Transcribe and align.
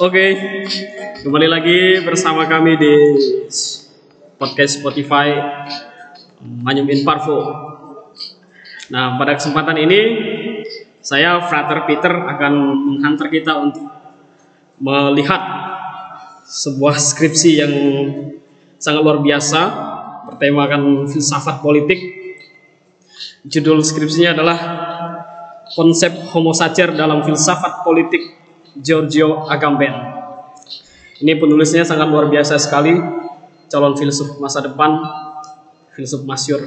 Oke, 0.00 0.32
kembali 1.20 1.44
lagi 1.44 2.00
bersama 2.00 2.48
kami 2.48 2.72
di 2.80 2.94
podcast 4.40 4.80
Spotify 4.80 5.28
Manyumin 6.40 7.04
Parvo. 7.04 7.36
Nah, 8.88 9.20
pada 9.20 9.36
kesempatan 9.36 9.76
ini 9.76 10.00
saya 11.04 11.44
Frater 11.44 11.84
Peter 11.84 12.16
akan 12.16 12.52
menghantar 12.80 13.28
kita 13.28 13.60
untuk 13.60 13.84
melihat 14.80 15.44
sebuah 16.48 16.96
skripsi 16.96 17.50
yang 17.60 17.74
sangat 18.80 19.04
luar 19.04 19.20
biasa 19.20 19.60
bertemakan 20.32 21.12
filsafat 21.12 21.60
politik. 21.60 22.00
Judul 23.44 23.84
skripsinya 23.84 24.32
adalah 24.32 24.58
konsep 25.76 26.32
homo 26.32 26.56
sacer 26.56 26.88
dalam 26.96 27.20
filsafat 27.20 27.84
politik 27.84 28.39
Giorgio 28.78 29.50
Agamben. 29.50 30.20
Ini 31.20 31.36
penulisnya 31.36 31.84
sangat 31.84 32.08
luar 32.08 32.32
biasa 32.32 32.56
sekali, 32.56 32.96
calon 33.68 33.94
filsuf 33.98 34.40
masa 34.40 34.64
depan, 34.64 35.04
filsuf 35.92 36.24
masyur. 36.24 36.64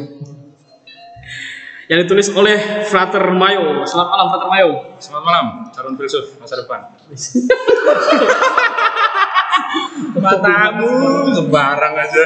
Yang 1.90 2.00
ditulis 2.08 2.28
oleh 2.32 2.86
Frater 2.88 3.34
Mayo. 3.34 3.84
Selamat 3.84 4.10
malam 4.14 4.28
Frater 4.30 4.50
Mayo. 4.50 4.70
Selamat 5.02 5.24
malam, 5.26 5.46
calon 5.74 5.94
filsuf 5.98 6.38
masa 6.38 6.62
depan. 6.62 6.80
Matamu 10.24 10.90
sembarang 11.34 11.94
aja. 11.98 12.24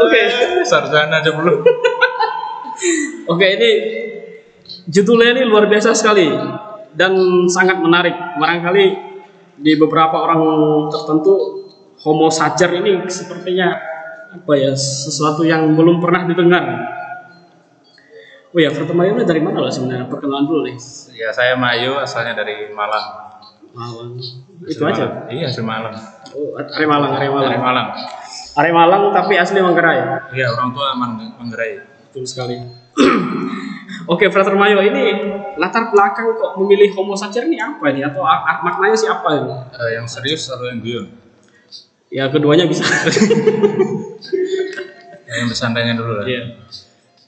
Oke. 0.00 0.22
Sarjana 0.64 1.20
aja 1.20 1.30
belum. 1.36 1.60
Oke, 3.28 3.46
ini 3.56 3.70
judulnya 4.88 5.38
ini 5.38 5.42
luar 5.44 5.68
biasa 5.68 5.92
sekali 5.92 6.32
dan 6.94 7.12
sangat 7.50 7.78
menarik. 7.82 8.14
Barangkali 8.38 8.86
di 9.54 9.72
beberapa 9.78 10.18
orang 10.18 10.42
tertentu 10.90 11.66
homo 12.02 12.26
sacer 12.30 12.70
ini 12.74 13.06
sepertinya 13.06 13.74
apa 14.34 14.52
ya 14.58 14.74
sesuatu 14.74 15.46
yang 15.46 15.78
belum 15.78 16.02
pernah 16.02 16.26
didengar. 16.26 16.64
Oh 18.54 18.62
ya, 18.62 18.70
pertama 18.70 19.02
ini 19.02 19.26
dari 19.26 19.42
mana 19.42 19.66
lah 19.66 19.72
sebenarnya? 19.74 20.06
Perkenalan 20.06 20.46
dulu 20.46 20.62
nih. 20.62 20.78
Ya 21.18 21.34
saya 21.34 21.58
Mayu, 21.58 21.98
asalnya 21.98 22.38
dari 22.38 22.70
Malang. 22.70 23.34
Malang. 23.74 24.14
Itu 24.62 24.86
aja. 24.86 25.26
Malang. 25.26 25.34
Iya, 25.34 25.46
asli 25.50 25.62
Malang. 25.66 25.94
Oh, 26.38 26.54
Are 26.54 26.86
Malang, 26.86 27.18
Are 27.18 27.26
Malang. 27.26 27.50
Dari 27.50 27.58
Malang. 27.58 27.88
Are 28.54 28.70
Malang 28.70 29.02
tapi 29.10 29.34
asli 29.34 29.58
Manggarai. 29.58 30.30
Iya, 30.30 30.54
orang 30.54 30.70
tua 30.70 30.94
Mang- 30.94 31.34
Manggarai. 31.34 31.82
Betul 32.06 32.30
sekali. 32.30 32.62
Oke, 34.04 34.28
Frater 34.28 34.52
Mayo 34.52 34.84
ini 34.84 35.32
latar 35.56 35.88
belakang 35.88 36.36
kok 36.36 36.60
memilih 36.60 36.92
homo 36.92 37.16
sacer 37.16 37.48
ini 37.48 37.56
apa 37.56 37.88
ini 37.88 38.04
atau 38.04 38.20
maknanya 38.60 38.96
sih 38.96 39.08
apa 39.08 39.28
ini? 39.32 39.52
Eh, 39.80 39.90
yang 39.96 40.04
serius 40.04 40.52
atau 40.52 40.68
yang 40.68 40.84
guyon? 40.84 41.08
Ya 42.12 42.28
keduanya 42.28 42.68
bisa. 42.68 42.84
Ya, 45.24 45.34
yang 45.40 45.48
bersandanya 45.48 45.96
dulu 45.96 46.20
lah. 46.20 46.24
Iya. 46.28 46.42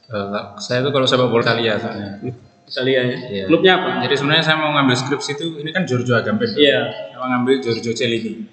Eh, 0.06 0.42
saya 0.60 0.84
tuh 0.84 0.92
kalau 0.92 1.08
sepak 1.08 1.32
bola 1.32 1.41
Italia 1.41 1.80
soalnya. 1.80 2.20
Kita 2.66 2.82
lihat 2.84 3.04
ya. 3.08 3.16
Iya. 3.30 3.44
Klubnya 3.48 3.72
apa? 3.80 3.88
Jadi 4.04 4.14
sebenarnya 4.19 4.44
saya 4.44 4.56
mau 4.60 4.70
ngambil 4.77 4.97
skripsi 4.98 5.30
itu, 5.38 5.47
ini 5.64 5.70
kan 5.72 5.88
Giorgio 5.88 6.12
Agamben. 6.12 6.50
Iya. 6.52 6.92
Saya 7.14 7.19
mau 7.22 7.28
ngambil 7.32 7.54
Giorgio 7.64 7.92
Cellini. 7.97 8.32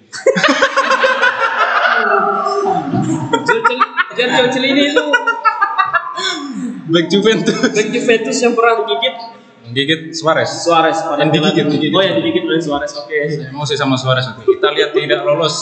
Giorgio 4.16 4.46
Cellini 4.48 4.82
itu 4.94 5.04
Back 6.90 7.06
Juventus. 7.08 7.56
bek 7.76 7.88
Juventus 7.92 8.36
yang 8.40 8.52
pernah 8.52 8.84
digigit 8.84 9.16
Gigit 9.64 10.12
Suarez. 10.12 10.50
Suarez 10.60 10.98
Yang 11.16 11.30
digigit, 11.40 11.64
digigit. 11.72 11.96
Oh 11.96 12.02
ya 12.04 12.12
digigit 12.20 12.44
oleh 12.44 12.60
Suarez. 12.60 12.92
Oke. 13.00 13.16
Saya 13.32 13.48
emosi 13.48 13.74
sama 13.80 13.96
Suarez 13.96 14.28
itu. 14.28 14.60
Italia 14.60 14.92
tidak 14.92 15.24
lolos 15.24 15.56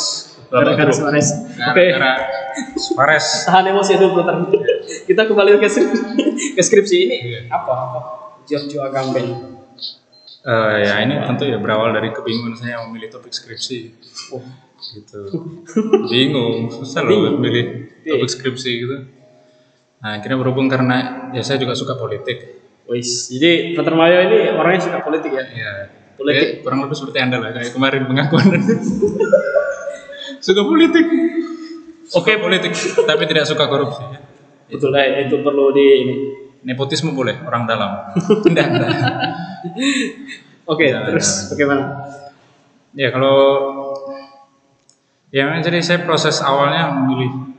Gara-gara 0.50 0.90
grup. 0.90 0.98
Suarez. 0.98 1.28
Oke. 1.54 1.84
Gara-gara 1.94 2.12
Suarez. 2.76 3.26
Tahan 3.46 3.64
emosi 3.70 3.92
dulu 3.96 4.20
Frater. 4.20 4.36
Kita 5.06 5.22
kembali 5.30 5.56
ke 5.56 5.68
skripsi, 5.70 6.02
ke 6.58 6.62
skripsi 6.62 6.96
ini. 6.98 7.16
Iya. 7.22 7.40
Apa? 7.48 7.72
Apa? 7.72 8.00
Giorgio 8.42 8.82
Agamben. 8.82 9.26
Eh, 10.42 10.76
ya 10.82 10.98
ini 11.06 11.22
tentu 11.22 11.46
ya 11.46 11.62
berawal 11.62 11.94
dari 11.94 12.10
kebingungan 12.10 12.58
saya 12.58 12.82
memilih 12.84 13.14
topik 13.14 13.30
skripsi. 13.30 13.94
Oh. 14.34 14.42
Gitu. 14.82 15.20
Bingung, 16.10 16.66
susah 16.68 17.06
loh 17.06 17.38
milih 17.38 17.86
Iya. 18.02 18.18
topik 18.18 18.30
skripsi 18.34 18.70
gitu. 18.82 18.96
Nah, 20.02 20.18
akhirnya 20.18 20.38
berhubung 20.42 20.66
karena 20.66 21.30
ya 21.30 21.42
saya 21.46 21.62
juga 21.62 21.78
suka 21.78 21.94
politik. 21.94 22.58
Wis, 22.90 23.30
jadi 23.30 23.78
Frater 23.78 23.94
Mayo 23.94 24.18
ini 24.26 24.50
orangnya 24.50 24.82
suka 24.82 24.98
politik 25.00 25.30
ya. 25.30 25.44
Ya, 25.46 25.72
Politik. 26.18 26.42
ya, 26.42 26.62
kurang 26.66 26.82
lebih 26.82 26.98
seperti 26.98 27.18
Anda 27.22 27.38
lah 27.38 27.54
kayak 27.54 27.70
kemarin 27.70 28.02
pengakuan 28.10 28.46
suka 30.46 30.62
politik. 30.66 31.06
Oke, 32.12 32.36
politik, 32.36 32.74
tapi 33.06 33.24
tidak 33.24 33.46
suka 33.46 33.64
korupsi. 33.70 34.02
ya. 34.04 34.20
Betul 34.68 34.90
lah, 34.92 35.06
itu 35.22 35.38
perlu 35.40 35.70
di 35.72 35.84
ini. 36.02 36.14
Nepotisme 36.62 37.14
boleh, 37.14 37.38
orang 37.42 37.66
dalam. 37.66 37.90
Tidak, 38.46 38.66
tidak. 38.70 38.90
Oke, 40.62 40.90
Ya, 40.90 41.02
terus 41.06 41.50
bagaimana? 41.50 42.06
Ya 42.94 43.08
kalau 43.10 43.34
ya 45.32 45.58
jadi 45.58 45.80
saya 45.82 46.04
proses 46.06 46.38
awalnya 46.38 46.92
memilih 46.92 47.51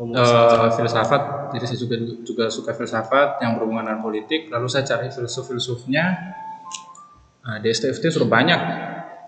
eh, 0.00 0.72
filsafat, 0.72 1.52
jadi 1.52 1.64
saya 1.68 1.78
juga 1.78 1.96
juga 2.24 2.44
suka 2.48 2.72
filsafat 2.72 3.44
yang 3.44 3.60
berhubungan 3.60 3.84
dengan 3.84 4.00
politik. 4.00 4.48
Lalu 4.48 4.66
saya 4.72 4.88
cari 4.88 5.12
filsuf-filsufnya. 5.12 6.04
Nah, 7.40 7.56
di 7.60 7.68
STFT 7.68 8.08
sudah 8.08 8.28
banyak 8.28 8.60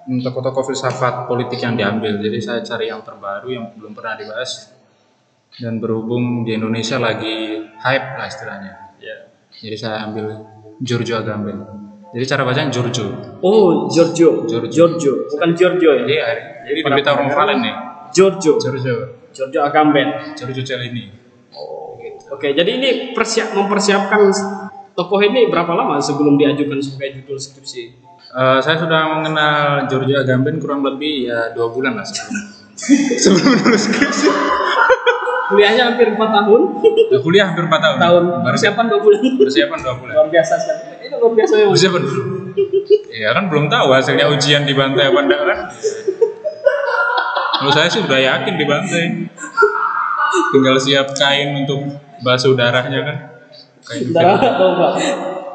tokoh-tokoh 0.08 0.72
filsafat 0.72 1.28
politik 1.28 1.60
yang 1.60 1.76
diambil. 1.76 2.16
Jadi 2.18 2.38
saya 2.40 2.60
cari 2.64 2.88
yang 2.88 3.04
terbaru 3.04 3.48
yang 3.52 3.64
belum 3.76 3.92
pernah 3.92 4.16
dibahas. 4.16 4.72
Dan 5.52 5.84
berhubung 5.84 6.48
di 6.48 6.56
Indonesia 6.56 6.96
lagi 6.96 7.60
hype 7.60 8.08
lah 8.16 8.24
istilahnya. 8.24 8.72
Ya. 8.96 9.28
Jadi 9.52 9.76
saya 9.76 10.08
ambil 10.08 10.40
Giorgio 10.80 11.20
Agamben. 11.20 11.60
Jadi 12.12 12.24
cara 12.24 12.48
bacanya 12.48 12.72
Giorgio. 12.72 13.36
Oh, 13.44 13.88
Giorgio. 13.92 14.48
Giorgio. 14.48 14.68
Giorgio, 14.72 15.12
bukan 15.28 15.50
Giorgio 15.52 15.92
ya. 15.92 16.04
Jadi, 16.08 16.16
jadi 16.68 16.78
di 16.80 16.84
pada 16.84 16.96
Beta 16.96 17.10
Orang. 17.12 17.28
Valen 17.32 17.58
nih. 17.60 17.74
Giorgio. 18.16 18.56
Giorgio. 18.56 19.21
Giorgio 19.32 19.60
Agamben. 19.64 20.36
Giorgio 20.36 20.62
Cellini. 20.62 21.08
Oke, 22.32 22.56
jadi 22.56 22.70
ini 22.80 22.90
persiap 23.12 23.52
mempersiapkan 23.52 24.32
tokoh 24.96 25.20
ini 25.20 25.52
berapa 25.52 25.68
lama 25.76 26.00
sebelum 26.00 26.40
diajukan 26.40 26.80
sebagai 26.80 27.20
judul 27.20 27.36
skripsi? 27.36 27.82
Eh, 28.32 28.58
saya 28.64 28.80
sudah 28.80 29.20
mengenal 29.20 29.84
Giorgio 29.92 30.16
Agamben 30.24 30.56
kurang 30.56 30.80
lebih 30.80 31.28
ya 31.28 31.52
dua 31.52 31.68
bulan 31.68 32.00
lah 32.00 32.06
sebelum 32.08 32.40
sebelum 33.22 33.48
menulis 33.60 33.82
skripsi. 33.84 34.28
Kuliahnya 35.52 35.92
hampir 35.92 36.08
4 36.08 36.16
tahun. 36.16 36.60
Ya, 37.12 37.18
kuliah 37.20 37.44
hampir 37.52 37.68
4 37.68 37.76
tahun. 37.76 37.96
tahun 38.00 38.22
Baru 38.40 38.56
persiapan 38.56 38.84
2 38.88 39.04
bulan. 39.04 39.20
persiapan 39.36 39.78
dua 39.84 39.94
bulan. 40.00 40.14
Luar 40.16 40.28
biasa 40.32 40.54
sekali. 40.56 40.80
Itu 41.04 41.14
luar 41.20 41.32
biasa 41.36 41.52
ya. 41.60 41.66
Persiapan 41.68 42.00
dulu. 42.08 42.22
Ya 43.12 43.28
kan 43.36 43.44
belum 43.52 43.68
tahu 43.68 43.86
hasilnya 43.92 44.26
ujian 44.32 44.64
di 44.64 44.72
bantai 44.72 45.12
apa 45.12 45.20
enggak 45.20 45.42
kan. 45.44 45.58
Kalau 47.62 47.72
saya 47.72 47.86
sih 47.86 48.02
udah 48.02 48.18
yakin 48.18 48.54
di 48.58 48.66
bantai. 48.66 49.06
Tinggal 50.50 50.76
siap 50.82 51.14
kain 51.14 51.54
untuk 51.62 51.94
basuh 52.20 52.58
darahnya 52.58 53.00
kan. 53.06 53.16
Kain 53.82 54.10
Darah 54.10 54.38
atau 54.38 54.66
enggak? 54.74 54.94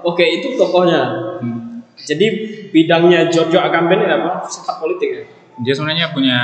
Oke, 0.03 0.23
itu 0.23 0.55
tokohnya. 0.55 1.01
Hmm. 1.43 1.83
Jadi 1.97 2.25
bidangnya 2.71 3.27
Giorgio 3.27 3.59
Agamben 3.59 3.99
ini 3.99 4.13
apa? 4.13 4.45
Filsafat 4.45 4.79
politik 4.79 5.09
ya. 5.11 5.23
dia 5.57 5.73
sebenarnya 5.73 6.13
punya 6.13 6.37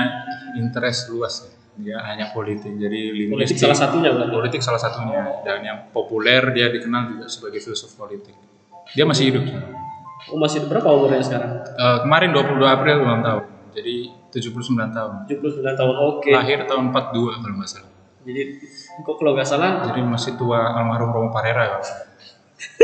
interest 0.57 1.13
luas 1.13 1.45
ya. 1.45 1.51
dia 1.73 1.97
hanya 2.01 2.33
politik 2.33 2.73
jadi 2.73 3.13
Politik 3.13 3.29
linguistik 3.29 3.57
salah 3.61 3.77
satunya 3.77 4.09
berarti. 4.09 4.33
politik 4.33 4.61
salah 4.61 4.81
satunya 4.81 5.21
dan 5.45 5.61
yang 5.61 5.77
populer 5.93 6.41
dia 6.49 6.73
dikenal 6.73 7.13
juga 7.13 7.25
sebagai 7.29 7.61
filsuf 7.61 7.93
politik 7.93 8.33
dia 8.89 9.05
masih 9.05 9.29
hidup 9.29 9.45
Oh, 10.33 10.39
masih 10.41 10.65
berapa 10.65 10.87
umurnya 10.89 11.21
sekarang? 11.21 11.61
Eh, 11.61 11.97
kemarin 12.01 12.33
22 12.33 12.57
April 12.63 12.95
ulang 13.05 13.21
tahun 13.21 13.43
jadi 13.73 13.95
79 14.29 14.53
tahun 14.89 15.11
79 15.25 15.65
tahun. 15.73 15.93
Oke. 16.07 16.29
lahir 16.29 16.63
tahun 16.63 16.89
42 16.89 17.41
kalau 17.41 17.55
nggak 17.57 17.69
salah 17.69 17.89
Jadi 18.23 18.41
kok 18.99 19.15
kalau 19.15 19.31
nggak 19.33 19.43
salah 19.45 19.71
jadi 19.83 19.99
masih 20.01 20.33
tua 20.33 20.73
almarhum 20.73 21.11
Romo 21.11 21.29
Parera 21.29 21.67
ya 21.67 21.79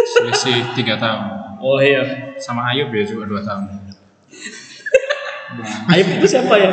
selisih 0.09 0.73
tiga 0.73 0.95
tahun 0.95 1.21
Oh 1.59 1.77
iya. 1.77 2.33
sama 2.35 2.67
Ayub 2.69 2.89
ya 2.89 3.03
juga 3.03 3.23
dua 3.25 3.39
tahun 3.39 3.67
Ayub 5.89 6.07
itu 6.13 6.25
siapa 6.25 6.55
ya? 6.55 6.69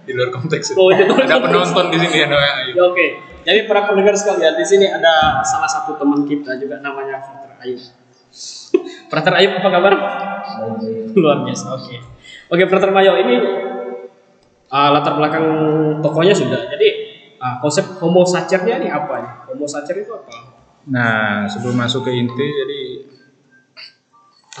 di 0.00 0.12
luar 0.12 0.30
konteks 0.30 0.72
Oh, 0.74 0.88
itu 0.88 1.04
ada 1.04 1.14
konteks. 1.36 1.42
penonton 1.42 1.86
di 1.88 1.98
sini 1.98 2.16
ya 2.16 2.26
namanya 2.26 2.52
Ayub 2.60 2.74
Ya, 2.74 2.82
Oke. 2.84 3.06
Jadi 3.40 3.60
para 3.64 3.80
pendengar 3.82 4.12
sekalian 4.12 4.52
di 4.52 4.62
sini 4.62 4.86
ada 4.86 5.12
salah 5.40 5.64
satu 5.66 5.96
teman 5.96 6.22
kita 6.22 6.56
juga 6.56 6.76
namanya 6.78 7.16
Frater 7.18 7.56
Ayub. 7.58 7.80
Frater 9.10 9.32
Ayub 9.34 9.52
apa 9.54 9.68
kabar? 9.70 9.92
Luar 11.14 11.38
biasa. 11.42 11.66
Oke. 11.74 11.96
Oke, 12.50 12.66
Frater 12.66 12.90
Mayo 12.90 13.14
ini 13.14 13.34
ah, 14.74 14.90
latar 14.90 15.14
belakang 15.16 15.44
tokohnya 16.02 16.34
sudah. 16.34 16.66
Jadi 16.66 16.88
ah, 17.38 17.62
konsep 17.62 17.86
homo 18.02 18.26
sacernya 18.26 18.82
ini 18.82 18.90
apa 18.90 19.14
nih? 19.22 19.32
Homo 19.50 19.66
sacer 19.66 19.96
itu 19.98 20.12
apa? 20.14 20.60
nah 20.80 21.44
sebelum 21.44 21.76
masuk 21.76 22.08
ke 22.08 22.12
inti 22.16 22.40
jadi 22.40 22.82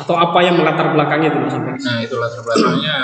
Atau 0.04 0.20
apa 0.20 0.36
yang 0.44 0.60
melatar 0.60 0.92
belakangnya 0.92 1.32
itu 1.32 1.48
Sampai? 1.48 1.80
Nah 1.80 1.96
itu 2.04 2.14
latar 2.20 2.44
belakangnya 2.44 2.96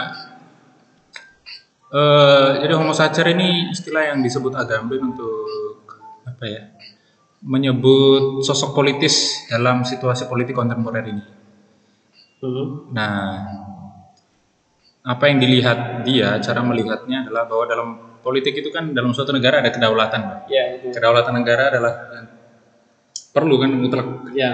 Eh, 1.87 2.49
jadi 2.67 2.75
homo 2.75 2.91
sacer 2.91 3.31
ini 3.31 3.71
istilah 3.71 4.11
yang 4.11 4.19
disebut 4.19 4.53
Agamben 4.59 5.15
untuk 5.15 5.87
apa 6.27 6.44
ya? 6.44 6.62
Menyebut 7.47 8.43
sosok 8.43 8.75
politis 8.75 9.47
dalam 9.47 9.87
situasi 9.87 10.27
politik 10.27 10.59
kontemporer 10.59 11.06
ini. 11.06 11.23
Hmm. 12.43 12.91
Nah, 12.91 13.17
apa 15.06 15.25
yang 15.31 15.38
dilihat 15.38 16.03
dia, 16.03 16.35
cara 16.43 16.67
melihatnya 16.67 17.23
adalah 17.31 17.47
bahwa 17.47 17.64
dalam 17.70 17.88
politik 18.19 18.58
itu 18.58 18.75
kan 18.75 18.91
dalam 18.91 19.14
suatu 19.14 19.31
negara 19.31 19.62
ada 19.62 19.70
kedaulatan. 19.70 20.50
Ya 20.50 20.82
itu. 20.82 20.91
Kedaulatan 20.91 21.35
negara 21.38 21.70
adalah 21.70 21.94
perlu 23.31 23.55
kan 23.62 23.70
mutlak 23.70 24.06
Ya. 24.35 24.50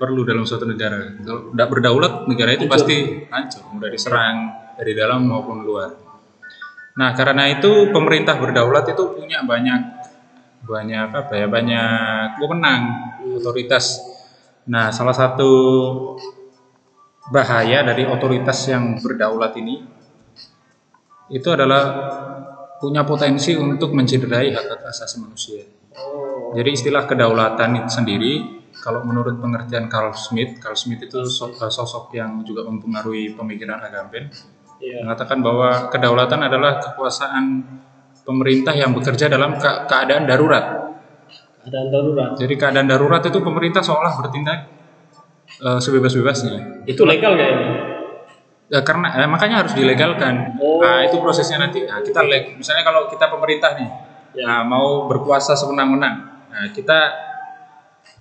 perlu 0.00 0.26
dalam 0.26 0.42
suatu 0.42 0.66
negara. 0.66 1.14
Kalau 1.22 1.54
tidak 1.54 1.68
berdaulat, 1.70 2.12
negara 2.26 2.50
itu 2.50 2.66
Hancur. 2.66 2.74
pasti 2.74 2.96
hancur, 3.30 3.62
mudah 3.70 3.90
diserang 3.92 4.36
dari 4.74 4.92
dalam 4.98 5.22
maupun 5.22 5.62
luar. 5.62 5.94
Nah, 6.98 7.14
karena 7.14 7.46
itu 7.48 7.94
pemerintah 7.94 8.34
berdaulat 8.36 8.84
itu 8.90 9.14
punya 9.14 9.46
banyak 9.46 10.02
banyak 10.62 11.08
apa 11.14 11.32
ya, 11.38 11.46
banyak 11.46 12.42
wewenang, 12.42 12.82
otoritas. 13.38 14.02
Nah, 14.66 14.90
salah 14.90 15.14
satu 15.14 15.50
bahaya 17.30 17.86
dari 17.86 18.02
otoritas 18.02 18.58
yang 18.66 18.98
berdaulat 18.98 19.54
ini 19.60 19.84
itu 21.30 21.48
adalah 21.48 21.82
punya 22.82 23.06
potensi 23.06 23.54
untuk 23.54 23.94
mencederai 23.94 24.50
hak 24.50 24.66
hak 24.66 24.82
asasi 24.90 25.22
manusia. 25.22 25.62
Jadi 26.52 26.70
istilah 26.74 27.06
kedaulatan 27.06 27.78
itu 27.78 27.90
sendiri, 27.94 28.32
kalau 28.82 29.06
menurut 29.06 29.38
pengertian 29.38 29.86
Carl 29.86 30.12
Smith, 30.12 30.58
Carl 30.58 30.74
Smith 30.76 31.00
itu 31.06 31.22
eh, 31.22 31.72
sosok 31.72 32.12
yang 32.12 32.42
juga 32.42 32.66
mempengaruhi 32.66 33.38
pemikiran 33.38 33.78
Agamben, 33.80 34.28
Ya. 34.82 34.98
mengatakan 35.06 35.38
bahwa 35.46 35.94
kedaulatan 35.94 36.42
adalah 36.42 36.82
kekuasaan 36.82 37.62
pemerintah 38.26 38.74
yang 38.74 38.90
bekerja 38.90 39.30
dalam 39.30 39.54
ke- 39.54 39.86
keadaan 39.86 40.26
darurat. 40.26 40.98
Keadaan 41.62 41.86
darurat. 41.86 42.30
Jadi 42.34 42.54
keadaan 42.58 42.90
darurat 42.90 43.22
itu 43.22 43.38
pemerintah 43.38 43.78
seolah 43.78 44.18
bertindak 44.18 44.58
eh, 45.58 45.78
sebebas-bebasnya. 45.78 46.84
Itu 46.84 47.04
legal 47.04 47.34
nggak 47.34 47.48
ini? 47.50 47.66
Ya, 48.68 48.80
karena 48.80 49.12
eh, 49.14 49.28
makanya 49.28 49.60
harus 49.60 49.76
dilegalkan. 49.76 50.56
Oh. 50.56 50.80
Nah, 50.80 51.04
itu 51.04 51.18
prosesnya 51.18 51.60
nanti. 51.60 51.84
Nah, 51.84 52.00
kita 52.00 52.22
leg- 52.22 52.56
misalnya 52.56 52.80
kalau 52.82 53.04
kita 53.06 53.28
pemerintah 53.28 53.76
nih, 53.76 53.88
Ya. 54.32 54.48
nah, 54.48 54.60
mau 54.64 55.04
berkuasa 55.04 55.52
semenang-menang. 55.52 56.16
Nah, 56.48 56.64
kita 56.72 56.98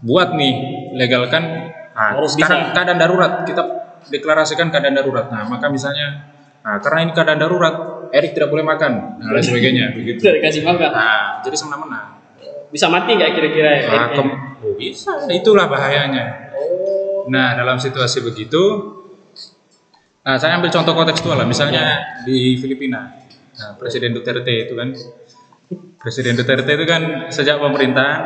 buat 0.02 0.34
nih 0.34 0.54
legalkan 0.94 1.72
nah, 1.94 2.18
Harus 2.18 2.36
sekarang 2.36 2.68
bisa. 2.68 2.74
keadaan 2.74 3.00
darurat, 3.00 3.32
kita 3.46 3.64
deklarasikan 4.10 4.68
keadaan 4.68 4.92
darurat. 4.94 5.30
Nah, 5.30 5.48
maka 5.48 5.72
misalnya 5.72 6.36
nah, 6.60 6.84
karena 6.84 7.00
ini 7.06 7.12
keadaan 7.14 7.40
darurat, 7.40 7.76
Erik 8.12 8.36
tidak 8.36 8.52
boleh 8.52 8.66
makan, 8.66 9.24
nah, 9.24 9.32
lain 9.32 9.40
sebagainya 9.40 9.86
begitu. 9.96 10.20
Itu 10.20 10.32
dikasih 10.34 10.62
makan. 10.62 10.90
Nah, 10.90 11.40
jadi 11.40 11.56
semena-mena. 11.56 12.02
Bisa 12.68 12.88
mati 12.88 13.16
nggak 13.16 13.32
kira-kira? 13.32 13.72
ya? 13.74 13.88
Nah, 13.88 14.08
kem- 14.12 14.36
oh, 14.60 14.76
bisa, 14.76 15.12
itulah 15.32 15.68
bahayanya. 15.68 16.52
Oh. 16.52 17.01
Nah, 17.30 17.54
dalam 17.54 17.78
situasi 17.78 18.26
begitu, 18.26 18.62
nah 20.22 20.38
saya 20.38 20.58
ambil 20.58 20.74
contoh 20.74 20.94
kontekstual 20.94 21.38
lah, 21.38 21.46
misalnya 21.46 22.02
di 22.26 22.58
Filipina, 22.58 23.22
nah, 23.58 23.78
Presiden 23.78 24.16
Duterte 24.16 24.70
itu 24.70 24.74
kan, 24.74 24.90
Presiden 26.02 26.34
Duterte 26.40 26.72
itu 26.74 26.86
kan 26.88 27.30
sejak 27.30 27.62
pemerintahan 27.62 28.22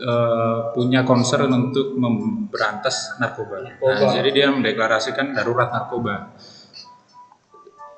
eh, 0.00 0.58
punya 0.72 1.02
concern 1.02 1.50
untuk 1.50 1.98
memberantas 1.98 3.18
narkoba. 3.18 3.60
Nah, 3.60 3.74
Narkoba. 3.74 4.14
jadi 4.14 4.28
dia 4.30 4.46
mendeklarasikan 4.54 5.34
darurat 5.34 5.68
narkoba. 5.68 6.32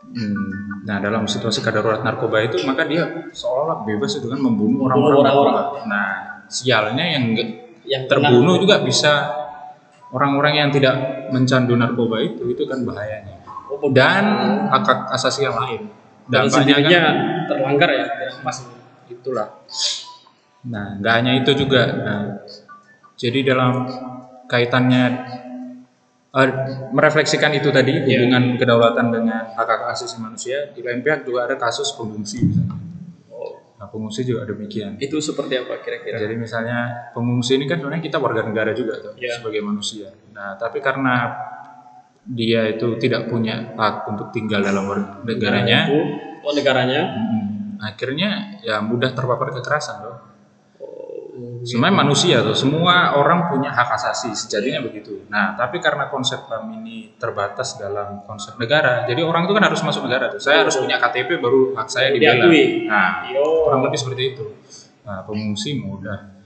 Hmm, 0.07 0.67
Nah, 0.87 1.03
dalam 1.03 1.27
situasi 1.27 1.67
kedarurat 1.67 1.99
narkoba 2.07 2.39
itu, 2.47 2.63
maka 2.63 2.87
dia 2.87 3.27
seolah 3.35 3.83
bebas 3.83 4.23
itu 4.23 4.31
kan 4.31 4.39
membunuh 4.39 4.87
orang-orang 4.87 5.19
narkoba. 5.27 5.63
Nah, 5.91 6.09
sialnya 6.47 7.05
yang 7.05 7.35
Yang 7.87 8.11
terbunuh 8.11 8.59
juga 8.59 8.83
bisa 8.83 9.46
orang-orang 10.15 10.55
yang 10.67 10.71
tidak 10.71 10.95
mencandu 11.35 11.75
narkoba 11.75 12.23
itu 12.23 12.47
itu 12.51 12.63
kan 12.67 12.83
bahayanya. 12.87 13.43
Dan 13.93 14.25
hak 14.71 15.11
asasi 15.13 15.45
yang 15.47 15.57
lain. 15.59 15.91
Dan 16.27 16.51
dampaknya 16.51 16.55
sendirinya 16.55 16.99
kan 16.99 17.17
terlanggar 17.47 17.91
ya, 17.95 18.07
tidak 18.11 18.35
pas. 18.43 18.59
itulah. 19.07 19.49
Nah 20.67 20.99
nggak 20.99 21.15
hanya 21.15 21.33
itu 21.39 21.51
juga. 21.55 21.83
Nah 21.95 22.21
jadi 23.15 23.55
dalam 23.55 23.87
kaitannya 24.51 25.05
eh, 26.35 26.51
merefleksikan 26.91 27.55
itu 27.55 27.71
tadi 27.71 27.95
hubungan 28.07 28.59
kedaulatan 28.59 29.07
dengan 29.15 29.43
hak 29.55 29.67
hak 29.67 29.83
asasi 29.95 30.19
manusia 30.19 30.71
di 30.75 30.83
lain 30.83 31.03
pihak 31.03 31.27
juga 31.27 31.47
ada 31.51 31.57
kasus 31.59 31.95
pengungsi 31.95 32.45
misalnya 32.45 32.76
nah 33.77 33.87
pengungsi 33.93 34.25
juga 34.25 34.49
demikian 34.49 34.97
itu 34.97 35.21
seperti 35.21 35.61
apa 35.61 35.85
kira-kira? 35.85 36.17
Jadi 36.17 36.35
misalnya 36.41 37.13
pengungsi 37.13 37.61
ini 37.61 37.69
kan 37.69 37.77
sebenarnya 37.77 38.05
kita 38.09 38.17
warga 38.17 38.41
negara 38.41 38.73
juga 38.73 38.97
tuh 39.05 39.13
Iya. 39.21 39.37
sebagai 39.37 39.61
manusia. 39.61 40.09
Nah 40.33 40.57
tapi 40.57 40.81
karena 40.81 41.29
dia 42.27 42.67
itu 42.67 42.97
tidak 42.99 43.29
punya 43.29 43.77
hak 43.77 44.09
untuk 44.11 44.33
tinggal 44.35 44.59
dalam 44.65 44.89
negaranya, 45.23 45.87
Itu, 45.87 45.99
oh 46.43 46.53
negaranya. 46.57 47.01
akhirnya 47.79 48.59
ya 48.65 48.81
mudah 48.81 49.13
terpapar 49.13 49.53
kekerasan 49.55 50.03
loh. 50.03 50.17
Sebenarnya 51.67 51.97
manusia 51.97 52.37
tuh, 52.41 52.57
semua 52.57 53.17
orang 53.19 53.51
punya 53.51 53.71
hak 53.75 53.89
asasi 53.97 54.33
sejatinya 54.33 54.81
begitu. 54.85 55.27
Nah 55.29 55.57
tapi 55.59 55.83
karena 55.83 56.09
konsep 56.09 56.47
HAM 56.47 56.71
ini 56.83 57.17
terbatas 57.19 57.77
dalam 57.77 58.23
konsep 58.25 58.57
negara, 58.57 59.05
jadi 59.05 59.23
orang 59.27 59.45
itu 59.49 59.55
kan 59.57 59.65
harus 59.67 59.81
masuk 59.83 60.07
negara 60.07 60.31
tuh. 60.33 60.41
Saya 60.41 60.65
harus 60.65 60.77
punya 60.79 60.97
KTP 60.97 61.41
baru 61.43 61.75
hak 61.77 61.89
saya 61.91 62.13
dibela. 62.15 62.47
Nah 62.87 63.29
Yo. 63.31 63.67
kurang 63.69 63.83
lebih 63.87 63.99
seperti 63.99 64.23
itu. 64.37 64.47
Nah 65.05 65.23
pengungsi 65.27 65.77
mudah. 65.79 66.37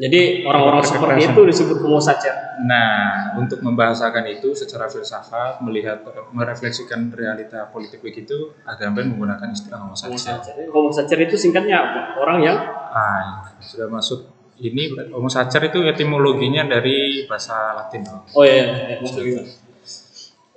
Jadi 0.00 0.48
orang-orang 0.48 0.80
seperti 0.80 1.28
itu 1.28 1.40
disebut 1.44 1.76
sacer. 2.00 2.32
Nah, 2.64 3.36
untuk 3.36 3.60
membahasakan 3.60 4.32
itu 4.32 4.56
secara 4.56 4.88
filsafat, 4.88 5.60
melihat 5.60 6.00
merefleksikan 6.32 7.12
realita 7.12 7.68
politik 7.68 8.00
begitu, 8.00 8.56
Agamben 8.64 9.12
menggunakan 9.12 9.52
istilah 9.52 9.76
homo 9.76 9.92
Homo 9.92 10.16
sacer. 10.16 10.40
sacer. 10.40 10.54
Homo 10.72 10.88
sacer 10.88 11.20
itu 11.20 11.36
singkatnya 11.36 11.76
apa? 11.84 12.00
Orang 12.16 12.40
yang 12.40 12.56
Ah, 12.90 13.52
sudah 13.60 13.92
masuk 13.92 14.24
ini 14.60 14.82
homo 15.08 15.28
sacer 15.28 15.72
itu 15.72 15.80
etimologinya 15.82 16.68
dari 16.68 17.24
bahasa 17.24 17.72
Latin. 17.72 18.04
Oh 18.36 18.44
iya, 18.44 18.54
iya, 18.92 18.96
iya. 18.96 18.96
gimana? 19.00 19.50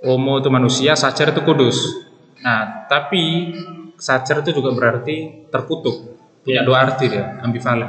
Homo 0.03 0.43
itu 0.43 0.49
manusia, 0.51 0.99
sacer 0.99 1.31
itu 1.31 1.41
kudus. 1.41 1.79
Nah, 2.43 2.83
tapi 2.91 3.55
sacer 3.95 4.43
itu 4.43 4.51
juga 4.51 4.75
berarti 4.75 5.47
terkutuk. 5.47 6.11
Punya 6.43 6.59
Iya. 6.59 6.67
dua 6.67 6.77
arti 6.83 7.07
dia, 7.07 7.39
ambivalen. 7.39 7.87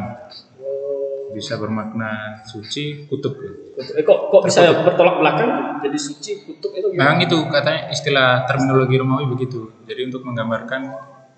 Bisa 1.35 1.59
bermakna 1.59 2.38
suci, 2.47 3.11
kutub. 3.11 3.35
Eh, 3.75 4.06
kok 4.06 4.30
kok 4.30 4.47
bisa 4.47 4.71
bertolak 4.87 5.18
belakang 5.18 5.50
jadi 5.83 5.99
suci 5.99 6.47
kutub 6.47 6.71
itu 6.71 6.87
Memang 6.94 7.18
gimana? 7.18 7.26
itu 7.26 7.37
katanya 7.50 7.80
istilah 7.90 8.47
terminologi 8.47 8.94
Romawi 8.94 9.26
begitu. 9.35 9.75
Jadi 9.83 10.14
untuk 10.14 10.23
menggambarkan 10.23 10.80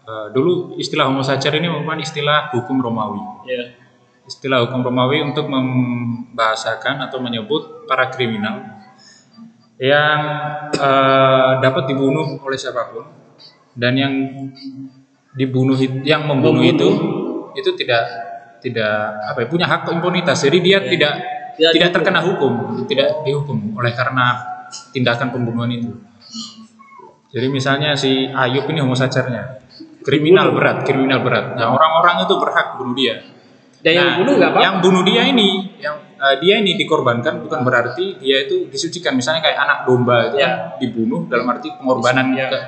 eh, 0.04 0.28
dulu 0.36 0.76
istilah 0.76 1.08
homo 1.08 1.24
sacer 1.24 1.56
ini 1.56 1.72
merupakan 1.72 1.96
istilah 1.96 2.52
hukum 2.52 2.84
Romawi. 2.84 3.48
Ya. 3.48 3.64
Istilah 4.26 4.66
hukum 4.66 4.82
Romawi 4.82 5.22
untuk 5.22 5.46
membahasakan 5.46 7.06
atau 7.06 7.22
menyebut 7.22 7.86
para 7.86 8.10
kriminal 8.10 8.82
yang 9.78 10.18
eh, 10.74 11.50
dapat 11.62 11.86
dibunuh 11.86 12.40
oleh 12.42 12.58
siapa 12.58 12.90
pun 12.90 13.06
dan 13.76 13.92
yang 13.94 14.12
dibunuh 15.36 15.76
yang 16.02 16.24
membunuh, 16.26 16.64
Membunuh. 16.64 16.74
itu 16.74 16.88
itu 17.60 17.70
tidak 17.76 18.02
tidak 18.64 19.20
apa 19.30 19.44
ya, 19.44 19.46
punya 19.46 19.66
hak 19.68 19.86
impunitas. 19.92 20.42
Jadi 20.42 20.58
dia 20.64 20.78
tidak 20.82 21.14
Tidak 21.56 21.72
tidak 21.72 21.88
dihukum. 21.88 21.96
terkena 21.96 22.20
hukum, 22.20 22.52
tidak 22.84 23.08
dihukum 23.24 23.58
oleh 23.80 23.92
karena 23.96 24.26
tindakan 24.92 25.32
pembunuhan 25.32 25.70
itu. 25.72 25.92
Jadi 27.32 27.46
misalnya 27.48 27.96
si 27.96 28.28
Ayub 28.28 28.64
ini 28.68 28.80
homo 28.80 28.92
sacernya, 28.96 29.60
kriminal 30.04 30.52
berat, 30.52 30.84
kriminal 30.84 31.20
berat. 31.24 31.56
Nah 31.56 31.72
orang-orang 31.72 32.28
itu 32.28 32.34
berhak 32.36 32.76
bunuh 32.80 32.92
dia. 32.96 33.35
Dan 33.84 33.92
yang 33.92 34.08
Nah, 34.08 34.16
bunuh 34.20 34.32
nggak 34.36 34.50
apa? 34.50 34.58
Yang 34.60 34.76
bunuh 34.82 35.02
dia 35.04 35.22
ini, 35.26 35.48
yang 35.78 35.96
eh, 36.16 36.36
dia 36.40 36.54
ini 36.58 36.72
dikorbankan 36.74 37.44
bukan 37.44 37.60
berarti 37.62 38.16
dia 38.16 38.44
itu 38.44 38.66
disucikan. 38.66 39.12
Misalnya 39.14 39.44
kayak 39.44 39.58
anak 39.58 39.78
domba 39.84 40.28
itu 40.28 40.36
Ya. 40.36 40.46
kan 40.46 40.52
dibunuh 40.78 41.28
dalam 41.28 41.46
arti 41.48 41.68
pengorbanan 41.72 42.32
Ya. 42.32 42.48
ke 42.48 42.60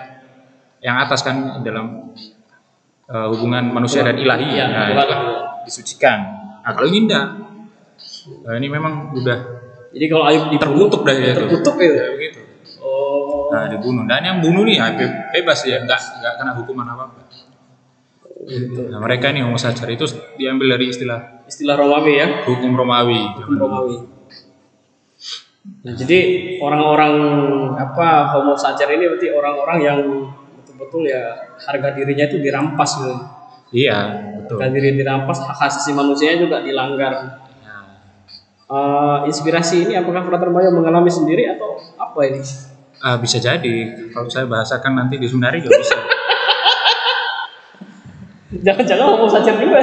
yang 0.79 0.97
atas 0.97 1.21
kan 1.23 1.61
dalam 1.61 2.13
eh, 3.09 3.27
hubungan 3.33 3.73
manusia 3.73 4.05
dan 4.05 4.15
ilahi. 4.15 4.49
Ya, 4.53 4.67
nah, 4.69 4.87
itu 4.89 5.05
kan 5.05 5.21
disucikan. 5.65 6.19
Nah 6.61 6.71
kalau 6.73 6.87
ini 6.87 7.09
enggak, 7.09 7.27
Nah, 8.45 8.55
ini 8.55 8.69
memang 8.69 9.11
udah 9.13 9.39
Jadi 9.89 10.05
kalau 10.07 10.29
Ayub 10.29 10.53
terkutuk 10.53 11.01
dah 11.01 11.17
itu. 11.17 11.33
terkutuk 11.33 11.81
ya. 11.81 11.89
Ya, 11.89 12.07
begitu. 12.13 12.41
Oh. 12.79 13.49
Nah 13.49 13.65
dibunuh. 13.67 14.05
Dan 14.05 14.21
yang 14.21 14.39
bunuh 14.39 14.63
nih 14.63 14.77
ya, 14.77 14.93
be- 14.93 15.17
bebas 15.33 15.65
ya, 15.65 15.81
enggak 15.81 15.97
enggak 16.21 16.37
kena 16.37 16.53
hukuman 16.55 16.85
apa 16.87 17.09
apa. 17.09 17.21
Gitu. 18.39 18.87
Nah, 18.87 19.03
mereka 19.03 19.35
ini 19.35 19.43
homo 19.43 19.59
sacer 19.59 19.91
itu 19.91 20.07
diambil 20.39 20.79
dari 20.79 20.95
istilah 20.95 21.43
Istilah 21.43 21.75
Romawi 21.75 22.13
ya. 22.15 22.27
hukum 22.47 22.71
Romawi. 22.71 23.19
Hukum 23.43 23.57
Romawi. 23.59 23.97
Nah, 25.85 25.93
jadi 25.93 26.19
orang-orang 26.63 27.15
apa 27.75 28.07
homo 28.37 28.55
sacer 28.55 28.89
ini 28.95 29.11
berarti 29.11 29.29
orang-orang 29.35 29.79
yang 29.83 29.99
betul-betul 30.55 31.03
betul 31.03 31.03
ya 31.11 31.23
harga 31.59 31.89
dirinya 31.99 32.25
itu 32.31 32.39
dirampas 32.39 32.91
gitu. 33.03 33.15
Iya, 33.75 33.99
betul. 34.39 34.63
Harga 34.63 34.73
diri 34.73 34.97
dirampas, 34.97 35.45
hak 35.45 35.59
asasi 35.59 35.93
manusia 35.93 36.39
juga 36.39 36.63
dilanggar. 36.63 37.13
Nah, 37.61 37.85
Eh, 38.69 39.19
inspirasi 39.27 39.89
ini 39.89 39.97
apakah 39.97 40.29
Frater 40.29 40.53
Mayo 40.53 40.69
mengalami 40.71 41.09
sendiri 41.09 41.49
atau 41.49 41.81
apa 41.97 42.21
ini? 42.29 42.41
ah, 42.99 43.17
bisa 43.17 43.41
jadi 43.41 43.75
kalau 44.11 44.29
saya 44.29 44.45
bahasakan 44.45 44.93
nanti 44.93 45.17
di 45.17 45.25
seminari 45.25 45.65
juga 45.65 45.81
bisa. 45.81 45.97
Jangan-jangan 48.49 49.29
saja 49.29 49.53
juga. 49.61 49.79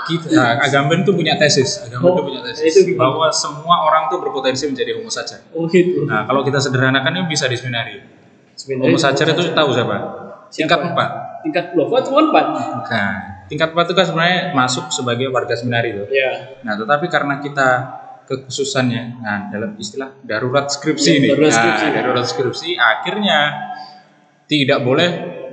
Kita, 0.00 0.26
nah, 0.34 0.58
Agamben 0.58 1.06
tuh 1.06 1.14
punya 1.14 1.38
tesis, 1.38 1.86
Agamben 1.86 2.10
Oh, 2.10 2.18
tuh 2.18 2.24
punya 2.26 2.42
tesis 2.42 2.72
itu 2.74 2.98
bahwa 2.98 3.30
semua 3.30 3.86
orang 3.86 4.10
tuh 4.10 4.18
berpotensi 4.18 4.66
menjadi 4.66 4.98
homo 4.98 5.06
sacer. 5.06 5.44
oh 5.54 5.70
gitu. 5.70 6.02
Nah, 6.08 6.26
kalau 6.26 6.42
kita 6.42 6.58
sederhanakan 6.58 7.14
ini 7.14 7.26
bisa 7.30 7.46
di 7.46 7.54
seminari. 7.54 8.00
Sebenarnya 8.58 8.90
Homo 8.90 8.98
sacer 8.98 9.26
itu 9.30 9.42
tahu 9.54 9.68
siapa? 9.70 9.96
Tingkat 10.50 10.78
Siapa? 10.82 11.04
tingkat 11.40 11.64
dua, 11.72 11.84
kok 11.88 12.10
cuma 12.10 12.20
empat? 12.28 12.44
Nah, 12.90 13.14
tingkat 13.46 13.70
empat 13.70 13.84
itu 13.86 13.94
kan 13.94 14.04
sebenarnya 14.10 14.38
masuk 14.52 14.90
sebagai 14.90 15.30
warga 15.30 15.54
seminari 15.54 15.94
tuh. 15.94 16.10
Ya. 16.10 16.58
Nah, 16.66 16.74
tetapi 16.74 17.06
karena 17.06 17.38
kita 17.38 17.68
kekhususannya, 18.26 19.02
nah 19.22 19.48
dalam 19.48 19.78
istilah 19.78 20.10
darurat 20.26 20.66
skripsi 20.68 21.08
Ya, 21.08 21.16
ini, 21.22 21.28
darurat 21.32 21.48
nah, 21.48 21.56
skripsi. 21.56 21.86
darurat 21.94 22.26
skripsi, 22.26 22.70
akhirnya 22.76 23.38
tidak 24.44 24.82
boleh 24.82 25.08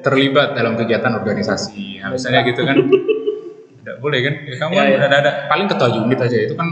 terlibat 0.08 0.56
dalam 0.56 0.80
kegiatan 0.80 1.12
organisasi. 1.20 2.00
Nah, 2.00 2.16
misalnya 2.16 2.48
gitu 2.48 2.64
kan, 2.64 2.80
tidak 3.84 3.98
boleh 4.00 4.20
kan? 4.24 4.34
Ya, 4.48 4.56
kamu 4.56 4.72
Ya, 4.72 4.80
kan 4.80 4.88
ya. 4.88 5.08
ada, 5.12 5.18
ada 5.20 5.32
paling 5.52 5.68
ketua 5.68 5.88
unit 5.92 6.20
aja 6.24 6.38
itu 6.48 6.56
kan 6.56 6.72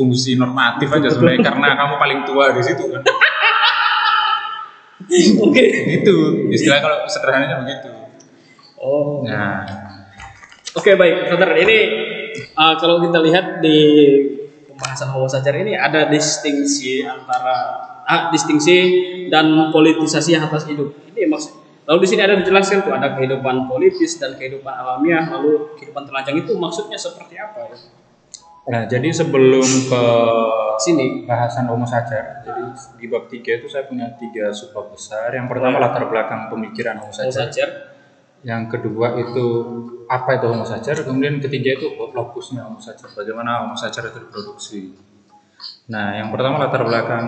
fungsi 0.00 0.40
normatif 0.40 0.88
aja 0.88 1.08
sebenarnya 1.12 1.40
karena 1.52 1.68
kamu 1.76 1.94
paling 2.00 2.18
tua 2.24 2.44
di 2.56 2.62
situ 2.64 2.84
kan. 2.88 3.02
Oke. 5.44 5.64
Gitu, 6.00 6.16
istilah 6.54 6.80
kalau 6.80 7.04
sederhananya 7.04 7.60
begitu. 7.60 7.90
Oh. 8.80 9.20
Nah, 9.28 9.68
Oke 10.70 10.94
baik, 10.94 11.26
Frater. 11.26 11.50
Ini 11.66 11.78
uh, 12.54 12.78
kalau 12.78 13.02
kita 13.02 13.18
lihat 13.18 13.58
di 13.58 13.78
pembahasan 14.70 15.10
sacer 15.26 15.54
ini 15.58 15.74
ada 15.74 16.06
distingsi 16.06 17.02
antara 17.02 17.56
ah, 18.06 18.30
distingsi 18.30 18.78
dan 19.26 19.74
politisasi 19.74 20.38
atas 20.38 20.70
hidup. 20.70 20.94
Ini 21.10 21.26
maksud. 21.26 21.69
Lalu 21.88 21.98
di 22.04 22.08
sini 22.08 22.20
ada 22.22 22.34
dijelaskan 22.38 22.84
tuh 22.84 22.92
ada 22.92 23.16
kehidupan 23.16 23.66
politis 23.66 24.20
dan 24.20 24.36
kehidupan 24.36 24.70
alamiah, 24.70 25.26
lalu 25.26 25.74
kehidupan 25.80 26.06
telanjang 26.06 26.36
itu 26.44 26.52
maksudnya 26.54 26.98
seperti 26.98 27.40
apa 27.40 27.70
ya? 27.72 27.76
nah 28.60 28.84
jadi 28.86 29.08
sebelum 29.08 29.66
ke 29.88 30.02
Sini. 30.80 31.28
bahasan 31.28 31.68
homo 31.68 31.84
sacer. 31.84 32.40
Jadi 32.40 32.62
di 32.96 33.06
bab 33.12 33.28
3 33.28 33.36
itu 33.36 33.68
saya 33.68 33.84
punya 33.84 34.16
tiga 34.16 34.48
subbab 34.48 34.96
besar. 34.96 35.28
Yang 35.28 35.52
pertama 35.52 35.76
latar 35.76 36.08
belakang 36.08 36.48
pemikiran 36.48 37.04
homo 37.04 37.12
sacer. 37.12 37.92
Yang 38.40 38.62
kedua 38.72 39.20
itu 39.20 39.46
apa 40.08 40.40
itu 40.40 40.46
homo 40.48 40.64
sacer. 40.64 41.04
Kemudian 41.04 41.36
ketiga 41.36 41.76
itu 41.76 41.92
lokusnya 42.16 42.64
homo 42.64 42.80
sacer. 42.80 43.12
Bagaimana 43.12 43.68
homo 43.68 43.76
sacer 43.76 44.08
itu 44.08 44.24
diproduksi. 44.24 44.96
Nah, 45.92 46.16
yang 46.16 46.32
pertama 46.32 46.56
latar 46.56 46.80
belakang 46.88 47.24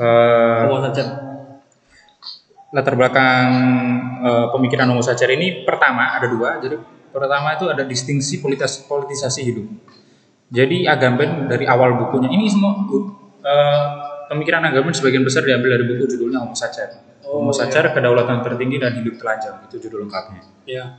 eh, 0.00 0.60
Homo 0.64 0.80
sacer. 0.88 1.31
Latar 2.72 2.96
belakang 2.96 3.48
eh, 4.24 4.46
pemikiran 4.56 4.88
homo 4.88 5.04
sacer 5.04 5.28
ini 5.36 5.62
pertama 5.62 6.16
ada 6.16 6.26
dua. 6.26 6.56
Jadi 6.56 6.80
pertama 7.12 7.52
itu 7.52 7.68
ada 7.68 7.84
distingsi 7.84 8.40
politis 8.40 8.80
politisasi 8.88 9.40
hidup. 9.44 9.68
Jadi 10.52 10.88
Agamben 10.88 11.48
dari 11.48 11.68
awal 11.68 11.96
bukunya 12.00 12.32
ini 12.32 12.48
semua 12.48 12.80
eh, 13.44 13.84
pemikiran 14.32 14.64
Agamben 14.64 14.96
sebagian 14.96 15.20
besar 15.20 15.44
diambil 15.44 15.76
dari 15.76 15.84
buku 15.84 16.08
judulnya 16.16 16.40
Homo 16.40 16.56
Sacer. 16.56 16.96
Oh, 17.28 17.44
Homo 17.44 17.52
Sacer 17.52 17.92
kedaulatan 17.92 18.40
tertinggi 18.40 18.80
dan 18.80 18.96
hidup 18.96 19.20
telanjang 19.20 19.60
itu 19.68 19.76
judul 19.88 20.08
lengkapnya. 20.08 20.42
Ya. 20.64 20.96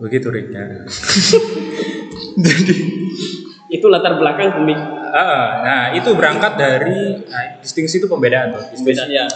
Begitu 0.00 0.32
Rick 0.32 0.48
ya. 0.48 0.64
Itu 3.68 3.92
latar 3.92 4.16
belakang 4.16 4.56
pemik 4.56 4.80
Ah, 5.08 5.64
nah 5.64 5.82
itu 5.96 6.12
berangkat 6.12 6.60
dari 6.60 7.24
nah, 7.24 7.60
distingsi 7.64 7.96
itu 7.96 8.08
pembedaan 8.08 8.52
tuh. 8.52 8.60
Distingsi. 8.60 8.84
pembedaan 8.84 9.08
ya. 9.08 9.26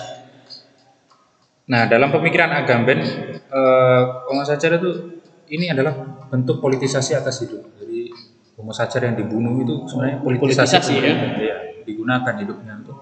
Nah 1.70 1.86
dalam 1.86 2.10
pemikiran 2.10 2.50
Agamben 2.50 2.98
eh, 3.36 4.02
Homo 4.26 4.42
Sacer 4.42 4.78
itu 4.80 5.22
ini 5.52 5.70
adalah 5.70 5.94
bentuk 6.32 6.58
politisasi 6.58 7.14
atas 7.14 7.44
hidup. 7.44 7.62
Jadi 7.78 8.10
Homo 8.58 8.74
Sacer 8.74 9.06
yang 9.06 9.14
dibunuh 9.14 9.62
itu 9.62 9.86
sebenarnya 9.86 10.18
politisasi, 10.24 10.74
Politisasi, 10.78 10.94
ya? 10.98 11.14
Iya, 11.38 11.56
digunakan 11.86 12.34
hidupnya 12.34 12.72
untuk. 12.82 12.98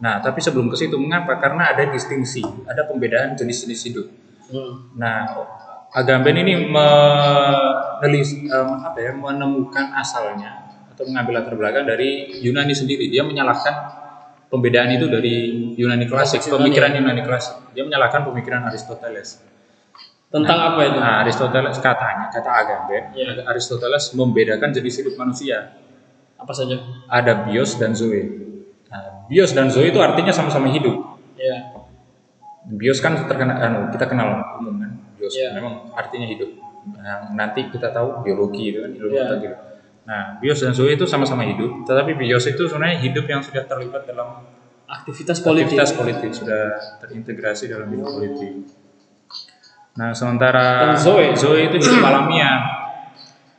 Nah 0.00 0.24
tapi 0.24 0.40
sebelum 0.40 0.72
ke 0.72 0.76
situ 0.78 0.96
mengapa? 0.96 1.36
Karena 1.36 1.74
ada 1.74 1.84
distingsi, 1.90 2.42
ada 2.64 2.88
pembedaan 2.88 3.36
jenis-jenis 3.36 3.80
hidup. 3.92 4.06
Hmm. 4.48 4.92
Nah 4.96 5.28
Agamben 5.92 6.40
ini 6.40 6.72
menelis, 6.72 8.32
em, 8.48 8.68
apa 8.80 8.96
ya, 8.96 9.12
menemukan 9.12 9.92
asalnya 9.92 10.72
atau 10.88 11.04
mengambil 11.04 11.44
latar 11.44 11.52
belakang 11.52 11.84
dari 11.84 12.32
Yunani 12.40 12.72
sendiri. 12.72 13.12
Dia 13.12 13.20
menyalahkan 13.28 14.01
pembedaan 14.52 14.92
itu 14.92 15.08
dari 15.08 15.34
Yunani 15.80 16.04
klasik, 16.04 16.44
pemikiran 16.44 16.92
Yunani 16.92 17.24
klasik. 17.24 17.72
Dia 17.72 17.88
menyalahkan 17.88 18.28
pemikiran 18.28 18.68
Aristoteles. 18.68 19.40
Tentang 20.28 20.58
apa 20.60 20.80
itu? 20.84 20.96
Nah, 21.00 21.24
Aristoteles 21.24 21.76
katanya, 21.80 22.28
kata 22.28 22.50
Agamben, 22.52 23.16
Iya. 23.16 23.48
Aristoteles 23.48 24.12
membedakan 24.12 24.72
jenis 24.72 25.00
hidup 25.00 25.16
manusia. 25.16 25.72
Apa 26.36 26.52
saja? 26.52 26.76
Ada 27.08 27.48
bios 27.48 27.80
dan 27.80 27.96
zoe. 27.96 28.28
Nah, 28.92 29.24
bios 29.28 29.56
dan 29.56 29.72
zoe 29.72 29.88
itu 29.88 30.00
artinya 30.00 30.32
sama-sama 30.32 30.68
hidup. 30.68 31.16
Ya. 31.36 31.72
Bios 32.68 33.00
kan 33.00 33.16
terkenal, 33.24 33.56
anu, 33.60 33.80
kita 33.92 34.04
kenal 34.08 34.56
umum 34.60 34.76
kan. 34.80 34.90
Bios 35.16 35.32
Iya. 35.36 35.56
memang 35.56 35.92
artinya 35.96 36.28
hidup. 36.28 36.48
Yang 36.82 37.20
nanti 37.36 37.60
kita 37.72 37.88
tahu 37.94 38.20
biologi 38.24 38.72
itu 38.74 38.78
kan 38.84 38.90
ilmu 38.92 39.16
gitu. 39.40 39.56
Nah, 40.02 40.42
bios 40.42 40.58
dan 40.58 40.74
zoe 40.74 40.98
itu 40.98 41.06
sama-sama 41.06 41.46
hidup, 41.46 41.86
tetapi 41.86 42.18
bios 42.18 42.42
itu 42.44 42.66
sebenarnya 42.66 42.98
hidup 43.00 43.22
yang 43.26 43.38
sudah 43.38 43.62
terlibat 43.64 44.02
dalam 44.02 44.42
Aktivitas 44.92 45.40
politik. 45.40 45.78
aktivitas 45.78 45.90
politik, 45.96 46.30
sudah 46.36 46.62
terintegrasi 47.00 47.64
dalam 47.70 47.88
hidup 47.88 48.12
politik. 48.12 48.68
Nah, 49.96 50.12
sementara 50.12 50.92
Dan 50.92 51.00
zoe? 51.00 51.32
zoe 51.32 51.70
itu 51.70 51.76
hidup 51.80 52.02
alamiah. 52.04 52.82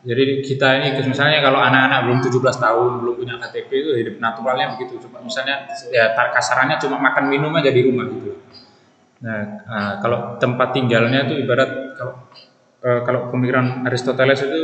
Jadi 0.04 0.44
kita 0.44 0.84
ini 0.84 1.00
misalnya 1.08 1.40
kalau 1.40 1.64
anak-anak 1.64 2.00
belum 2.06 2.20
17 2.20 2.60
tahun, 2.60 2.92
belum 3.02 3.16
punya 3.16 3.36
KTP 3.40 3.70
itu 3.72 3.92
hidup 3.96 4.16
naturalnya 4.20 4.76
begitu. 4.76 5.00
Cuma 5.00 5.24
misalnya 5.24 5.64
ya 5.90 6.12
tar- 6.12 6.36
kasarannya 6.36 6.76
cuma 6.76 7.00
makan 7.00 7.32
minum 7.32 7.56
aja 7.56 7.72
di 7.72 7.82
rumah 7.88 8.12
gitu. 8.12 8.36
Nah, 9.24 9.64
ah, 9.64 9.94
kalau 10.04 10.36
tempat 10.38 10.76
tinggalnya 10.76 11.24
itu 11.24 11.40
ibarat 11.40 11.96
kalau 11.96 12.28
eh, 12.84 13.00
kalau 13.02 13.32
pemikiran 13.32 13.88
Aristoteles 13.88 14.44
itu 14.44 14.60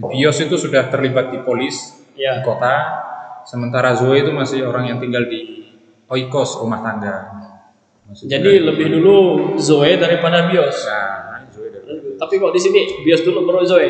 bios 0.00 0.38
itu 0.40 0.56
sudah 0.56 0.88
terlibat 0.88 1.28
di 1.28 1.38
polis, 1.40 2.00
Ya. 2.16 2.40
di 2.40 2.42
kota, 2.42 2.74
sementara 3.44 3.92
Zoe 3.92 4.20
itu 4.20 4.32
masih 4.32 4.64
orang 4.64 4.88
yang 4.88 4.98
tinggal 4.98 5.24
di 5.24 5.68
oikos 6.08 6.58
rumah 6.58 6.80
tangga. 6.80 7.16
Maksudnya- 8.08 8.40
Jadi 8.40 8.64
lebih 8.64 8.86
dulu 8.90 9.16
Zoe 9.60 10.00
daripada 10.00 10.48
Bios. 10.48 10.80
Nah, 10.82 11.44
Zoe 11.52 11.68
dari- 11.68 12.16
Tapi 12.16 12.34
kok 12.34 12.50
di 12.50 12.60
sini 12.60 12.80
Bios 13.04 13.20
dulu 13.20 13.44
baru 13.44 13.60
Zoe. 13.62 13.88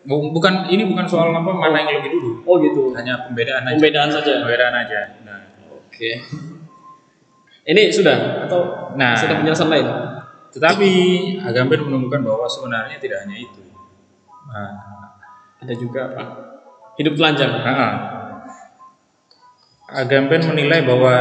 Bu- 0.00 0.32
bukan 0.32 0.70
ini 0.70 0.86
bukan 0.86 1.04
soal 1.04 1.28
apa 1.28 1.50
mana 1.50 1.82
yang 1.82 2.00
lebih 2.00 2.16
dulu, 2.16 2.30
Oh 2.46 2.56
gitu. 2.56 2.94
hanya 2.94 3.26
pembedaan 3.26 3.68
aja. 3.68 3.76
Pembedaan 3.76 4.08
saja. 4.08 4.32
Pembedaan 4.40 4.74
aja. 4.78 5.00
Nah, 5.26 5.38
Oke. 5.76 6.10
Ini 7.60 7.92
sudah 7.92 8.48
atau 8.48 8.60
Nah. 8.96 9.12
sudah 9.12 9.36
penjelasan 9.36 9.68
lain? 9.68 9.84
Tetapi 10.50 10.90
Agamben 11.46 11.86
menemukan 11.86 12.20
bahwa 12.26 12.46
sebenarnya 12.50 12.98
tidak 12.98 13.22
hanya 13.26 13.36
itu. 13.38 13.62
Nah, 14.50 14.72
Ada 15.60 15.74
juga 15.76 16.00
apa? 16.08 16.22
Hidup 16.96 17.14
telanjang. 17.20 17.52
Ah. 17.62 17.94
Agamben 19.90 20.42
menilai 20.48 20.86
bahwa 20.86 21.14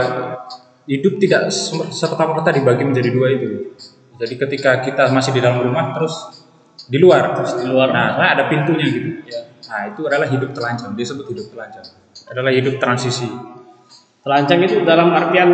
hidup 0.89 1.21
tidak 1.21 1.53
serta 1.91 2.23
merta 2.25 2.49
dibagi 2.49 2.87
menjadi 2.87 3.09
dua 3.13 3.27
itu. 3.29 3.75
Jadi 4.19 4.35
ketika 4.35 4.81
kita 4.83 5.11
masih 5.13 5.31
di 5.35 5.41
dalam 5.43 5.63
rumah 5.63 5.95
terus 5.95 6.39
di 6.89 6.97
luar, 6.97 7.35
terus 7.37 7.59
di 7.61 7.65
luar. 7.69 7.93
Nah, 7.93 8.17
karena 8.17 8.29
ada 8.35 8.43
pintunya 8.49 8.85
gitu. 8.89 9.09
Ya. 9.29 9.41
Nah, 9.69 9.81
itu 9.93 10.01
adalah 10.09 10.27
hidup 10.27 10.49
telanjang. 10.55 10.91
Disebut 10.97 11.25
hidup 11.29 11.45
telanjang. 11.53 11.85
Adalah 12.31 12.51
hidup 12.51 12.81
transisi. 12.81 13.29
Telanjang 14.25 14.59
itu 14.65 14.81
dalam 14.83 15.13
artian 15.13 15.49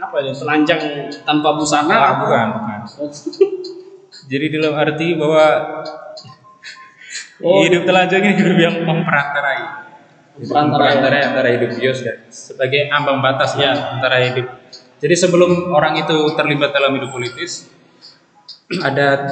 apa 0.00 0.16
ya? 0.24 0.32
Telanjang 0.32 0.80
tanpa 1.22 1.54
busana? 1.54 1.92
Ah, 1.92 2.00
apa? 2.00 2.14
bukan, 2.24 2.46
bukan. 2.56 2.69
Jadi 4.30 4.46
dalam 4.52 4.74
arti 4.76 5.14
bahwa 5.14 5.44
Oh. 7.40 7.64
hidup 7.64 7.88
telanjang 7.88 8.20
ini 8.20 8.34
hidup 8.36 8.58
yang 8.60 8.74
memperantarai. 8.84 9.60
Memperantarai. 10.36 11.20
Antara 11.24 11.48
hidup 11.56 11.72
bios 11.72 12.04
dan 12.04 12.28
sebagai 12.28 12.92
ambang 12.92 13.24
batas 13.24 13.56
Ya. 13.56 13.72
ya 13.72 13.96
antara 13.96 14.20
hidup. 14.20 14.44
Jadi 15.00 15.14
sebelum 15.16 15.72
orang 15.72 15.96
itu 15.96 16.16
terlibat 16.36 16.76
dalam 16.76 16.92
hidup 16.92 17.08
politis 17.08 17.64
ada 18.84 19.24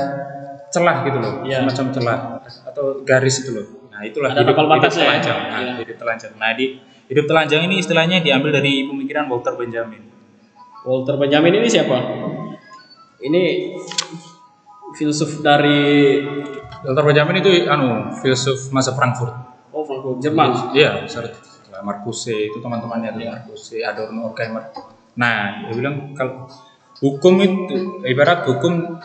celah 0.73 1.05
gitu 1.05 1.19
loh, 1.21 1.35
Ya. 1.45 1.61
semacam 1.61 1.87
celah 1.93 2.19
atau 2.65 3.05
garis 3.05 3.45
itu 3.45 3.53
loh. 3.53 3.67
Nah, 3.93 4.01
itulah 4.09 4.33
Ada 4.33 4.41
hidup, 4.41 4.57
hidup 4.57 4.69
batasnya 4.73 5.05
ya? 5.05 5.09
telanjang. 5.13 5.39
Nah, 5.45 5.61
Ya. 5.61 5.73
hidup 5.85 5.97
telanjang. 6.01 6.33
Nah, 6.41 6.51
di 6.57 6.67
hidup 7.13 7.25
telanjang 7.29 7.61
ini 7.69 7.75
istilahnya 7.77 8.17
diambil 8.25 8.51
dari 8.57 8.89
pemikiran 8.89 9.29
Walter 9.29 9.53
Benjamin. 9.53 10.01
Walter 10.81 11.21
Benjamin 11.21 11.61
ini 11.61 11.69
siapa? 11.69 11.97
Ini 13.23 13.75
filsuf 14.95 15.43
dari 15.43 16.23
Walter 16.87 17.05
Benjamin 17.05 17.43
itu 17.43 17.67
anu 17.67 18.15
filsuf 18.23 18.71
masa 18.71 18.95
Frankfurt. 18.95 19.35
oh 19.75 19.83
Frankfurt 19.83 20.23
Jerman. 20.23 20.75
Iya, 20.75 21.03
besar 21.03 21.27
Marcuse 21.79 22.35
itu 22.35 22.59
teman-temannya 22.59 23.15
tuh 23.15 23.23
Marcuse, 23.23 23.79
Adorno, 23.87 24.31
Horkheimer. 24.31 24.75
Nah, 25.19 25.67
dia 25.67 25.75
bilang 25.75 26.15
kalau 26.15 26.47
hukum 26.99 27.35
itu 27.43 28.03
ibarat 28.07 28.43
hukum 28.47 28.99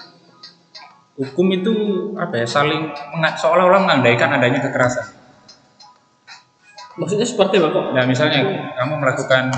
hukum 1.14 1.48
itu 1.54 1.74
apa 2.18 2.42
ya 2.42 2.48
saling 2.50 2.90
seolah-olah 3.38 3.86
mengandaikan 3.86 4.34
adanya 4.34 4.62
kekerasan. 4.66 5.06
Maksudnya 6.98 7.26
seperti 7.26 7.58
apa 7.58 7.74
kok? 7.74 7.86
Nah, 7.94 8.06
misalnya 8.06 8.42
kamu 8.78 8.94
melakukan 9.02 9.50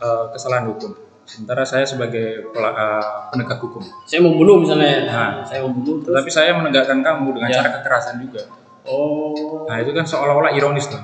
eh, 0.00 0.24
kesalahan 0.32 0.72
hukum, 0.72 0.96
sementara 1.28 1.60
saya 1.62 1.84
sebagai 1.84 2.48
eh, 2.48 3.04
penegak 3.28 3.60
hukum, 3.60 3.84
Saya 4.08 4.24
mau 4.24 4.32
bunuh 4.32 4.64
misalnya. 4.64 5.04
Nah. 5.04 5.30
saya 5.44 5.60
mau 5.68 5.76
bunuh 5.76 6.00
terus. 6.00 6.16
tapi 6.16 6.30
saya 6.32 6.56
menegakkan 6.56 7.04
kamu 7.04 7.36
dengan 7.36 7.48
Ya. 7.52 7.60
cara 7.60 7.68
kekerasan 7.78 8.24
juga. 8.24 8.48
Oh. 8.88 9.68
Nah, 9.68 9.76
itu 9.78 9.92
kan 9.92 10.08
seolah-olah 10.08 10.56
ironis 10.56 10.88
tuh. 10.88 10.96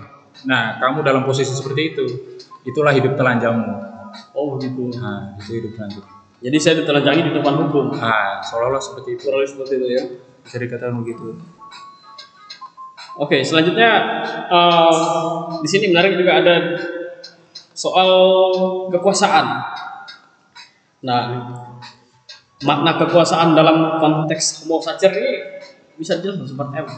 Nah, 0.48 0.80
kamu 0.80 1.04
dalam 1.04 1.22
posisi 1.22 1.52
seperti 1.52 1.92
itu, 1.92 2.04
itulah 2.64 2.90
hidup 2.90 3.12
telanjangmu. 3.14 3.76
Oh 4.32 4.56
gitu. 4.56 4.88
Nah, 4.96 5.36
itu 5.36 5.60
hidup 5.60 5.76
telanjang. 5.76 6.06
Jadi 6.40 6.56
saya 6.56 6.74
ditelanjangi 6.80 7.22
di 7.28 7.32
depan 7.36 7.54
hukum. 7.60 7.92
Nah, 7.92 8.40
seolah-olah 8.40 8.80
seperti 8.80 9.20
itu. 9.20 9.28
Lebih 9.28 9.48
seperti 9.48 9.72
itu 9.76 9.86
ya. 9.92 10.02
Bisa 10.40 10.56
dikatakan 10.56 10.96
begitu. 11.04 11.36
Oke, 13.14 13.44
selanjutnya 13.44 13.90
eh, 14.48 14.92
di 15.60 15.68
sini 15.68 15.92
menarik 15.92 16.16
juga 16.16 16.40
ada 16.40 16.54
soal 17.70 18.10
kekuasaan. 18.90 19.73
Nah, 21.04 21.22
makna 22.64 22.96
kekuasaan 22.96 23.52
dalam 23.52 24.00
konteks 24.00 24.64
homo 24.64 24.80
sacer 24.80 25.12
ini 25.12 25.32
bisa 25.94 26.18
dijelaskan 26.18 26.48
seperti 26.48 26.74
apa? 26.80 26.92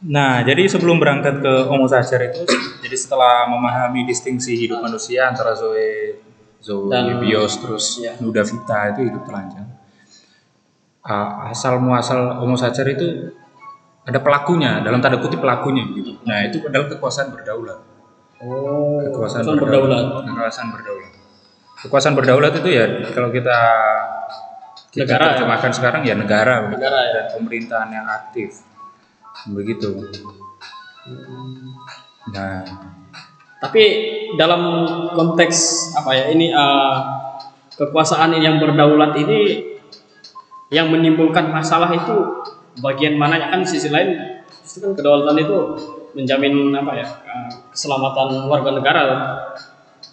Nah, 0.00 0.40
jadi 0.40 0.64
sebelum 0.64 0.96
berangkat 0.96 1.44
ke 1.44 1.52
Homo 1.68 1.84
sacer 1.84 2.32
itu, 2.32 2.40
jadi 2.80 2.96
setelah 2.96 3.44
memahami 3.52 4.08
distingsi 4.08 4.56
hidup 4.56 4.80
manusia 4.80 5.28
antara 5.28 5.52
Zoe, 5.52 6.16
Zoe, 6.56 6.88
Dan- 6.88 7.20
Bios, 7.20 7.60
terus 7.60 8.00
Iya. 8.00 8.16
Nuda 8.16 8.40
Vita 8.40 8.96
itu 8.96 9.12
hidup 9.12 9.28
telanjang. 9.28 9.68
Ah, 11.04 11.52
asal 11.52 11.84
muasal 11.84 12.40
Homo 12.40 12.56
sacer 12.56 12.88
itu 12.88 13.28
ada 14.08 14.16
pelakunya, 14.24 14.80
dalam 14.80 15.04
tanda 15.04 15.20
kutip 15.20 15.44
pelakunya 15.44 15.84
begitu. 15.84 16.16
Nah, 16.24 16.48
itu 16.48 16.64
adalah 16.64 16.88
kekuasaan 16.88 17.28
berdaulat. 17.36 17.78
Oh, 18.40 19.04
Kekuasaan 19.04 19.44
kekuasaan 19.44 19.60
berdaulat. 19.60 20.04
Kekuasaan 20.24 20.68
berdaulat. 20.72 21.12
Kekuasaan 21.80 22.12
berdaulat 22.12 22.60
itu 22.60 22.68
ya 22.76 22.84
kalau 23.16 23.32
kita 23.32 23.56
kita 24.90 25.06
Negara 25.06 25.22
ya? 25.22 25.28
terjemahkan 25.38 25.70
sekarang 25.72 26.02
ya 26.02 26.14
negara. 26.18 26.66
Negara 26.66 26.98
ya. 27.06 27.10
dan 27.14 27.24
pemerintahan 27.38 27.88
yang 27.94 28.06
aktif. 28.10 28.66
Begitu. 29.48 29.88
Nah, 32.34 32.62
Tapi 33.60 33.82
dalam 34.40 34.62
konteks 35.12 35.56
apa 35.92 36.16
ya 36.16 36.24
ini 36.32 36.48
eh, 36.48 36.94
kekuasaan 37.76 38.32
yang 38.40 38.56
berdaulat 38.56 39.12
ini 39.20 39.68
yang 40.72 40.88
menimbulkan 40.88 41.52
masalah 41.52 41.92
itu 41.92 42.40
bagian 42.80 43.20
mananya 43.20 43.52
kan 43.52 43.60
sisi 43.60 43.92
lain 43.92 44.16
itu 44.64 44.78
kan 44.80 44.94
kedaulatan 44.96 45.36
itu 45.44 45.56
menjamin 46.16 46.72
apa 46.72 46.92
ya 46.98 47.06
eh, 47.06 47.48
keselamatan 47.72 48.48
warga 48.48 48.70
negara. 48.74 49.04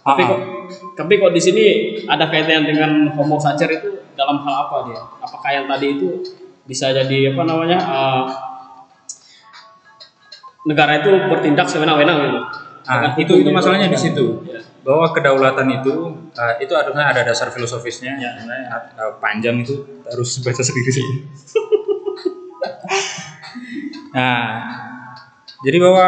Tapi 0.08 0.22
Ah, 0.24 0.28
kok 0.32 0.40
tapi 0.96 1.14
kok 1.20 1.32
di 1.36 1.42
sini 1.44 1.66
ada 2.08 2.32
kaitannya 2.32 2.64
dengan 2.64 2.92
homo 3.12 3.36
sacer 3.36 3.68
itu 3.68 4.08
dalam 4.16 4.40
hal 4.40 4.56
apa 4.68 4.88
dia? 4.88 5.02
Apakah 5.20 5.52
yang 5.52 5.66
tadi 5.68 6.00
itu 6.00 6.24
bisa 6.64 6.96
jadi 6.96 7.36
apa 7.36 7.44
namanya 7.44 7.80
eh, 7.80 8.24
negara 10.64 11.04
itu 11.04 11.12
bertindak 11.28 11.68
sewenang-wenang 11.68 12.18
gitu? 12.24 12.40
Ah, 12.88 13.04
Dengan 13.04 13.20
itu 13.20 13.34
itu 13.44 13.50
masalahnya 13.52 13.92
di 13.92 14.00
situ. 14.00 14.48
Ya. 14.48 14.64
Bahwa 14.88 15.12
kedaulatan 15.12 15.68
itu 15.84 15.94
ah, 16.40 16.56
itu 16.56 16.72
harusnya 16.72 17.04
ada 17.12 17.28
dasar 17.28 17.52
filosofisnya. 17.52 18.16
Ya. 18.16 18.32
Ah, 18.96 19.12
panjang 19.20 19.60
itu 19.60 19.76
harus 20.08 20.40
baca 20.40 20.64
sendiri 20.64 20.92
sih. 20.92 21.04
nah, 24.16 24.64
jadi 25.68 25.78
bahwa 25.84 26.08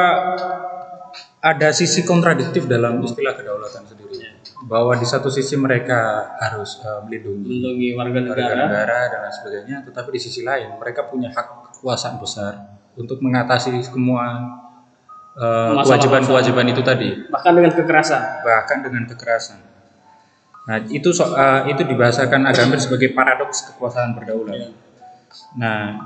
ada 1.39 1.71
sisi 1.71 2.04
kontradiktif 2.04 2.67
dalam 2.67 2.99
istilah 2.99 3.36
kedaulatan 3.36 3.84
sendiri. 3.88 4.15
Bahwa 4.67 4.91
di 4.99 5.08
satu 5.08 5.32
sisi 5.32 5.56
mereka 5.56 6.32
harus 6.36 6.84
ah, 6.84 6.99
melindungi 7.08 7.47
melindungi 7.47 7.88
warga 7.95 8.19
warga 8.19 8.43
negara. 8.43 8.63
negara 8.67 8.97
dan 9.08 9.19
lain 9.23 9.34
sebagainya, 9.39 9.78
tetapi 9.88 10.10
di 10.12 10.19
sisi 10.19 10.41
lain 10.43 10.75
mereka 10.75 11.08
punya 11.08 11.32
hak 11.32 11.80
kekuasaan 11.80 12.19
besar 12.19 12.75
untuk 12.99 13.23
mengatasi 13.23 13.71
semua 13.80 14.60
eh, 15.39 15.73
kewajiban-kewajiban 15.80 16.67
itu 16.75 16.84
tadi 16.84 17.10
bahkan 17.32 17.56
dengan 17.56 17.71
kekerasan. 17.71 18.21
bahkan 18.43 18.78
dengan 18.84 19.04
kekerasan. 19.08 19.60
Nah, 20.67 20.78
itu 20.91 21.10
so, 21.15 21.34
eh, 21.34 21.71
itu 21.71 21.82
dibahasakan 21.88 22.45
Agamben 22.45 22.78
sebagai 22.84 23.15
paradoks 23.15 23.73
kekuasaan 23.73 24.13
berdaulat. 24.13 24.75
Nah, 25.56 25.97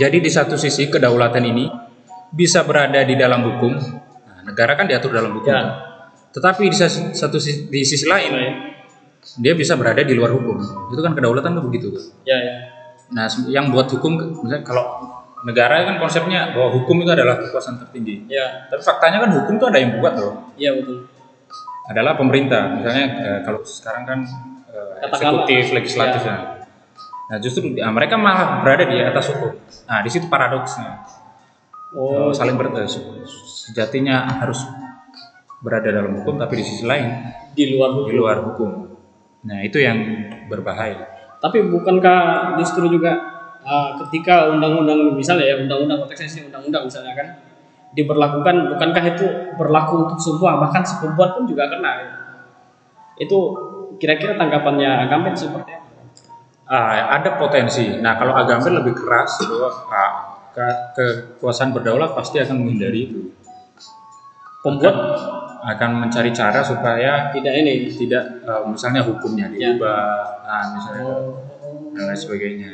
jadi 0.00 0.16
di 0.16 0.30
satu 0.32 0.56
sisi 0.56 0.88
kedaulatan 0.88 1.44
ini 1.44 1.68
bisa 2.32 2.64
berada 2.64 3.04
di 3.04 3.14
dalam 3.20 3.44
hukum. 3.44 3.76
Nah, 4.40 4.48
negara 4.48 4.72
kan 4.72 4.88
diatur 4.88 5.12
dalam 5.12 5.36
hukum. 5.36 5.52
Ya. 5.52 5.60
Tetapi 6.32 6.64
di 6.64 6.76
sisi- 6.76 7.12
satu 7.12 7.36
sisi, 7.36 7.68
di 7.68 7.84
sisi 7.84 8.08
lain 8.08 8.32
dia 9.36 9.52
bisa 9.52 9.76
berada 9.76 10.00
di 10.00 10.16
luar 10.16 10.32
hukum. 10.32 10.56
Itu 10.88 11.00
kan 11.00 11.12
kedaulatan 11.12 11.52
tuh 11.52 11.64
begitu 11.68 11.92
tuh. 11.92 12.04
Ya 12.24 12.40
ya. 12.40 12.54
Nah, 13.10 13.28
yang 13.46 13.68
buat 13.68 13.84
hukum 13.86 14.16
misalnya 14.40 14.64
kalau 14.64 14.84
negara 15.42 15.84
kan 15.84 15.98
konsepnya 15.98 16.54
bahwa 16.54 16.72
hukum 16.72 17.04
itu 17.04 17.10
adalah 17.10 17.36
kekuasaan 17.38 17.76
tertinggi. 17.78 18.24
Ya, 18.28 18.64
Tapi 18.66 18.80
faktanya 18.80 19.20
kan 19.20 19.30
hukum 19.34 19.56
itu 19.56 19.66
ada 19.66 19.76
yang 19.76 19.98
buat 19.98 20.14
loh 20.14 20.52
iya 20.54 20.72
betul. 20.72 21.04
adalah 21.84 22.14
pemerintah. 22.14 22.78
Misalnya 22.78 23.06
eh, 23.18 23.38
kalau 23.42 23.60
sekarang 23.60 24.04
kan 24.06 24.18
eh, 24.70 25.04
eksekutif, 25.04 25.74
legislatif 25.74 26.22
Ya. 26.22 26.32
ya. 26.32 26.38
Nah 27.26 27.36
justru 27.38 27.62
ah, 27.78 27.90
mereka 27.90 28.14
malah 28.14 28.62
berada 28.62 28.86
di 28.86 28.98
atas 28.98 29.30
hukum. 29.30 29.58
Nah 29.84 29.98
di 30.00 30.10
situ 30.10 30.26
paradoksnya. 30.26 31.02
Oh, 31.90 32.30
Eh, 32.30 32.34
saling 32.34 32.54
ber, 32.54 32.70
eh, 32.78 32.86
sejatinya 33.66 34.22
harus 34.38 34.62
berada 35.60 35.90
dalam 35.90 36.22
hukum, 36.22 36.38
tapi 36.38 36.62
di 36.62 36.64
sisi 36.64 36.84
lain 36.86 37.06
di 37.52 37.74
luar 37.74 37.90
hukum. 37.92 38.06
di 38.06 38.14
luar 38.14 38.36
hukum. 38.46 38.70
Nah 39.44 39.58
itu 39.66 39.82
yang 39.82 39.98
berbahaya. 40.46 41.04
Tapi 41.40 41.66
bukankah 41.72 42.54
justru 42.60 42.86
juga 42.92 43.16
uh, 43.64 43.96
ketika 44.06 44.52
undang-undang 44.52 45.16
misalnya 45.16 45.50
ya 45.50 45.56
undang-undang 45.60 46.04
konteksnya 46.04 46.46
undang-undang 46.46 46.84
misalnya 46.84 47.12
kan 47.16 47.28
diberlakukan 47.96 48.76
bukankah 48.76 49.04
itu 49.16 49.26
berlaku 49.58 50.06
untuk 50.06 50.18
semua 50.20 50.62
bahkan 50.62 50.84
si 50.86 50.94
perempuan 51.02 51.34
pun 51.34 51.44
juga 51.48 51.66
kena 51.66 51.90
ya? 51.98 52.08
itu 53.20 53.38
kira-kira 54.00 54.38
tanggapannya 54.38 55.08
Agamben 55.08 55.36
seperti 55.36 55.76
apa? 55.76 55.88
Ah, 56.70 57.18
ada 57.20 57.36
potensi. 57.36 57.98
Nah 58.00 58.16
kalau 58.16 58.32
Agamben 58.32 58.80
lebih 58.80 58.94
keras 58.96 59.42
bahwa 59.44 59.68
ah, 59.90 60.10
ke- 60.22 60.39
kekuasaan 60.52 61.70
berdaulat 61.70 62.12
pasti 62.12 62.38
akan 62.38 62.56
menghindari 62.58 63.00
itu. 63.06 63.20
Pembuat 64.60 64.96
Akan 65.60 66.00
mencari 66.00 66.32
cara 66.32 66.64
supaya 66.64 67.28
tidak 67.30 67.52
ini 67.54 67.92
tidak 67.92 68.24
eh, 68.40 68.62
misalnya 68.64 69.04
hukumnya 69.04 69.44
Ya. 69.52 69.76
diubah, 69.76 70.08
nah, 70.40 70.64
misalnya 70.72 71.04
Oh. 71.04 71.36
dan 71.92 72.08
lain 72.08 72.16
sebagainya 72.16 72.72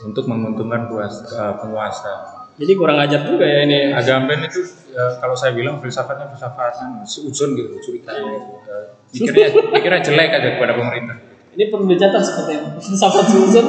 untuk 0.00 0.24
menguntungkan 0.24 0.88
puas- 0.88 1.28
eh, 1.28 1.54
penguasa. 1.56 2.40
Jadi 2.56 2.72
kurang 2.72 2.96
ajar 2.96 3.20
juga 3.20 3.44
ya 3.44 3.68
ini. 3.68 3.92
Agamben 3.92 4.40
itu 4.42 4.64
eh, 4.90 5.12
kalau 5.20 5.36
saya 5.36 5.52
bilang 5.52 5.76
filsafatnya 5.76 6.24
filsafat 6.26 6.72
kan, 6.74 7.04
seujun 7.04 7.52
gitu, 7.52 7.76
curiga 7.82 8.16
gitu. 8.16 8.64
Eh, 8.64 8.84
Pikirnya, 9.12 9.46
pikirnya 9.70 10.00
jelek 10.00 10.30
aja 10.32 10.48
kepada 10.56 10.72
pemerintah. 10.72 11.16
Ini 11.52 11.64
perlu 11.68 11.84
dicatat 11.86 12.22
seperti. 12.24 12.52
Filsafat 12.80 13.24
Susan. 13.28 13.66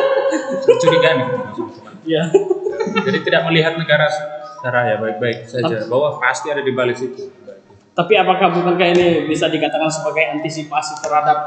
Curigaan 0.80 1.16
gitu. 1.20 1.62
Iya. 2.04 2.22
Jadi 3.06 3.18
tidak 3.24 3.42
melihat 3.48 3.76
negara 3.76 4.06
secara 4.60 4.92
ya 4.92 4.96
baik-baik 5.00 5.48
saja, 5.48 5.88
bahwa 5.88 6.20
pasti 6.20 6.52
ada 6.52 6.60
di 6.60 6.72
balik 6.72 6.96
situ. 6.96 7.32
Tapi 7.96 8.12
apakah 8.16 8.52
bukankah 8.52 8.88
ini 8.96 9.28
bisa 9.28 9.48
dikatakan 9.48 9.88
sebagai 9.88 10.36
antisipasi 10.36 11.00
terhadap 11.04 11.38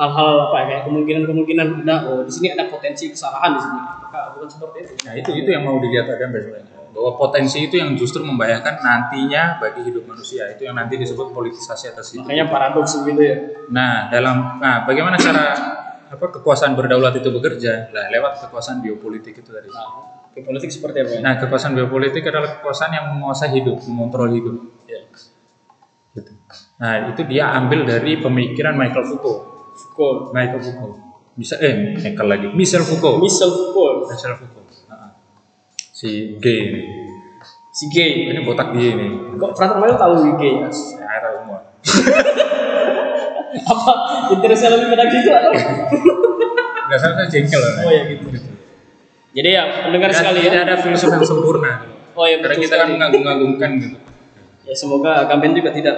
hal-hal 0.00 0.48
apa 0.48 0.56
ya 0.56 0.64
kayak 0.64 0.82
kemungkinan-kemungkinan 0.88 1.84
ada 1.84 1.96
oh 2.08 2.24
di 2.24 2.32
sini 2.32 2.56
ada 2.56 2.72
potensi 2.72 3.12
kesalahan 3.12 3.52
di 3.52 3.60
sini. 3.60 3.80
Apakah 3.80 4.22
bukan 4.36 4.48
seperti 4.48 4.76
itu? 4.80 4.92
Nah 5.04 5.12
itu 5.16 5.30
itu 5.36 5.48
yang 5.52 5.62
mau 5.68 5.76
dilihat 5.76 6.08
Agamben 6.08 6.40
sebenarnya. 6.40 6.78
Bahwa 6.90 7.12
potensi 7.14 7.58
itu 7.68 7.76
yang 7.76 7.94
justru 7.94 8.24
membahayakan 8.24 8.80
nantinya 8.80 9.60
bagi 9.60 9.86
hidup 9.86 10.08
manusia 10.08 10.48
itu 10.50 10.66
yang 10.66 10.74
nanti 10.74 10.96
disebut 10.96 11.30
politisasi 11.36 11.92
atas 11.92 12.16
itu. 12.16 12.24
Makanya 12.24 12.48
paradoks 12.48 12.96
begitu 13.04 13.20
ya. 13.28 13.36
Nah, 13.70 14.08
dalam 14.08 14.58
nah 14.58 14.88
bagaimana 14.88 15.20
cara 15.20 15.54
apa 16.10 16.24
kekuasaan 16.34 16.74
berdaulat 16.74 17.14
itu 17.22 17.30
bekerja? 17.30 17.94
Nah, 17.94 18.10
lewat 18.10 18.42
kekuasaan 18.46 18.82
biopolitik 18.82 19.38
itu 19.38 19.50
tadi. 19.54 19.70
Nah, 19.70 20.26
ke 20.34 20.42
politik 20.42 20.70
seperti 20.74 21.06
apa 21.06 21.10
ya? 21.14 21.20
Nah, 21.22 21.34
kekuasaan 21.38 21.72
biopolitik 21.78 22.26
adalah 22.26 22.58
kekuasaan 22.58 22.90
yang 22.90 23.06
menguasai 23.14 23.50
hidup, 23.54 23.78
mengontrol 23.86 24.30
hidup. 24.34 24.56
Ya. 24.90 25.06
Gitu. 26.18 26.32
Nah, 26.82 27.14
itu 27.14 27.22
dia 27.30 27.54
ambil 27.54 27.86
dari 27.86 28.18
pemikiran 28.18 28.74
Michael 28.74 29.06
Foucault. 29.06 29.40
Foucault. 29.78 30.34
Michael 30.34 30.58
Foucault. 30.58 31.10
bisa 31.40 31.56
eh 31.62 31.96
Michael 31.96 32.28
lagi 32.28 32.46
Michel 32.52 32.84
Foucault 32.84 33.16
Michel 33.16 33.48
Foucault 33.48 34.10
Michel 34.12 34.34
Foucault 34.36 34.66
Nah, 34.92 35.14
si 35.72 36.36
gay 36.36 36.58
ini 36.68 36.82
si 37.72 37.88
gay 37.88 38.28
ini 38.28 38.44
botak 38.44 38.76
dia 38.76 38.92
ini 38.98 39.38
kok 39.38 39.56
Frater 39.56 39.80
Mayo 39.80 39.96
tahu 39.96 40.36
gay 40.36 40.52
ya? 40.58 40.68
saya 40.68 41.18
tahu 41.22 41.34
semua 41.40 41.58
apa? 43.58 43.92
Interestnya 44.34 44.70
lebih 44.76 44.86
pada 44.94 45.04
gitu 45.10 45.30
atau 45.30 45.52
nggak 46.90 46.98
salah 46.98 47.14
saya 47.22 47.28
jengkel 47.30 47.62
oh 47.62 47.90
ya 47.90 48.02
gitu. 48.10 48.26
Jadi 49.30 49.48
ya 49.54 49.62
pendengar 49.86 50.10
sekali 50.10 50.42
tidak 50.42 50.54
ya 50.58 50.66
ada 50.66 50.74
filsuf 50.82 51.10
yang 51.14 51.22
sempurna. 51.22 51.72
Oh 52.18 52.26
ya 52.26 52.42
karena 52.42 52.56
kita 52.58 52.74
kan 52.74 52.88
mengagung-agungkan 52.90 53.70
gitu. 53.78 53.96
Ya 54.66 54.74
semoga 54.74 55.22
Agamben 55.22 55.54
juga 55.54 55.70
tidak 55.70 55.96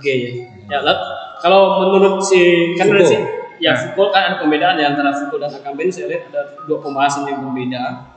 gay 0.00 0.18
ya. 0.24 0.32
Ya 0.70 0.78
lah, 0.80 0.96
kalau 1.44 1.84
menurut 1.84 2.24
si 2.24 2.72
kan 2.78 2.88
Foucault. 2.88 3.10
sih 3.10 3.20
ya 3.60 3.76
Nah. 3.76 3.92
Foucault 3.92 4.10
kan 4.16 4.22
ada 4.32 4.36
perbedaan 4.40 4.80
ya 4.80 4.96
antara 4.96 5.12
Foucault 5.12 5.44
dan 5.44 5.52
Agamben 5.60 5.92
saya 5.92 6.08
lihat 6.08 6.32
ada 6.32 6.42
dua 6.64 6.80
pembahasan 6.80 7.28
yang 7.28 7.44
berbeda. 7.44 8.16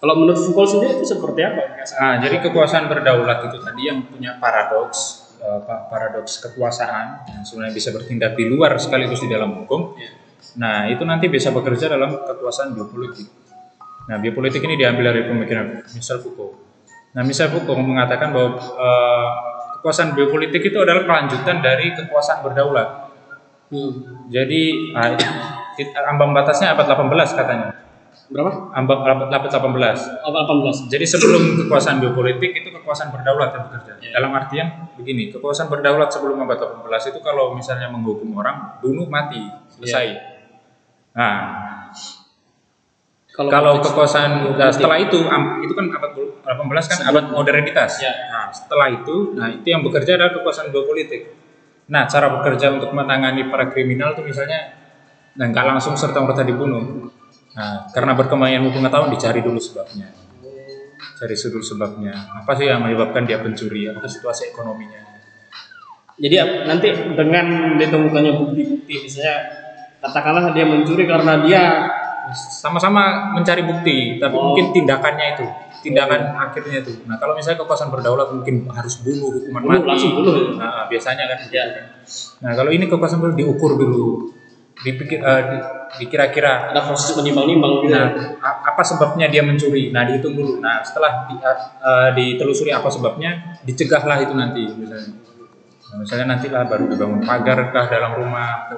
Kalau 0.00 0.14
menurut 0.16 0.40
Foucault 0.42 0.66
sendiri 0.66 0.98
itu 0.98 1.06
seperti 1.06 1.40
apa? 1.46 1.62
Ah, 2.00 2.14
jadi 2.18 2.42
kekuasaan 2.42 2.90
berdaulat 2.90 3.46
itu 3.46 3.58
tadi 3.62 3.82
yang 3.86 4.02
punya 4.10 4.40
paradoks, 4.42 5.19
eh, 5.50 5.60
pa- 5.66 5.90
paradoks 5.90 6.38
kekuasaan 6.46 7.26
yang 7.34 7.42
sebenarnya 7.42 7.74
bisa 7.74 7.90
bertindak 7.90 8.38
di 8.38 8.46
luar 8.46 8.78
sekaligus 8.78 9.18
di 9.18 9.28
dalam 9.28 9.66
hukum. 9.66 9.98
Ya. 9.98 10.14
Nah, 10.62 10.86
itu 10.86 11.02
nanti 11.02 11.26
bisa 11.26 11.50
bekerja 11.50 11.90
dalam 11.90 12.22
kekuasaan 12.22 12.74
biopolitik. 12.74 13.26
Nah, 14.06 14.18
biopolitik 14.18 14.62
ini 14.62 14.78
diambil 14.78 15.14
dari 15.14 15.22
pemikiran 15.26 15.86
Michel 15.94 16.22
Foucault. 16.22 16.54
Nah, 17.14 17.22
Michel 17.26 17.50
Foucault 17.50 17.78
mengatakan 17.82 18.30
bahwa 18.30 18.58
eh, 18.58 19.28
kekuasaan 19.78 20.14
biopolitik 20.14 20.62
itu 20.62 20.78
adalah 20.78 21.02
kelanjutan 21.02 21.58
dari 21.58 21.90
kekuasaan 21.98 22.46
berdaulat. 22.46 23.10
Hmm. 23.70 24.26
Jadi, 24.30 24.94
ah, 24.94 25.14
ambang 26.10 26.34
batasnya 26.34 26.74
abad 26.74 26.86
18 26.86 27.38
katanya. 27.38 27.89
Berapa 28.30 28.70
abad 29.26 29.50
18. 29.50 29.58
oh, 30.22 30.30
18 30.30 30.86
Jadi 30.86 31.04
sebelum 31.06 31.42
kekuasaan 31.66 31.98
biopolitik 31.98 32.62
itu 32.62 32.68
kekuasaan 32.70 33.10
berdaulat 33.10 33.50
yang 33.50 33.64
bekerja. 33.66 33.92
Ya. 33.98 34.10
Dalam 34.22 34.30
artian 34.34 34.66
begini, 34.94 35.34
kekuasaan 35.34 35.66
berdaulat 35.66 36.14
sebelum 36.14 36.38
abad 36.46 36.82
18 36.86 37.10
itu 37.10 37.18
kalau 37.22 37.58
misalnya 37.58 37.90
menghukum 37.90 38.30
orang, 38.38 38.78
bunuh 38.78 39.10
mati, 39.10 39.42
selesai. 39.74 40.06
Ya. 40.14 40.22
Nah, 41.10 41.38
kalau 43.34 43.82
kekuasaan 43.82 44.54
nah, 44.54 44.70
setelah 44.70 44.98
itu 44.98 45.18
itu 45.66 45.72
kan 45.74 45.86
abad 45.90 46.12
18 46.14 46.90
kan 46.90 46.98
abad 47.10 47.24
modernitas. 47.34 47.98
Ya. 47.98 48.14
Nah, 48.30 48.46
setelah 48.54 48.94
itu, 48.94 49.34
nah 49.34 49.50
itu 49.50 49.66
yang 49.66 49.82
bekerja 49.82 50.14
adalah 50.14 50.34
kekuasaan 50.38 50.70
biopolitik. 50.70 51.34
Nah, 51.90 52.06
cara 52.06 52.30
bekerja 52.30 52.70
untuk 52.78 52.94
menangani 52.94 53.50
para 53.50 53.66
kriminal 53.66 54.14
itu 54.14 54.22
misalnya 54.22 54.78
nah 55.30 55.46
nggak 55.46 55.66
langsung 55.66 55.98
serta 55.98 56.22
merta 56.22 56.46
dibunuh. 56.46 57.10
Nah, 57.60 57.84
karena 57.92 58.16
berkembangnya 58.16 58.64
ilmu 58.64 58.72
pengetahuan 58.72 59.12
dicari 59.12 59.44
dulu 59.44 59.60
sebabnya. 59.60 60.08
Cari 61.20 61.36
dulu 61.36 61.60
sebabnya. 61.60 62.16
Apa 62.40 62.56
sih 62.56 62.64
yang 62.64 62.80
menyebabkan 62.80 63.28
dia 63.28 63.36
pencuri? 63.44 63.84
Apa 63.92 64.08
situasi 64.08 64.48
ekonominya? 64.56 65.04
Jadi 66.16 66.36
nanti 66.64 66.88
dengan 67.12 67.76
ditemukannya 67.76 68.32
bukti-bukti 68.40 68.94
misalnya 69.04 69.36
katakanlah 70.00 70.56
dia 70.56 70.64
mencuri 70.64 71.04
karena 71.04 71.44
dia 71.44 71.64
Sama-sama 72.30 73.34
mencari 73.34 73.66
bukti, 73.66 74.22
tapi 74.22 74.38
Oh. 74.38 74.54
mungkin 74.54 74.70
tindakannya 74.70 75.34
itu, 75.34 75.42
tindakan 75.82 76.30
akhirnya 76.38 76.78
itu. 76.78 77.02
Nah, 77.02 77.18
kalau 77.18 77.34
misalnya 77.34 77.58
kekuasaan 77.58 77.90
berdaulat 77.90 78.30
mungkin 78.30 78.70
harus 78.70 79.02
bunuh 79.02 79.34
hukuman 79.34 79.66
Bunuh, 79.66 79.82
mati. 79.82 79.88
langsung 79.90 80.12
bunuh. 80.14 80.54
Nah, 80.54 80.86
biasanya 80.86 81.26
kan 81.26 81.38
Ya. 81.50 81.64
kan. 81.74 81.84
Nah, 82.46 82.52
kalau 82.54 82.70
ini 82.70 82.86
kekuasaan 82.86 83.18
berdaulat 83.18 83.40
diukur 83.42 83.74
dulu. 83.74 84.30
Dipikir 84.80 85.20
di, 85.20 85.56
dikira-kira 86.00 86.72
ada 86.72 86.80
proses 86.80 87.12
menimbang-nimbang 87.12 87.84
gitu. 87.84 87.92
Nah, 87.92 88.08
a- 88.40 88.58
apa 88.72 88.80
sebabnya 88.80 89.28
dia 89.28 89.44
mencuri? 89.44 89.92
Nah, 89.92 90.08
dihitung 90.08 90.32
dulu. 90.32 90.56
Nah, 90.56 90.80
setelah 90.80 91.28
di, 91.28 91.36
uh, 91.36 91.58
uh, 91.84 92.08
ditelusuri 92.16 92.72
apa 92.72 92.88
sebabnya, 92.88 93.60
dicegahlah 93.60 94.24
itu 94.24 94.32
nanti 94.32 94.64
misalnya. 94.72 95.12
Nah, 95.90 95.96
misalnya 96.00 96.26
nanti 96.32 96.48
lah 96.48 96.64
baru 96.64 96.88
dibangun 96.88 97.20
pagar 97.20 97.68
kah 97.74 97.92
dalam 97.92 98.16
rumah. 98.16 98.72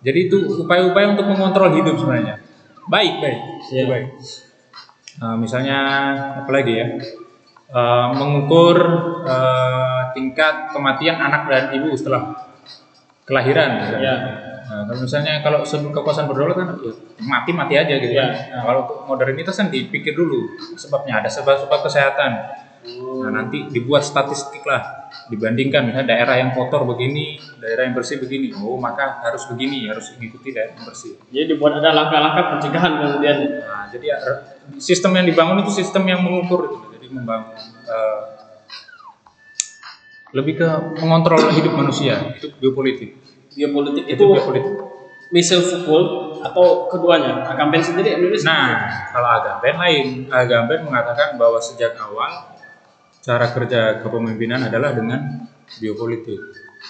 Jadi 0.00 0.18
itu 0.32 0.64
upaya-upaya 0.64 1.12
untuk 1.12 1.28
mengontrol 1.28 1.68
hidup 1.76 2.00
sebenarnya. 2.00 2.40
Baik, 2.88 3.20
baik. 3.20 3.38
Ya. 3.76 3.84
Baik. 3.86 4.06
Nah, 5.20 5.36
misalnya 5.36 5.78
apa 6.42 6.50
lagi 6.50 6.72
ya? 6.80 6.86
Uh, 7.72 8.08
mengukur 8.16 8.76
uh, 9.24 10.12
tingkat 10.16 10.72
kematian 10.72 11.16
anak 11.20 11.44
dan 11.48 11.64
ibu 11.76 11.92
setelah 11.92 12.40
kelahiran. 13.28 13.84
misalnya. 13.84 14.14
Ya. 14.16 14.51
Nah, 14.62 14.86
kalau 14.86 15.00
misalnya 15.02 15.42
kalau 15.42 15.66
sebelum 15.66 15.92
kekuasaan 15.92 16.26
berdaulat 16.30 16.56
kan 16.56 16.68
ya, 16.78 16.92
mati 17.22 17.50
mati 17.50 17.74
aja 17.74 17.94
gitu 17.98 18.14
Ya. 18.14 18.22
kan. 18.22 18.30
Nah, 18.54 18.62
kalau 18.64 18.78
untuk 18.86 18.98
modernitas 19.04 19.54
kan 19.54 19.68
dipikir 19.68 20.14
dulu 20.14 20.46
sebabnya 20.78 21.18
ada 21.18 21.28
sebab-sebab 21.28 21.80
kesehatan. 21.82 22.30
Nah, 23.22 23.30
nanti 23.30 23.70
dibuat 23.70 24.02
statistik 24.02 24.66
lah 24.66 24.82
dibandingkan 25.30 25.86
misalnya 25.86 26.18
daerah 26.18 26.34
yang 26.42 26.50
kotor 26.50 26.82
begini, 26.82 27.38
daerah 27.62 27.86
yang 27.86 27.94
bersih 27.94 28.18
begini. 28.18 28.50
Oh, 28.58 28.74
maka 28.74 29.22
harus 29.22 29.46
begini, 29.46 29.86
harus 29.86 30.10
mengikuti 30.18 30.50
daerah 30.50 30.74
yang 30.74 30.86
bersih. 30.86 31.14
Jadi 31.30 31.54
dibuat 31.54 31.78
ada 31.78 31.94
langkah-langkah 31.94 32.58
pencegahan 32.58 32.92
kemudian 32.98 33.36
Nah, 33.62 33.86
jadi 33.90 34.06
ya, 34.14 34.18
sistem 34.82 35.14
yang 35.18 35.26
dibangun 35.30 35.62
itu 35.62 35.70
sistem 35.74 36.02
yang 36.10 36.22
mengukur 36.22 36.74
gitu. 36.74 36.86
Jadi 36.98 37.06
membangun 37.14 37.54
eh, 37.86 38.20
lebih 40.32 40.64
ke 40.64 40.68
mengontrol 40.98 41.44
hidup 41.52 41.76
manusia, 41.76 42.32
itu 42.34 42.48
biopolitik. 42.56 43.20
Biopolitik 43.56 44.04
itu, 44.08 44.16
Itu 44.16 44.24
biopolitik. 44.32 44.74
Michel 45.32 45.64
Foucault 45.64 46.44
atau 46.44 46.92
keduanya 46.92 47.40
Agamben 47.48 47.80
sendiri 47.80 48.20
menulis 48.20 48.44
Nah, 48.44 49.08
kalau 49.08 49.28
Agamben 49.40 49.74
lain. 49.80 50.06
Agamben 50.28 50.84
mengatakan 50.84 51.40
bahwa 51.40 51.56
sejak 51.56 51.96
awal 51.96 52.52
cara 53.22 53.46
kerja 53.54 54.02
kepemimpinan 54.04 54.68
adalah 54.68 54.92
dengan 54.92 55.48
biopolitik. 55.80 56.36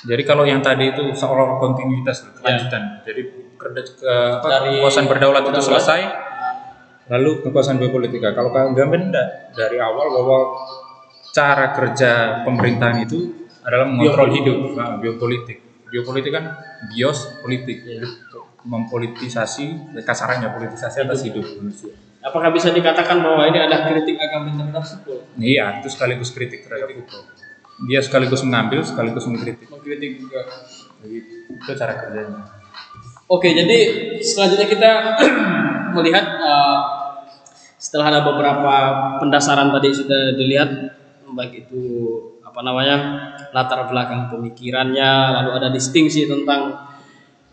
Jadi 0.03 0.23
kalau 0.25 0.43
yang 0.43 0.65
tadi 0.65 0.91
itu 0.91 1.13
seolah 1.15 1.61
kontinuitas 1.61 2.27
kelanjutan. 2.41 3.05
Jadi 3.07 3.23
kerja 3.61 3.81
ke 3.85 4.13
apa, 4.41 4.47
Dari 4.49 4.81
kekuasaan 4.81 5.07
berdaulat 5.07 5.45
itu 5.47 5.61
selesai, 5.63 6.01
lalu 7.13 7.47
kekuasaan 7.47 7.79
biopolitik. 7.79 8.25
Kalau 8.25 8.51
Agamben 8.51 9.13
enggak 9.13 9.55
dari 9.55 9.79
awal 9.79 10.11
bahwa 10.11 10.39
cara 11.31 11.71
kerja 11.77 12.43
pemerintahan 12.43 13.07
itu 13.07 13.49
adalah 13.63 13.87
mengontrol 13.87 14.35
hidup, 14.35 14.57
nah, 14.75 14.99
biopolitik. 14.99 15.72
Biopolitik 15.93 16.33
kan 16.33 16.57
bios 16.89 17.37
politik, 17.45 17.85
Iya. 17.85 18.09
mempolitisasi, 18.65 20.01
kasarannya 20.01 20.49
politisasi 20.57 21.05
atas 21.05 21.21
hidup 21.23 21.45
manusia. 21.61 21.93
apakah 22.23 22.55
bisa 22.55 22.71
dikatakan 22.71 23.19
bahwa 23.19 23.45
ini 23.51 23.59
adalah 23.59 23.91
kritik 23.91 24.15
Agamben 24.15 24.55
terhadap 24.55 24.87
Foucault 24.87 25.27
Iya, 25.37 25.83
itu 25.83 25.91
sekaligus 25.91 26.31
kritik 26.31 26.63
terhadap 26.65 26.95
Foucault. 26.95 27.27
Dia 27.91 27.99
sekaligus 27.99 28.47
mengambil, 28.47 28.81
sekaligus 28.87 29.27
mengkritik. 29.27 29.67
mengkritik 29.67 30.23
juga 30.23 30.41
Jadi, 31.03 31.19
itu 31.51 31.71
cara 31.75 31.93
kerjanya. 31.99 32.47
Oke, 33.27 33.51
jadi 33.51 33.79
selanjutnya 34.23 34.69
kita 34.71 34.91
melihat 35.99 36.25
uh, 36.39 36.79
setelah 37.75 38.15
ada 38.15 38.21
beberapa 38.23 38.75
pendasaran 39.19 39.75
tadi 39.75 39.91
sudah 39.91 40.39
dilihat 40.39 40.71
baik 41.35 41.67
itu 41.67 41.83
apa 42.53 42.61
namanya 42.61 42.97
latar 43.57 43.89
belakang 43.89 44.29
pemikirannya, 44.29 45.41
lalu 45.41 45.51
ada 45.57 45.73
distingsi 45.73 46.29
tentang 46.29 46.85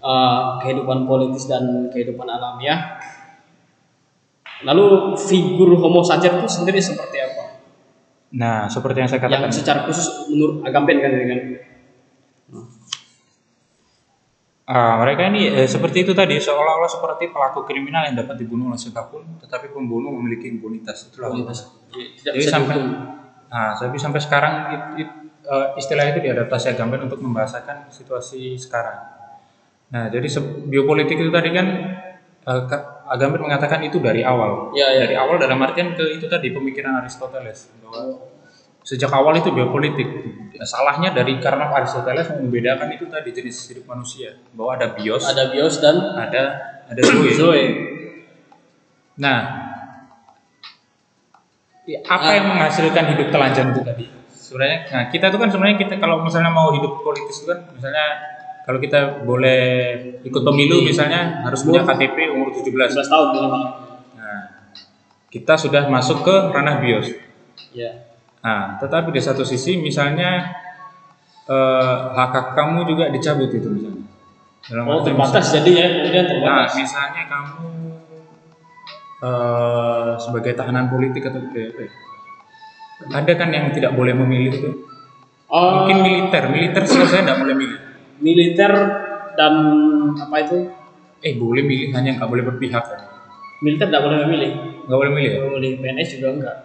uh, 0.04 0.60
kehidupan 0.60 1.08
politis 1.08 1.48
dan 1.48 1.88
kehidupan 1.88 2.28
alamiah. 2.28 3.00
Lalu 4.68 5.16
figur 5.16 5.72
Homo 5.80 6.04
sacer 6.04 6.36
itu 6.36 6.52
sendiri 6.52 6.84
seperti 6.84 7.16
apa? 7.24 7.64
Nah, 8.36 8.68
seperti 8.68 9.00
yang 9.00 9.08
saya 9.08 9.24
Yang 9.24 9.32
katakan, 9.32 9.52
secara 9.56 9.80
khusus 9.88 10.28
menurut 10.28 10.68
Agamben 10.68 11.00
kan 11.00 11.12
ini 11.16 11.26
kan? 11.32 11.40
ah, 14.70 15.02
mereka 15.02 15.32
ini 15.32 15.50
eh, 15.50 15.66
seperti 15.66 16.04
itu 16.04 16.12
tadi, 16.12 16.38
seolah-olah 16.38 16.92
seperti 16.92 17.32
pelaku 17.32 17.64
kriminal 17.64 18.06
yang 18.06 18.20
dapat 18.20 18.36
dibunuh 18.36 18.70
oleh 18.70 18.78
siapa 18.78 19.08
pun, 19.08 19.24
tetapi 19.40 19.72
pembunuh 19.72 20.12
memiliki 20.12 20.52
impunitas. 20.52 21.08
Itulah 21.08 21.32
Kualitas. 21.32 21.72
Tidak 21.90 22.36
Jadi 22.36 22.44
bisa 22.44 22.52
sampai, 22.52 22.76
dihukum. 22.76 23.19
Nah, 23.50 23.74
tapi 23.76 23.98
sampai 23.98 24.22
sekarang 24.22 24.54
it- 24.74 25.06
it- 25.06 25.18
eh, 25.50 25.68
istilah 25.82 26.06
itu 26.10 26.20
diadaptasi 26.22 26.74
Agamben 26.74 27.06
untuk 27.10 27.20
membahasakan 27.22 27.90
situasi 27.90 28.56
sekarang. 28.56 28.98
Nah, 29.90 30.06
jadi 30.14 30.26
biopolitik 30.70 31.18
itu 31.18 31.32
tadi 31.34 31.50
kan 31.50 31.68
eh, 32.46 32.62
Ka- 32.70 32.86
Agamben 33.10 33.42
mengatakan 33.42 33.82
itu 33.82 33.98
dari 33.98 34.22
awal. 34.22 34.70
Ya, 34.78 34.94
ya. 34.94 35.10
Dari 35.10 35.18
awal 35.18 35.42
dalam 35.42 35.58
artian 35.66 35.98
ke 35.98 36.06
itu 36.22 36.30
tadi 36.30 36.54
pemikiran 36.54 37.02
Aristoteles 37.02 37.74
bahwa 37.82 38.22
sejak 38.86 39.10
awal 39.10 39.34
itu 39.42 39.50
biopolitik. 39.50 40.06
Ya, 40.54 40.62
salahnya 40.62 41.10
dari 41.10 41.42
karena 41.42 41.74
Aristoteles 41.74 42.30
membedakan 42.38 42.90
itu 42.94 43.10
tadi 43.10 43.34
jenis 43.34 43.58
hidup 43.74 43.90
manusia 43.90 44.38
bahwa 44.54 44.78
ada 44.78 44.88
bios, 44.94 45.26
ada 45.26 45.50
bios 45.50 45.82
dan 45.82 45.98
ada, 46.18 46.44
ada 46.86 47.02
zoe. 47.02 47.30
zoe. 47.34 47.66
Nah, 49.20 49.38
apa 51.98 52.30
yang 52.34 52.46
menghasilkan 52.48 53.04
hidup 53.16 53.28
telanjang 53.30 53.68
itu 53.72 53.82
tadi? 53.82 54.06
Sebenarnya, 54.30 54.78
nah 54.90 55.04
kita 55.08 55.26
itu 55.30 55.38
kan 55.38 55.50
sebenarnya 55.50 55.78
kita 55.78 55.94
kalau 55.98 56.26
misalnya 56.26 56.50
mau 56.50 56.74
hidup 56.74 57.02
politis 57.02 57.42
itu 57.42 57.48
kan 57.48 57.70
misalnya 57.70 58.06
kalau 58.66 58.78
kita 58.78 59.22
boleh 59.22 59.62
ikut 60.22 60.42
pemilu 60.42 60.82
misalnya 60.82 61.42
harus 61.42 61.62
punya 61.62 61.82
KTP 61.82 62.34
umur 62.34 62.50
17. 62.52 62.66
11 62.66 63.10
tahun. 63.10 63.28
Nah, 64.18 64.42
kita 65.30 65.54
sudah 65.54 65.86
masuk 65.86 66.22
ke 66.22 66.36
ranah 66.50 66.82
bios. 66.82 67.14
Ya. 67.74 68.10
Nah, 68.42 68.78
tetapi 68.78 69.10
di 69.10 69.22
satu 69.22 69.46
sisi 69.46 69.78
misalnya 69.78 70.50
eh, 71.46 71.98
hak 72.14 72.30
hak 72.30 72.48
kamu 72.54 72.86
juga 72.86 73.10
dicabut 73.10 73.50
itu 73.50 73.70
misalnya. 73.70 74.06
Dalam 74.66 74.86
Oh, 74.86 75.02
terbatas 75.02 75.50
jadi 75.50 75.72
ya, 75.72 75.88
kemudian 75.98 76.26
Nah, 76.26 76.30
terbatas. 76.30 76.72
misalnya 76.78 77.24
kamu 77.26 77.66
eh, 79.20 80.12
sebagai 80.18 80.54
tahanan 80.54 80.88
politik 80.88 81.26
atau 81.26 81.40
apa 81.42 81.58
ya? 81.58 81.92
Ada 83.10 83.32
kan 83.34 83.50
yang 83.50 83.72
tidak 83.72 83.96
boleh 83.96 84.12
memilih 84.12 84.52
itu. 84.54 84.70
Oh, 85.48 85.82
Mungkin 85.82 86.04
militer, 86.04 86.44
militer 86.48 86.84
saya 86.86 87.24
tidak 87.24 87.40
boleh 87.40 87.56
milih. 87.56 87.80
militer 88.20 88.72
dan 89.34 89.54
apa 90.14 90.36
itu? 90.40 90.68
Eh 91.20 91.36
boleh 91.36 91.64
milih 91.64 91.90
hanya 91.92 92.20
nggak 92.20 92.28
boleh 92.28 92.44
berpihak. 92.46 92.84
kan? 92.84 93.00
Militer 93.60 93.88
tidak 93.88 94.04
boleh 94.04 94.18
memilih. 94.24 94.52
Nggak 94.86 94.98
boleh 95.00 95.12
milih 95.12 95.32
ya? 95.32 95.40
Boleh 95.42 95.72
PNS 95.76 96.10
juga 96.16 96.28
enggak. 96.32 96.58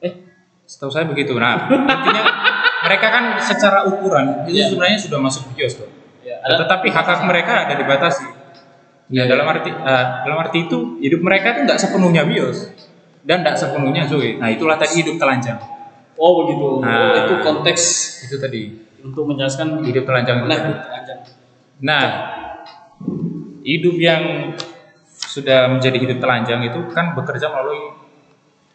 Eh, 0.00 0.12
Setahu 0.64 0.88
saya 0.88 1.04
begitu. 1.04 1.36
Nah, 1.36 1.68
intinya 1.68 2.24
mereka 2.82 3.06
kan 3.08 3.24
secara 3.38 3.84
ukuran 3.84 4.44
itu 4.44 4.56
Iya. 4.56 4.72
sebenarnya 4.72 4.98
sudah 4.98 5.18
masuk 5.20 5.42
bios 5.52 5.76
tuh. 5.76 5.88
Nah, 6.24 6.40
ada 6.42 6.54
tetapi 6.64 6.88
hak 6.88 7.06
hak 7.06 7.20
mereka 7.24 7.52
ada 7.68 7.74
dibatasi. 7.76 8.24
Ya 9.12 9.28
dalam 9.28 9.44
arti 9.44 9.68
eh, 9.68 10.04
dalam 10.24 10.38
arti 10.40 10.64
itu 10.64 10.96
hidup 10.98 11.20
mereka 11.20 11.52
itu 11.52 11.60
nggak 11.68 11.76
sepenuhnya 11.76 12.24
bios 12.24 12.72
dan 13.24 13.44
nggak 13.44 13.56
sepenuhnya 13.56 14.08
Zoe. 14.08 14.40
Nah 14.40 14.48
itulah 14.48 14.80
tadi 14.80 15.04
hidup 15.04 15.20
telanjang. 15.20 15.60
Oh, 16.14 16.46
begitu. 16.46 16.78
Nah. 16.78 17.10
Oh, 17.10 17.16
itu 17.26 17.34
konteks 17.42 17.82
Itu 18.30 18.38
tadi 18.38 18.70
untuk 19.02 19.26
menjelaskan 19.28 19.82
hidup 19.84 20.06
telanjang. 20.06 20.46
nah, 20.46 20.56
telanjang. 20.56 21.20
Nah, 21.82 22.04
hidup 23.60 23.96
yang 23.98 24.22
sudah 25.10 25.66
menjadi 25.68 25.98
hidup 25.98 26.18
telanjang 26.22 26.62
itu 26.62 26.80
kan 26.94 27.12
bekerja 27.18 27.50
melalui 27.50 27.92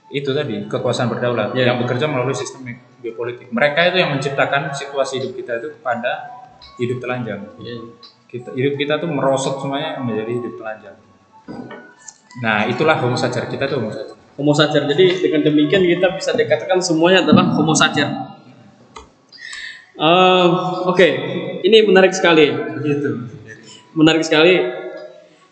itu 0.10 0.30
tadi 0.34 0.66
kekuasaan 0.66 1.08
berdaulat 1.08 1.54
Ya. 1.54 1.72
yang 1.72 1.80
bekerja 1.80 2.10
melalui 2.10 2.34
sistem 2.36 2.66
geopolitik. 3.00 3.48
Mereka 3.54 3.94
itu 3.94 3.98
yang 4.02 4.12
menciptakan 4.12 4.74
situasi 4.74 5.22
hidup 5.22 5.38
kita 5.38 5.62
itu 5.64 5.70
pada 5.80 6.28
hidup 6.76 7.00
telanjang. 7.00 7.40
Ya. 7.62 7.78
Kita 8.30 8.54
hidup 8.54 8.78
kita 8.78 9.02
tuh 9.02 9.10
merosot 9.10 9.58
semuanya 9.58 9.98
menjadi 10.06 10.38
hidup 10.38 10.54
telanjang. 10.62 10.98
Nah, 12.46 12.70
itulah 12.70 12.94
homo 13.02 13.18
sacer 13.18 13.50
kita 13.50 13.66
tuh 13.66 13.82
homo 13.82 13.90
sacer. 13.90 14.14
Homo 14.38 14.54
sacer. 14.54 14.86
Jadi 14.86 15.26
dengan 15.26 15.42
demikian 15.50 15.82
kita 15.82 16.14
bisa 16.14 16.38
dikatakan 16.38 16.78
semuanya 16.78 17.26
adalah 17.26 17.50
homo 17.58 17.74
sacer. 17.74 18.06
Eh, 20.00 20.48
Oke, 20.86 21.08
ini 21.66 21.78
menarik 21.90 22.14
sekali. 22.14 22.54
Gitu. 22.86 23.34
Menarik 23.98 24.22
sekali. 24.22 24.62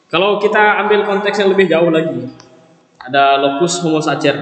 Kalau 0.08 0.38
kita 0.38 0.86
ambil 0.86 1.04
konteks 1.04 1.36
yang 1.42 1.50
lebih 1.52 1.68
jauh 1.68 1.90
lagi, 1.90 2.32
ada 3.02 3.42
locus 3.42 3.82
homo 3.82 4.00
sacer. 4.00 4.38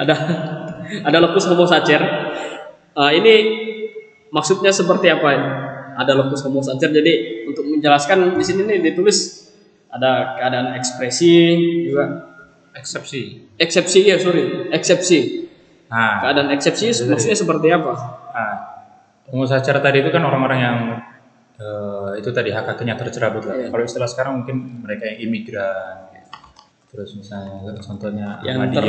Ada 0.00 0.14
ada 1.06 1.18
locus 1.20 1.52
homo 1.52 1.68
sacer. 1.68 2.00
Eh, 2.96 3.10
ini 3.20 3.34
maksudnya 4.30 4.70
seperti 4.70 5.06
apa? 5.10 5.28
Ada 5.98 6.12
locus 6.16 6.46
homo 6.46 6.62
sacer. 6.64 6.90
Jadi 6.90 7.44
untuk 7.50 7.66
menjelaskan 7.66 8.38
di 8.38 8.44
sini 8.46 8.62
nih 8.64 8.78
ditulis 8.80 9.50
ada 9.90 10.38
keadaan 10.38 10.78
ekspresi 10.78 11.34
juga 11.90 12.30
Eksepsi. 12.70 13.50
eksepsi 13.58 14.00
ya 14.06 14.16
sorry 14.16 14.70
eksepsi 14.70 15.50
Nah, 15.90 16.22
keadaan 16.22 16.54
eksepsi 16.54 16.94
maksudnya 17.10 17.34
seperti 17.34 17.66
apa 17.74 17.90
Nah, 18.30 18.54
homo 19.26 19.42
sacer 19.42 19.74
tadi 19.82 20.06
itu 20.06 20.10
kan 20.14 20.22
orang-orang 20.22 20.58
yang 20.62 20.78
eh, 21.58 22.10
itu 22.22 22.30
tadi 22.30 22.54
hak 22.54 22.64
haknya 22.70 22.94
tercerabut 22.94 23.42
lah. 23.44 23.58
Iya. 23.58 23.68
Kalau 23.74 23.84
istilah 23.84 24.08
sekarang 24.08 24.32
mungkin 24.42 24.86
mereka 24.86 25.04
yang 25.10 25.28
imigran, 25.28 26.08
terus 26.88 27.18
misalnya 27.18 27.74
contohnya 27.82 28.38
yang 28.46 28.64
ter 28.72 28.86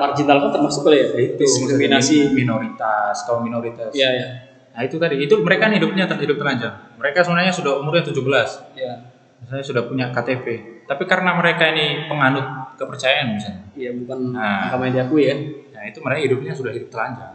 marginal 0.00 0.36
kan 0.48 0.50
termasuk 0.58 0.88
ya 0.90 1.12
itu 1.12 1.38
diskriminasi 1.38 2.32
minoritas, 2.34 3.24
kaum 3.28 3.44
minoritas. 3.46 3.92
ya 3.92 4.10
ya 4.10 4.26
Nah 4.74 4.82
itu 4.82 4.98
tadi, 4.98 5.14
itu 5.16 5.34
mereka 5.38 5.70
kan 5.70 5.72
hidupnya 5.72 6.04
terhidup 6.04 6.34
telanjang. 6.34 6.74
Mereka 6.98 7.22
sebenarnya 7.22 7.54
sudah 7.54 7.78
umurnya 7.78 8.02
17, 8.02 8.74
ya 8.74 8.92
misalnya 9.38 9.64
sudah 9.64 9.82
punya 9.84 10.06
KTP. 10.10 10.46
Tapi 10.84 11.02
karena 11.04 11.32
mereka 11.32 11.70
ini 11.70 12.04
penganut 12.04 12.44
kepercayaan 12.74 13.26
misalnya, 13.32 13.62
iya 13.72 13.94
bukan 13.94 14.34
Nah. 14.34 14.68
agama 14.68 14.84
yang 14.84 14.94
diakui 15.00 15.24
ya 15.24 15.36
nah 15.70 15.82
itu 15.84 15.98
mereka 16.00 16.20
hidupnya 16.22 16.52
sudah 16.52 16.70
hidup 16.70 16.88
telanjang. 16.88 17.32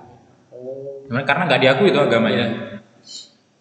oh 0.52 1.08
Karena 1.08 1.44
nggak 1.46 1.62
diakui 1.62 1.88
itu 1.88 1.98
agamanya. 1.98 2.46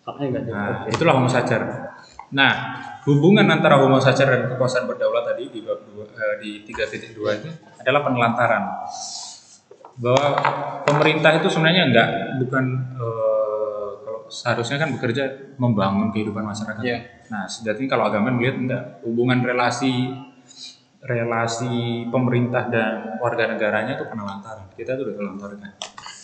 haknya 0.02 0.26
enggak 0.26 0.42
ada 0.42 0.50
Nah, 0.50 0.78
itulah 0.88 1.12
homo 1.14 1.28
sacer. 1.28 1.60
Nah, 2.30 2.52
hubungan 3.04 3.44
antara 3.46 3.76
homo 3.76 3.96
sacer 3.96 4.24
dan 4.24 4.48
kekuasaan 4.48 4.84
berdaulat 4.84 5.22
tadi 5.24 5.48
di 5.48 5.60
bab 5.60 5.84
dua, 5.84 6.04
eh, 6.08 6.34
di 6.40 6.50
3.2 6.64 7.14
itu 7.30 7.48
adalah 7.76 8.00
penelantaran. 8.02 8.62
Bahwa 9.98 10.24
pemerintah 10.82 11.36
itu 11.36 11.48
sebenarnya 11.48 11.82
enggak 11.88 12.08
bukan 12.38 12.64
eh, 12.96 13.37
seharusnya 14.28 14.76
kan 14.78 14.92
bekerja 14.94 15.56
membangun 15.56 16.12
kehidupan 16.12 16.44
masyarakat. 16.44 16.82
Iya. 16.84 16.98
Nah, 17.28 17.44
sejatinya 17.44 17.88
kalau 17.92 18.04
agama 18.08 18.32
melihat 18.32 18.56
enggak 18.56 18.82
hubungan 19.04 19.40
relasi 19.42 20.12
relasi 20.98 22.04
pemerintah 22.10 22.66
dan 22.68 23.16
warga 23.22 23.46
negaranya 23.46 23.94
itu 23.96 24.04
penelantaran. 24.08 24.66
Kita 24.74 24.98
tuh 24.98 25.08
udah 25.08 25.16
telantarkan. 25.16 25.70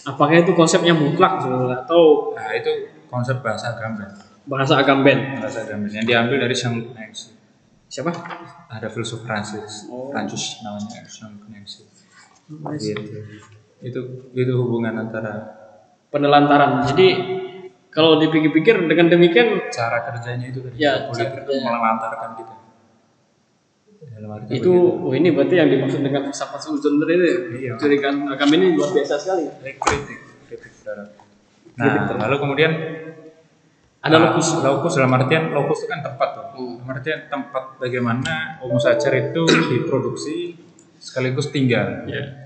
apakah 0.04 0.36
itu 0.36 0.52
konsepnya 0.52 0.92
mutlak 0.92 1.40
sebenarnya 1.40 1.88
atau 1.88 2.36
Nah, 2.36 2.52
itu 2.52 2.72
konsep 3.08 3.40
bahasa 3.40 3.72
agama. 3.72 4.04
bahasa 4.44 4.76
agamben 4.76 5.40
bahasa 5.40 5.64
Inggris 5.64 5.96
yang 5.96 6.04
diambil 6.04 6.44
dari 6.44 6.52
Jean-Luc 6.52 6.92
Nancy. 6.92 7.32
siapa 7.88 8.12
Ada 8.68 8.92
filsuf 8.92 9.24
Prancis, 9.24 9.88
Oh. 9.88 10.12
Prancis 10.12 10.60
namanya 10.60 11.00
Jean-Luc 11.08 11.48
Nancy. 11.48 11.88
Gitu. 12.76 13.00
Itu 13.80 14.00
itu 14.36 14.52
hubungan 14.60 14.92
antara 15.00 15.32
penelantaran 16.12 16.84
jadi 16.84 17.08
kalau 17.94 18.18
dipikir-pikir 18.18 18.90
dengan 18.90 19.06
demikian 19.08 19.70
cara 19.70 20.02
kerjanya 20.04 20.50
itu 20.50 20.58
tadi 20.60 20.74
Ya, 20.76 21.06
politik 21.06 21.30
cara 21.30 21.46
kerjanya. 21.46 21.70
melantarkan 21.70 22.30
kita. 22.36 22.54
Dalam 24.04 24.30
arti 24.36 24.50
itu 24.60 24.72
oh 24.74 25.12
ini 25.16 25.32
berarti 25.32 25.54
yang 25.56 25.68
dimaksud 25.70 26.00
dengan 26.02 26.28
filsafat 26.28 26.60
suzon 26.60 27.00
tadi 27.00 27.14
itu 27.14 27.24
ya 27.24 27.36
Iya. 27.56 27.72
curigaan 27.80 28.16
agama 28.28 28.52
ini 28.54 28.76
luar 28.76 28.90
biasa 28.92 29.14
sekali 29.16 29.48
begitu. 29.48 29.80
kritik, 29.80 30.18
kritik 30.50 30.72
terhadap. 30.82 31.08
Nah, 31.74 31.90
lalu 32.20 32.36
kemudian 32.38 32.72
ada 33.98 34.16
nah, 34.20 34.22
lokus 34.28 34.60
lokus 34.60 34.92
dalam 35.00 35.16
artian 35.16 35.48
lokus 35.50 35.82
itu 35.82 35.88
kan 35.88 36.04
tempat 36.04 36.28
tuh. 36.36 36.44
Hmm. 36.52 36.76
Dalam 36.84 36.90
artian 36.92 37.20
tempat 37.26 37.64
bagaimana 37.80 38.60
homo 38.60 38.76
sacer 38.76 39.32
itu 39.32 39.42
diproduksi 39.72 40.52
sekaligus 41.00 41.48
tinggal. 41.48 42.04
ya 42.04 42.44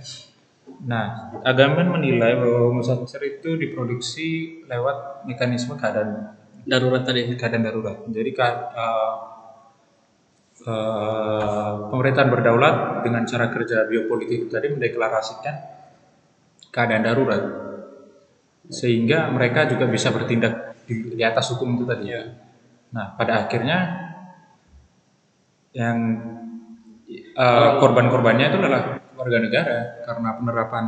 Nah, 0.86 1.34
Agamben 1.42 1.90
menilai 1.90 2.38
bahwa 2.38 2.70
homo 2.70 2.82
sacer 2.86 3.18
itu 3.26 3.58
diproduksi 3.58 4.62
lewat 4.70 5.26
mekanisme 5.26 5.74
keadaan 5.74 6.38
darurat 6.62 7.02
tadi 7.02 7.26
keadaan 7.34 7.66
darurat. 7.66 7.98
Jadi 8.06 8.30
eh, 8.30 9.14
eh, 10.62 11.72
pemerintahan 11.90 12.30
berdaulat 12.30 13.02
dengan 13.02 13.26
cara 13.26 13.50
kerja 13.50 13.90
biopolitik 13.90 14.46
tadi 14.46 14.70
mendeklarasikan 14.70 15.54
keadaan 16.70 17.02
darurat, 17.02 17.42
sehingga 18.70 19.32
mereka 19.34 19.66
juga 19.66 19.90
bisa 19.90 20.14
bertindak 20.14 20.78
di, 20.86 21.18
di 21.18 21.22
atas 21.26 21.50
hukum 21.50 21.74
itu 21.74 21.84
tadi. 21.88 22.06
Iya. 22.06 22.22
Nah, 22.94 23.18
pada 23.18 23.48
akhirnya 23.48 23.78
yang 25.74 25.98
eh, 27.34 27.70
korban-korbannya 27.82 28.46
itu 28.46 28.58
adalah 28.62 28.97
warga 29.18 29.38
negara 29.42 29.78
karena 30.06 30.28
penerapan 30.38 30.84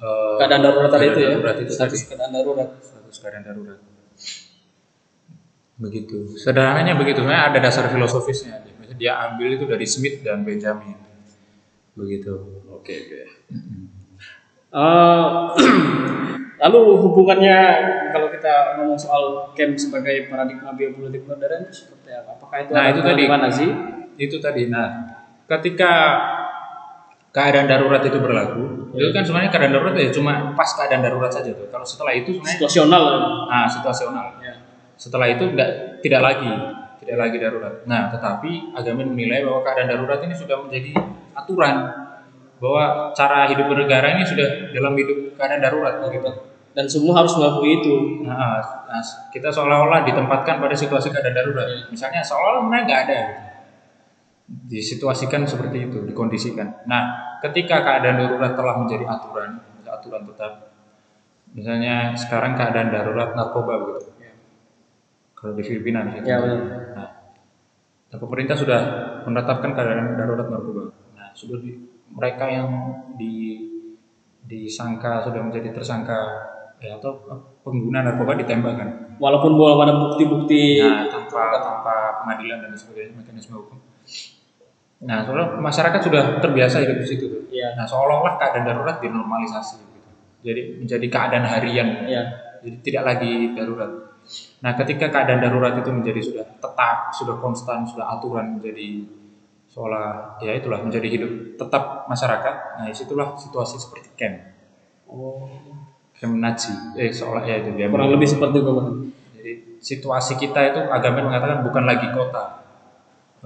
eh, 0.00 0.36
keadaan 0.40 0.62
darurat 0.64 0.90
tadi 0.90 1.06
itu 1.12 1.18
ya 1.20 1.28
darurat 1.36 1.56
itu 1.60 1.72
tadi 1.76 1.92
status 1.92 2.02
keadaan 2.08 2.32
darurat 2.32 2.68
status 2.80 3.16
keadaan 3.20 3.44
darurat. 3.44 3.80
Begitu. 5.76 6.40
Sederhananya 6.40 6.96
begitu. 6.96 7.20
Sebenarnya 7.20 7.52
ada 7.52 7.58
dasar 7.60 7.84
filosofisnya. 7.92 8.64
Dia 8.96 9.12
ambil 9.28 9.60
itu 9.60 9.68
dari 9.68 9.84
Smith 9.84 10.24
dan 10.24 10.40
Benjamin. 10.40 10.96
Begitu. 11.92 12.64
oke 12.72 12.92
oke 12.92 13.20
Eh, 14.76 15.36
lalu 16.62 16.80
hubungannya 17.00 17.58
kalau 18.12 18.28
kita 18.28 18.76
ngomong 18.76 18.98
soal 19.00 19.52
Kemp 19.56 19.76
sebagai 19.80 20.28
paradigma 20.28 20.76
biopolitik 20.76 21.24
modern 21.24 21.64
itu 21.64 21.86
seperti 21.86 22.12
apa? 22.12 22.36
Apakah 22.36 22.56
itu 22.60 22.70
Nah, 22.76 22.84
itu 22.92 23.00
tadi. 23.00 23.24
Itu 24.16 24.36
tadi. 24.40 24.62
Nah, 24.68 24.88
ketika 25.48 25.92
keadaan 27.36 27.68
darurat 27.68 28.00
itu 28.00 28.16
berlaku, 28.16 28.88
itu 28.96 29.12
kan 29.12 29.20
sebenarnya 29.20 29.52
keadaan 29.52 29.76
darurat 29.76 29.92
ya 29.92 30.08
cuma 30.08 30.56
pas 30.56 30.72
keadaan 30.72 31.04
darurat 31.04 31.28
saja 31.28 31.52
tuh. 31.52 31.68
Kalau 31.68 31.84
setelah 31.84 32.16
itu 32.16 32.32
sebenarnya 32.32 32.56
Situasional. 32.56 33.04
nah 33.44 33.68
situasional. 33.68 34.26
Ya. 34.40 34.56
Setelah 34.96 35.28
itu 35.28 35.44
enggak 35.44 36.00
tidak 36.00 36.24
lagi, 36.24 36.48
tidak 37.04 37.16
lagi 37.20 37.36
darurat. 37.36 37.84
Nah, 37.84 38.08
tetapi 38.08 38.72
agama 38.72 39.04
menilai 39.04 39.44
bahwa 39.44 39.60
keadaan 39.60 39.92
darurat 39.92 40.16
ini 40.24 40.32
sudah 40.32 40.56
menjadi 40.64 40.96
aturan 41.36 41.76
bahwa 42.56 43.12
cara 43.12 43.44
hidup 43.52 43.68
bernegara 43.68 44.16
ini 44.16 44.24
sudah 44.24 44.72
dalam 44.72 44.96
hidup 44.96 45.36
keadaan 45.36 45.60
darurat 45.60 46.00
begitu. 46.00 46.56
dan 46.76 46.84
semua 46.84 47.24
harus 47.24 47.32
mengakui 47.40 47.80
itu 47.80 48.20
Nah, 48.20 48.60
nah, 48.60 49.00
kita 49.32 49.48
seolah-olah 49.48 50.04
ditempatkan 50.04 50.60
pada 50.60 50.76
situasi 50.76 51.08
keadaan 51.12 51.36
darurat. 51.36 51.68
Misalnya 51.92 52.20
seolah-olah 52.24 52.60
sebenarnya 52.64 52.84
nggak 52.88 53.00
ada. 53.08 53.16
gitu. 53.16 53.45
Disituasikan 54.46 55.42
seperti 55.42 55.90
itu, 55.90 56.06
dikondisikan. 56.06 56.86
Nah, 56.86 57.36
ketika 57.42 57.82
keadaan 57.82 58.22
darurat 58.22 58.54
telah 58.54 58.74
menjadi 58.78 59.04
aturan, 59.06 59.58
aturan 59.82 60.22
tetap. 60.30 60.52
Misalnya 61.50 62.14
sekarang 62.14 62.54
keadaan 62.54 62.94
darurat 62.94 63.34
narkoba 63.34 63.74
begitu. 63.82 64.12
Kalau 65.34 65.52
di 65.52 65.62
Filipina 65.66 66.06
misalnya. 66.06 66.26
Ya, 66.26 66.36
benar. 66.38 66.58
Nah, 66.94 67.10
nah, 68.12 68.18
pemerintah 68.18 68.56
sudah 68.56 68.80
menetapkan 69.26 69.74
keadaan 69.74 70.14
darurat 70.14 70.46
narkoba. 70.46 70.94
Nah, 71.18 71.28
sudah 71.34 71.58
di, 71.58 71.74
mereka 72.14 72.46
yang 72.46 72.70
di 73.18 73.66
disangka 74.46 75.26
sudah 75.26 75.42
menjadi 75.42 75.74
tersangka 75.74 76.18
ya 76.78 76.94
atau 77.00 77.18
pengguna 77.66 78.06
narkoba 78.06 78.38
ditembakkan 78.38 79.18
walaupun 79.18 79.58
belum 79.58 79.80
ada 79.82 79.94
bukti-bukti 79.96 80.78
nah, 80.78 81.08
tanpa 81.10 81.58
tanpa 81.58 81.94
pengadilan 82.22 82.68
dan 82.68 82.72
sebagainya 82.76 83.16
mekanisme 83.18 83.58
hukum 83.58 83.80
nah 84.96 85.20
soalnya 85.20 85.60
masyarakat 85.60 86.00
sudah 86.00 86.22
terbiasa 86.40 86.80
hidup 86.80 86.96
di 87.04 87.06
situ. 87.06 87.26
Iya. 87.52 87.76
nah 87.76 87.84
seolah-olah 87.84 88.40
keadaan 88.40 88.64
darurat 88.64 88.96
dinormalisasi 89.00 89.76
gitu. 89.76 90.10
jadi 90.40 90.62
menjadi 90.80 91.06
keadaan 91.12 91.44
harian. 91.44 91.88
Ya 92.08 92.22
jadi 92.64 92.76
tidak 92.82 93.02
lagi 93.04 93.54
darurat. 93.54 93.90
Nah 94.64 94.72
ketika 94.74 95.06
keadaan 95.12 95.38
darurat 95.38 95.78
itu 95.78 95.90
menjadi 95.92 96.18
sudah 96.18 96.44
tetap 96.58 97.14
sudah 97.14 97.36
konstan 97.38 97.86
sudah 97.86 98.18
aturan 98.18 98.58
menjadi 98.58 99.06
seolah 99.70 100.40
ya 100.40 100.56
itulah 100.56 100.80
menjadi 100.80 101.06
hidup 101.06 101.32
tetap 101.60 102.08
masyarakat 102.08 102.54
nah 102.80 102.84
di 102.88 102.96
situlah 102.96 103.36
situasi 103.38 103.76
seperti 103.78 104.08
camp. 104.16 104.36
Oh. 105.06 105.46
Camp 106.16 106.34
Nazi. 106.40 106.72
Eh 106.96 107.12
seolah 107.12 107.44
ya 107.44 107.60
itu 107.60 107.76
dia. 107.76 107.86
Kurang 107.86 108.10
lebih 108.10 108.26
seperti 108.26 108.64
itu 108.64 108.72
jadi 109.36 109.52
situasi 109.78 110.40
kita 110.42 110.60
itu 110.74 110.80
agama 110.90 111.22
mengatakan 111.30 111.62
bukan 111.62 111.86
lagi 111.86 112.10
kota 112.10 112.65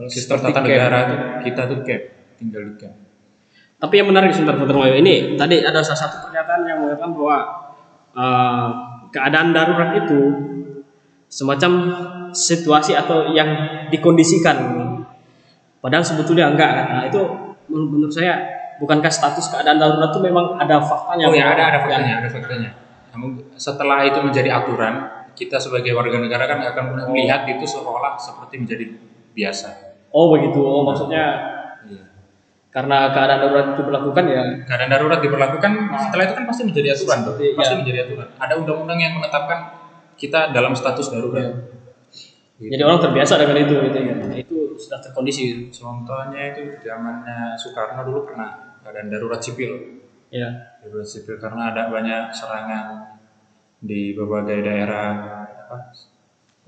sistem 0.09 0.39
tata 0.45 0.61
negara 0.63 0.99
itu 1.07 1.17
kita 1.51 1.61
tuh 1.67 1.79
camp 1.83 2.03
tinggal 2.41 2.63
di 2.65 2.75
Tapi 3.81 3.95
yang 3.97 4.13
menarik 4.13 4.37
sebentar 4.37 4.61
Dr. 4.61 4.77
Mayo 4.77 4.95
ini 5.01 5.41
tadi 5.41 5.65
ada 5.65 5.81
salah 5.81 6.05
satu 6.05 6.17
pernyataan 6.29 6.69
yang 6.69 6.79
mengatakan 6.85 7.17
bahwa 7.17 7.37
eh, 8.13 8.69
keadaan 9.09 9.49
darurat 9.57 9.91
itu 9.97 10.21
semacam 11.33 11.73
situasi 12.37 12.93
atau 12.93 13.33
yang 13.33 13.49
dikondisikan. 13.89 14.57
Padahal 15.81 16.05
sebetulnya 16.05 16.53
enggak 16.53 16.71
kan. 16.77 16.87
Nah, 16.93 17.03
itu 17.09 17.21
menurut 17.73 18.13
saya 18.13 18.61
bukankah 18.81 19.13
status 19.13 19.53
keadaan 19.53 19.77
darurat 19.77 20.11
itu 20.11 20.21
memang 20.25 20.57
ada 20.57 20.81
faktanya? 20.81 21.29
oh 21.29 21.37
ya 21.37 21.53
ada 21.53 21.63
ada 21.69 21.79
faktanya 21.85 22.13
ada 22.25 22.29
faktanya 22.33 22.71
namun 23.13 23.37
setelah 23.61 24.09
itu 24.09 24.19
menjadi 24.25 24.51
aturan 24.57 24.95
kita 25.37 25.61
sebagai 25.61 25.93
warga 25.93 26.17
negara 26.17 26.49
kan 26.49 26.59
akan 26.65 26.85
melihat 27.13 27.45
itu 27.47 27.65
seolah 27.69 28.17
seperti 28.17 28.65
menjadi 28.65 28.85
biasa 29.41 29.69
Oh 30.11 30.35
begitu. 30.35 30.59
Oh 30.59 30.83
maksudnya 30.83 31.25
Iya. 31.81 32.03
karena 32.69 33.09
keadaan 33.15 33.41
darurat 33.41 33.67
itu 33.73 33.83
ya 34.29 34.43
keadaan 34.69 34.91
darurat 34.91 35.19
diberlakukan 35.19 35.73
setelah 35.97 36.25
itu 36.29 36.35
kan 36.37 36.45
pasti 36.45 36.63
menjadi 36.69 36.89
aturan 36.93 37.19
tuh 37.25 37.33
Seperti, 37.35 37.57
pasti 37.57 37.75
menjadi 37.81 37.99
aturan 38.05 38.29
ada 38.37 38.55
undang-undang 38.55 38.99
yang 39.01 39.13
menetapkan 39.17 39.59
kita 40.15 40.53
dalam 40.53 40.77
status 40.77 41.09
darurat 41.09 41.41
Iya. 41.41 41.53
Gitu. 42.61 42.71
jadi 42.77 42.83
orang 42.85 43.01
terbiasa 43.01 43.41
dengan 43.41 43.57
itu 43.57 43.75
gitu 43.81 43.99
ya. 43.99 44.15
Itu 44.37 44.57
sudah 44.77 45.01
terkondisi. 45.01 45.73
contohnya 45.73 46.53
itu 46.53 46.77
zamannya 46.85 47.57
Soekarno 47.57 48.05
dulu 48.05 48.29
pernah 48.29 48.77
keadaan 48.85 49.09
darurat 49.09 49.41
sipil 49.41 49.73
Ya. 50.29 50.77
darurat 50.79 51.09
sipil 51.09 51.41
karena 51.41 51.73
ada 51.73 51.89
banyak 51.89 52.29
serangan 52.31 53.17
di 53.81 54.13
berbagai 54.13 54.61
daerah 54.61 55.09
apa 55.65 55.79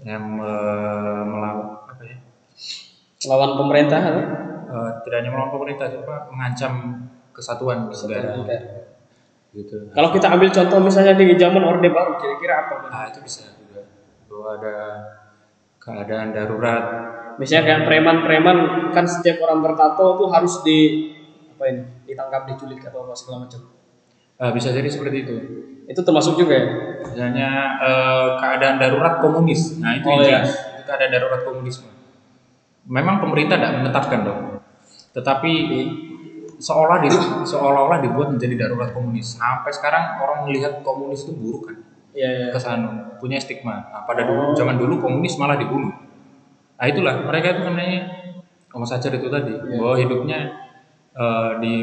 yang 0.00 0.24
eh, 0.40 1.22
melawan 1.22 1.81
apa 3.22 3.28
ya 3.28 3.30
Lawan 3.32 3.52
pemerintah 3.56 3.98
kan? 4.00 4.14
eh, 4.66 4.90
tidak 5.02 5.16
hanya 5.18 5.30
melawan 5.30 5.52
pemerintah 5.52 5.86
juga 5.88 6.26
mengancam 6.28 6.72
kesatuan 7.30 7.86
negara 7.86 8.34
gitu 9.52 9.76
Kalau 9.90 10.08
kita 10.10 10.26
ambil 10.28 10.48
contoh 10.48 10.78
misalnya 10.80 11.12
di 11.12 11.36
zaman 11.36 11.60
Orde 11.60 11.88
Baru, 11.88 12.16
kira-kira 12.16 12.54
apa? 12.64 12.88
Nah 12.88 13.04
itu 13.06 13.20
bisa 13.20 13.52
juga 13.54 13.84
bahwa 14.26 14.48
ada 14.56 14.76
keadaan 15.76 16.28
darurat 16.32 16.84
Misalnya 17.32 17.64
kayak 17.66 17.82
preman-preman 17.86 18.56
kan 18.92 19.04
setiap 19.04 19.40
orang 19.40 19.60
bertato 19.62 20.16
tuh 20.16 20.28
harus 20.28 20.60
di 20.60 20.78
apa 21.48 21.64
ini 21.66 21.82
ditangkap, 22.04 22.44
diculik 22.44 22.80
atau 22.82 23.04
apa 23.04 23.12
segala 23.12 23.44
macam. 23.44 23.60
Eh, 24.36 24.50
bisa 24.52 24.68
jadi 24.68 24.84
seperti 24.84 25.16
itu 25.22 25.34
Itu 25.84 26.00
termasuk 26.00 26.36
juga 26.36 26.54
ya. 26.54 26.66
misalnya 27.02 27.48
eh, 27.78 28.26
keadaan 28.36 28.76
darurat 28.76 29.20
komunis 29.20 29.78
nah 29.78 29.92
itu 29.92 30.04
Oh, 30.04 30.18
iya. 30.18 30.40
jelas 30.40 30.50
itu 30.74 30.82
keadaan 30.82 31.10
darurat 31.10 31.40
komunisme 31.42 31.88
memang 32.86 33.22
pemerintah 33.22 33.58
tidak 33.58 33.72
menetapkan 33.82 34.20
dong. 34.26 34.40
Tetapi 35.12 35.52
seolah 36.62 37.02
di, 37.02 37.08
seolah-olah 37.46 37.98
dibuat 38.02 38.34
menjadi 38.34 38.66
darurat 38.66 38.94
komunis. 38.94 39.38
Sampai 39.38 39.74
sekarang 39.74 40.22
orang 40.22 40.46
melihat 40.46 40.80
komunis 40.86 41.26
itu 41.26 41.34
buruk 41.34 41.70
kan? 41.70 41.76
Iya, 42.12 42.28
iya. 42.28 42.46
kesan 42.52 42.80
punya 43.18 43.40
stigma. 43.40 43.88
Nah, 43.88 44.02
pada 44.04 44.28
dulu 44.28 44.52
zaman 44.52 44.76
dulu 44.76 45.00
komunis 45.00 45.34
malah 45.40 45.56
dibunuh. 45.56 45.92
Nah 46.76 46.86
itulah. 46.90 47.14
Mereka 47.24 47.46
itu 47.56 47.60
sebenarnya 47.64 48.02
Homo 48.72 48.88
sacer 48.88 49.12
itu 49.12 49.28
tadi 49.28 49.52
bahwa 49.52 49.94
hidupnya 50.00 50.38
eh, 51.12 51.52
di 51.60 51.74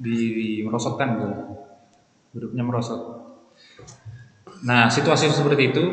di, 0.00 0.14
di 0.34 0.48
merosotkan 0.64 1.20
gitu. 1.20 1.28
Hidupnya 2.32 2.64
merosot. 2.64 3.00
Nah 4.64 4.88
situasi 4.88 5.28
seperti 5.28 5.62
itu 5.70 5.84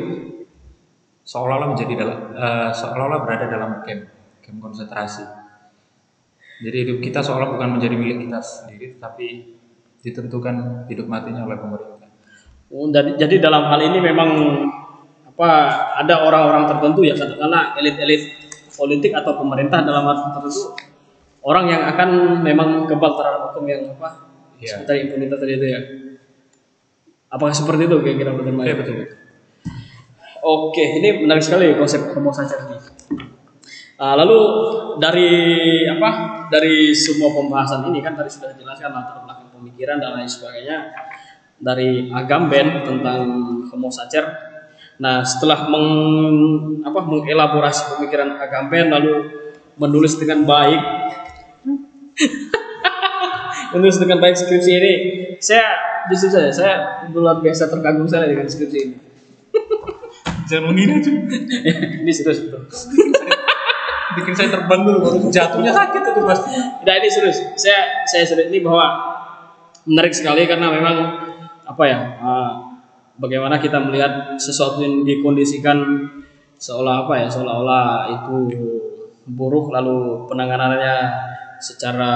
seolah-olah 1.30 1.68
menjadi 1.78 1.94
dalam 1.94 2.18
eh, 2.34 2.70
seolah-olah 2.74 3.20
berada 3.22 3.46
dalam 3.46 3.70
camp 3.86 4.02
camp 4.42 4.58
konsentrasi 4.58 5.22
jadi 6.60 6.76
hidup 6.84 6.98
kita 6.98 7.22
seolah 7.22 7.54
bukan 7.54 7.78
menjadi 7.78 7.94
milik 7.94 8.26
kita 8.26 8.40
sendiri 8.42 8.86
tapi 8.98 9.54
ditentukan 10.02 10.86
hidup 10.90 11.06
matinya 11.06 11.46
oleh 11.46 11.58
pemerintah 11.60 11.98
Oh, 12.70 12.86
jadi, 12.86 13.18
jadi 13.18 13.42
dalam 13.50 13.66
hal 13.66 13.82
ini 13.82 13.98
memang 13.98 14.30
apa 15.26 15.48
ada 15.98 16.22
orang-orang 16.22 16.70
tertentu 16.70 17.02
ya 17.02 17.18
katakanlah 17.18 17.74
elit-elit 17.74 18.22
politik 18.78 19.10
atau 19.10 19.42
pemerintah 19.42 19.82
dalam 19.82 20.06
hal 20.06 20.16
tertentu 20.30 20.78
orang 21.42 21.66
yang 21.66 21.82
akan 21.90 22.08
memang 22.46 22.86
kebal 22.86 23.18
terhadap 23.18 23.50
hukum 23.50 23.66
yang 23.66 23.90
apa 23.94 24.30
Iya. 24.60 24.76
seperti 24.76 25.08
impunitas 25.08 25.40
tadi 25.40 25.52
itu 25.56 25.66
ya. 25.72 25.80
Apakah 27.32 27.54
seperti 27.56 27.88
itu 27.88 27.96
kira-kira 28.04 28.36
betul 28.36 28.52
Iya 28.60 28.74
betul. 28.76 28.96
Oke, 30.40 30.80
ini 31.00 31.20
menarik 31.20 31.44
sekali 31.44 31.76
konsep 31.76 32.16
homo 32.16 32.32
sacer 32.32 32.64
ini. 32.64 32.76
Ah, 34.00 34.16
lalu 34.16 34.38
dari 34.96 35.30
apa? 35.84 36.40
Dari 36.48 36.96
semua 36.96 37.30
pembahasan 37.30 37.84
ini 37.92 38.00
kan 38.00 38.16
tadi 38.16 38.32
sudah 38.32 38.56
dijelaskan 38.56 38.90
latar 38.90 39.22
belakang 39.22 39.52
pemikiran 39.54 40.00
dan 40.00 40.18
lain 40.18 40.26
sebagainya 40.26 40.90
dari 41.60 42.08
Agamben 42.08 42.82
tentang 42.88 43.20
homo 43.68 43.92
sacer. 43.92 44.24
Nah, 45.00 45.20
setelah 45.24 45.68
meng, 45.68 45.86
apa, 46.84 47.00
mengelaborasi 47.04 47.96
pemikiran 47.96 48.40
Agamben 48.40 48.88
lalu 48.88 49.14
menulis 49.76 50.16
dengan 50.16 50.44
baik 50.48 50.82
menulis 53.76 53.96
dengan 53.96 54.18
baik 54.20 54.36
skripsi 54.36 54.70
ini, 54.76 54.92
saya 55.38 55.64
justru 56.10 56.28
saya 56.32 56.50
saya 56.52 56.74
luar 57.12 57.40
biasa 57.40 57.70
terkagum 57.70 58.08
saya 58.08 58.28
dengan 58.28 58.48
skripsi 58.48 58.78
ini. 58.80 58.96
Jangan 60.50 60.74
menghina 60.74 60.98
cuy. 60.98 61.14
ini 62.02 62.10
serius 62.10 62.42
betul. 62.42 62.66
Bikin 64.18 64.34
saya 64.34 64.50
terbang 64.50 64.82
dulu 64.82 64.98
baru 65.06 65.16
jatuhnya 65.30 65.70
sakit 65.70 66.02
itu 66.02 66.20
pasti. 66.26 66.50
Nah 66.58 66.94
ini 66.98 67.08
serius. 67.08 67.38
Saya 67.54 68.02
saya 68.10 68.26
serius 68.26 68.50
ini 68.50 68.58
bahwa 68.58 68.90
menarik 69.86 70.10
sekali 70.10 70.50
karena 70.50 70.74
memang 70.74 70.96
apa 71.62 71.84
ya 71.86 71.98
uh, 72.18 72.50
bagaimana 73.22 73.62
kita 73.62 73.78
melihat 73.78 74.34
sesuatu 74.42 74.82
yang 74.82 75.06
dikondisikan 75.06 75.78
seolah 76.58 77.06
apa 77.06 77.14
ya 77.22 77.26
seolah-olah 77.30 77.86
itu 78.10 78.36
buruk 79.30 79.70
lalu 79.70 80.26
penanganannya 80.26 80.96
secara 81.60 82.12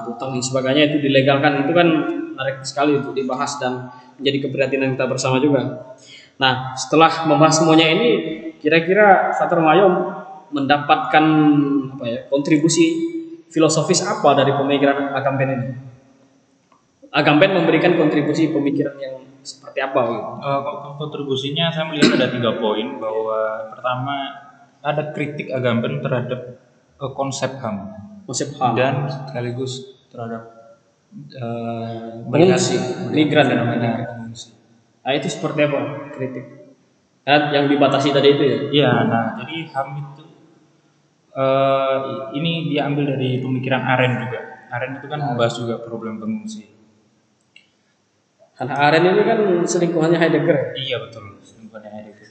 brutal 0.00 0.32
dan 0.32 0.42
sebagainya 0.42 0.94
itu 0.94 0.96
dilegalkan 1.02 1.66
itu 1.66 1.72
kan 1.76 1.88
menarik 2.32 2.62
sekali 2.62 2.96
untuk 2.96 3.12
dibahas 3.12 3.58
dan 3.58 3.90
menjadi 4.16 4.48
keprihatinan 4.48 4.94
kita 4.96 5.04
bersama 5.10 5.42
juga. 5.42 5.92
Nah 6.36 6.76
setelah 6.76 7.24
membahas 7.24 7.60
semuanya 7.60 7.88
ini 7.88 8.08
kira-kira 8.60 9.32
Fatur 9.36 9.64
Mayo 9.64 9.88
mendapatkan 10.52 11.24
apa 11.96 12.04
ya 12.04 12.20
kontribusi 12.28 12.86
filosofis 13.48 14.04
apa 14.04 14.36
dari 14.36 14.52
pemikiran 14.52 15.16
Agamben 15.16 15.48
ini? 15.48 15.68
Agamben 17.08 17.56
memberikan 17.56 17.96
kontribusi 17.96 18.52
pemikiran 18.52 18.96
yang 19.00 19.16
seperti 19.40 19.78
apa 19.80 20.00
gitu? 20.12 20.30
Eh, 20.42 20.60
kontribusinya 21.00 21.72
saya 21.72 21.88
melihat 21.88 22.18
ada 22.20 22.28
tiga 22.28 22.60
poin 22.60 23.00
bahwa 23.00 23.72
pertama 23.72 24.14
ada 24.84 25.02
kritik 25.16 25.48
Agamben 25.48 26.04
terhadap 26.04 26.60
eh, 27.00 27.12
konsep 27.16 27.56
HAM 27.56 27.76
Konsep 28.26 28.52
HAM. 28.58 28.74
dan 28.76 28.94
sekaligus 29.08 30.04
terhadap 30.12 30.42
eh, 31.32 32.26
Pengungsi, 32.28 32.76
melihat- 32.76 33.14
migran 33.14 33.44
dan 33.48 33.58
fenomena. 33.64 33.88
Nah 35.06 35.14
itu 35.14 35.30
seperti 35.30 35.70
apa 35.70 36.10
kritik? 36.10 36.46
Kan 37.22 37.54
yang 37.54 37.70
dibatasi 37.70 38.10
tadi 38.10 38.34
itu 38.34 38.42
ya? 38.42 38.58
Iya, 38.74 38.90
nah 39.06 39.24
jadi 39.38 39.70
HAM 39.70 39.88
itu 40.02 40.24
eh 41.36 41.98
ini 42.34 42.74
diambil 42.74 43.14
dari 43.14 43.38
pemikiran 43.38 43.86
Arendt 43.86 44.26
juga. 44.26 44.66
Arendt 44.66 44.98
itu 44.98 45.06
kan 45.06 45.22
membahas 45.22 45.54
juga 45.62 45.78
problem 45.78 46.18
pengungsi. 46.18 46.74
Hannah 48.58 48.78
Arendt 48.88 49.14
ini 49.14 49.22
kan 49.22 49.38
selingkuhannya 49.62 50.18
Heidegger. 50.18 50.74
Iya 50.74 50.96
betul, 51.06 51.38
selingkuhannya 51.44 51.90
Heidegger. 51.92 52.26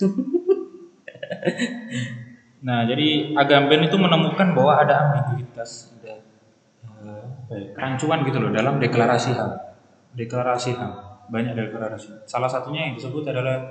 nah, 2.65 2.81
jadi 2.89 3.37
Agamben 3.37 3.85
itu 3.85 3.95
menemukan 3.95 4.57
bahwa 4.57 4.81
ada 4.81 4.93
ambiguitas, 5.05 5.93
ada 6.01 6.17
eh, 7.05 7.25
ya, 7.53 7.77
kerancuan 7.77 8.25
gitu 8.25 8.41
loh 8.41 8.49
dalam 8.49 8.81
deklarasi 8.81 9.37
HAM. 9.37 9.51
Deklarasi 10.17 10.73
HAM, 10.73 11.04
banyak 11.29 11.53
deklarasi. 11.55 12.25
Salah 12.25 12.49
satunya 12.49 12.89
yang 12.89 12.93
disebut 12.95 13.25
adalah 13.25 13.69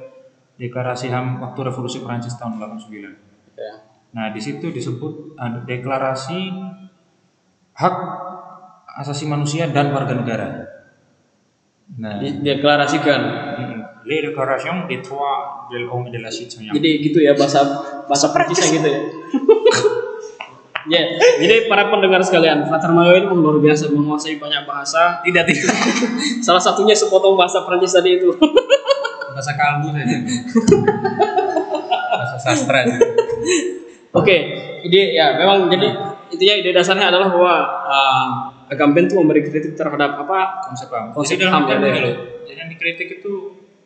deklarasi 0.57 1.11
HAM 1.11 1.43
waktu 1.43 1.61
revolusi 1.67 1.99
Prancis 2.03 2.35
tahun 2.39 2.59
89. 2.59 3.59
Ya. 3.59 3.75
Nah, 4.15 4.31
di 4.31 4.39
situ 4.39 4.71
disebut 4.71 5.35
ada 5.35 5.63
deklarasi 5.67 6.55
hak 7.75 7.97
asasi 9.03 9.27
manusia 9.27 9.67
dan 9.67 9.91
warga 9.91 10.15
negara. 10.15 10.47
Nah, 11.99 12.23
Dideklarasikan. 12.23 13.21
mm, 13.59 13.81
Les 14.05 14.21
déclarations 14.21 14.85
des 14.85 15.01
droits 15.01 15.65
de 15.73 15.81
l'homme 15.81 16.07
et 16.09 16.13
de 16.13 16.21
la 16.21 16.29
citoyen. 16.29 16.77
Jadi 16.77 16.91
gitu 17.09 17.25
ya 17.25 17.33
bahasa 17.33 17.65
bahasa 18.05 18.29
Prancisnya 18.37 18.69
gitu 18.69 18.89
ya. 18.89 19.01
Ya, 20.85 21.01
jadi 21.41 21.65
para 21.65 21.89
pendengar 21.89 22.21
sekalian, 22.21 22.69
Frater 22.69 22.93
Mayo 22.93 23.17
ini 23.17 23.27
luar 23.33 23.57
biasa 23.57 23.89
menguasai 23.89 24.37
banyak 24.37 24.69
bahasa. 24.69 25.25
Tidak 25.25 25.45
tidak. 25.49 25.77
Salah 26.47 26.61
satunya 26.61 26.93
sepotong 26.93 27.41
bahasa 27.41 27.65
Prancis 27.65 27.97
tadi 27.97 28.21
itu. 28.21 28.29
Bahasa 29.35 29.51
kalbu 29.59 29.91
saja. 29.91 30.17
Bahasa 32.15 32.37
sastra. 32.39 32.87
Oke, 34.15 34.37
ide 34.87 35.11
ya 35.11 35.35
memang 35.35 35.67
jadi 35.67 35.91
intinya 36.31 36.55
ide 36.55 36.71
dasarnya 36.71 37.11
adalah 37.11 37.35
bahwa 37.35 37.55
uh, 37.83 38.29
Agamben 38.65 39.05
itu 39.05 39.15
memberi 39.19 39.45
kritik 39.45 39.77
terhadap 39.77 40.25
apa? 40.25 40.65
Konsep 40.71 40.89
HAM. 40.89 41.13
Konsep 41.13 41.37
Jadi 41.37 41.45
HAM, 41.47 41.63
ya. 41.69 41.77
Jadi 41.79 42.13
yang 42.57 42.69
dikritik 42.73 43.09
itu 43.21 43.33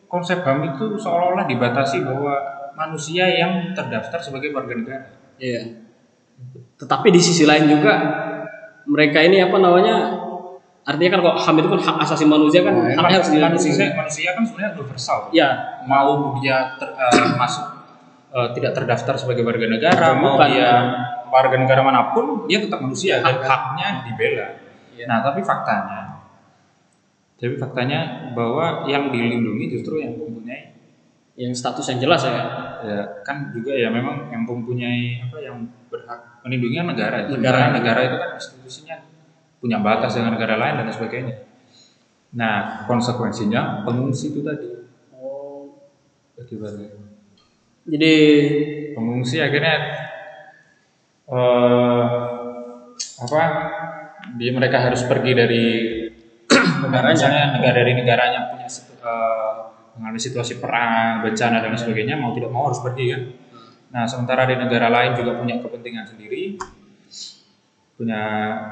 konsep 0.07 0.39
HAM 0.41 0.71
itu 0.71 0.95
seolah-olah 0.95 1.43
dibatasi 1.45 1.99
bahwa 2.07 2.35
manusia 2.79 3.27
yang 3.27 3.75
terdaftar 3.75 4.23
sebagai 4.23 4.55
warga 4.55 4.73
negara. 4.73 5.07
Iya. 5.35 5.83
Tetapi 6.79 7.07
di 7.11 7.19
sisi 7.19 7.43
lain 7.43 7.67
juga 7.67 7.93
mereka 8.87 9.19
ini 9.19 9.43
apa 9.43 9.57
namanya? 9.59 9.95
Artinya 10.87 11.09
kan 11.13 11.21
kok 11.21 11.35
HAM 11.45 11.55
itu 11.59 11.69
kan 11.69 11.81
hak 11.85 11.97
asasi 12.01 12.25
manusia 12.25 12.65
kan 12.65 12.73
Nah, 12.73 12.97
haknya 12.97 13.21
harus 13.21 13.29
dilindungi. 13.29 13.69
manusia, 13.69 13.93
manusia 13.93 14.29
kan 14.33 14.41
sebenarnya 14.41 14.71
universal. 14.73 15.17
Ya, 15.29 15.49
mau 15.85 16.33
dia 16.39 16.57
ter- 16.81 16.95
eh, 16.95 17.35
masuk 17.37 17.65
eh, 18.29 18.49
tidak 18.57 18.71
terdaftar 18.73 19.13
sebagai 19.13 19.43
warga 19.43 19.67
negara, 19.69 20.17
mau 20.17 20.33
Bukan. 20.39 20.49
dia 20.49 20.69
warga 21.29 21.55
negara 21.57 21.81
mana 21.85 22.09
pun, 22.09 22.49
dia 22.49 22.57
tetap 22.57 22.81
manusia 22.81 23.21
dan 23.21 23.37
haknya 23.37 24.01
dibela. 24.01 24.47
Iya. 24.97 25.05
Nah, 25.05 25.21
tapi 25.21 25.45
faktanya, 25.45 26.25
tapi 27.37 27.53
faktanya 27.55 27.99
bahwa 28.33 28.85
yang 28.85 29.09
dilindungi 29.09 29.69
justru 29.69 30.01
yang 30.01 30.13
mempunyai, 30.13 30.73
yang 31.37 31.53
status 31.53 31.85
yang 31.85 32.01
jelas 32.01 32.21
ya. 32.25 32.33
Ya 32.85 32.99
kan 33.25 33.51
juga 33.51 33.75
ya 33.75 33.89
memang 33.91 34.31
yang 34.31 34.43
mempunyai 34.47 35.23
apa 35.25 35.37
yang 35.41 35.67
berhak 35.89 36.41
melindungi 36.45 36.75
kan 36.79 36.87
negara. 36.89 37.17
Negara. 37.27 37.37
Negara, 37.37 37.65
negara 37.75 37.99
itu 38.05 38.15
kan 38.17 38.29
institusinya 38.37 38.95
punya 39.59 39.77
batas 39.83 40.15
dengan 40.15 40.35
negara 40.39 40.55
lain 40.55 40.75
dan 40.83 40.93
sebagainya. 40.93 41.35
Nah, 42.29 42.85
konsekuensinya 42.85 43.83
pengungsi 43.83 44.31
itu 44.31 44.39
tadi. 44.45 44.69
Oh. 45.17 45.73
Bagaimana? 46.37 46.85
Jadi 47.89 48.13
pengungsi 48.93 49.41
akhirnya 49.41 49.75
eh 51.29 52.05
apa 53.19 53.41
dia 54.39 54.51
mereka 54.53 54.77
harus 54.89 55.03
pergi 55.05 55.31
dari 55.33 55.65
Negaranya. 56.79 57.57
negara 57.59 57.75
dari 57.75 57.91
negaranya 57.93 58.39
punya 58.53 58.67
eh, 58.69 59.53
mengalami 59.99 60.21
situasi 60.23 60.63
perang 60.63 61.27
bencana 61.27 61.59
dan 61.59 61.75
sebagainya 61.75 62.15
mau 62.15 62.31
tidak 62.31 62.55
mau 62.55 62.71
harus 62.71 62.79
pergi 62.79 63.05
kan? 63.11 63.21
Nah 63.91 64.03
sementara 64.07 64.47
di 64.47 64.55
negara 64.55 64.87
lain 64.87 65.19
juga 65.19 65.35
punya 65.35 65.59
kepentingan 65.59 66.07
sendiri 66.07 66.55
punya 67.99 68.21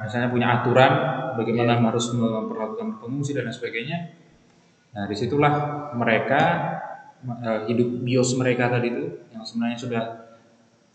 misalnya 0.07 0.31
punya 0.31 0.47
aturan 0.55 0.91
bagaimana 1.35 1.75
harus 1.83 2.15
memperlakukan 2.15 3.03
pengungsi 3.03 3.35
dan 3.35 3.51
sebagainya. 3.51 4.15
Nah 4.95 5.03
di 5.03 5.15
situlah 5.19 5.53
mereka 5.99 6.41
eh, 7.43 7.59
hidup 7.67 8.07
bios 8.07 8.31
mereka 8.39 8.71
tadi 8.71 8.87
itu 8.87 9.03
yang 9.35 9.43
sebenarnya 9.43 9.77
sudah 9.83 10.03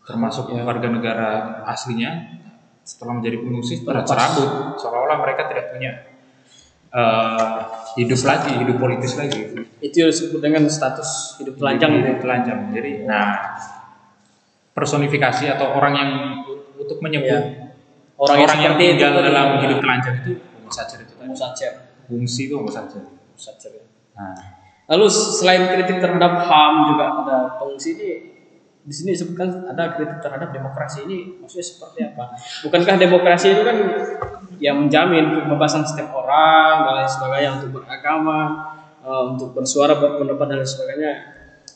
termasuk 0.08 0.48
Ya. 0.48 0.64
warga 0.64 0.88
negara 0.88 1.62
aslinya 1.68 2.40
setelah 2.82 3.20
menjadi 3.20 3.38
pengungsi 3.38 3.86
tercabut 3.86 4.80
seolah-olah 4.80 5.18
mereka 5.22 5.52
tidak 5.52 5.76
punya 5.76 5.92
eh, 6.88 7.58
hidup 7.98 8.20
lagi 8.24 8.52
hidup 8.56 8.76
politis 8.80 9.12
lagi 9.18 9.40
itu 9.82 9.96
yang 9.98 10.10
disebut 10.10 10.40
dengan 10.40 10.62
status 10.68 11.36
hidup 11.42 11.58
telanjang 11.60 11.92
hidup 12.00 12.16
telanjang 12.22 12.58
jadi 12.72 12.92
nah 13.04 13.58
personifikasi 14.72 15.52
atau 15.52 15.76
orang 15.76 15.94
yang 15.94 16.10
untuk 16.80 16.98
menyebut 17.04 17.30
Ya. 17.32 18.22
Orang, 18.22 18.38
yang, 18.38 18.54
yang 18.54 18.74
seperti 18.78 19.02
tinggal 19.02 19.10
itu 19.18 19.20
dalam 19.34 19.46
hidup 19.66 19.78
telanjang 19.82 20.14
itu 20.22 20.32
homo 20.38 20.70
sacer 20.70 20.98
itu 21.02 21.12
tadi 21.18 21.26
Homo 21.26 21.34
sacer. 21.34 21.72
fungsi 22.06 22.40
itu 22.46 22.54
homo 22.54 22.70
sacer 22.70 23.02
Homo 23.02 23.34
sacer. 23.34 23.72
nah 24.14 24.62
Lalu 24.90 25.06
selain 25.08 25.72
kritik 25.72 26.04
terhadap 26.04 26.44
HAM 26.44 26.74
juga 26.92 27.04
ada 27.24 27.36
pengungsi 27.56 27.96
ini 27.96 28.10
di 28.82 28.90
sini 28.90 29.14
disebutkan 29.14 29.70
ada 29.70 29.94
kritik 29.94 30.18
terhadap 30.18 30.50
demokrasi 30.50 31.06
ini 31.06 31.38
maksudnya 31.38 31.64
seperti 31.64 31.98
apa? 32.02 32.34
Bukankah 32.66 32.98
demokrasi 32.98 33.54
itu 33.54 33.62
kan 33.62 33.76
yang 34.62 34.86
menjamin 34.86 35.42
kebebasan 35.42 35.82
setiap 35.82 36.14
orang 36.14 36.86
dan 36.86 37.02
lain 37.02 37.10
sebagainya 37.10 37.50
untuk 37.58 37.82
beragama, 37.82 38.70
eh, 39.02 39.22
untuk 39.34 39.50
bersuara, 39.58 39.98
berpendapat 39.98 40.46
dan 40.46 40.56
lain 40.62 40.70
sebagainya. 40.70 41.12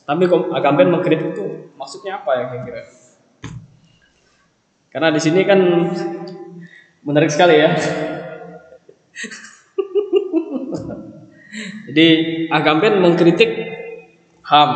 Tapi 0.07 0.23
Agamben 0.55 0.87
mengkritik 0.95 1.35
itu 1.35 1.75
maksudnya 1.75 2.23
apa 2.23 2.31
ya 2.39 2.47
kira-kira? 2.47 2.87
Karena 4.87 5.11
di 5.11 5.19
sini 5.19 5.43
kan 5.43 5.59
menarik 7.03 7.27
sekali 7.27 7.59
ya. 7.59 7.75
Jadi 11.91 12.07
Agamben 12.55 13.03
mengkritik 13.03 13.51
HAM. 14.47 14.71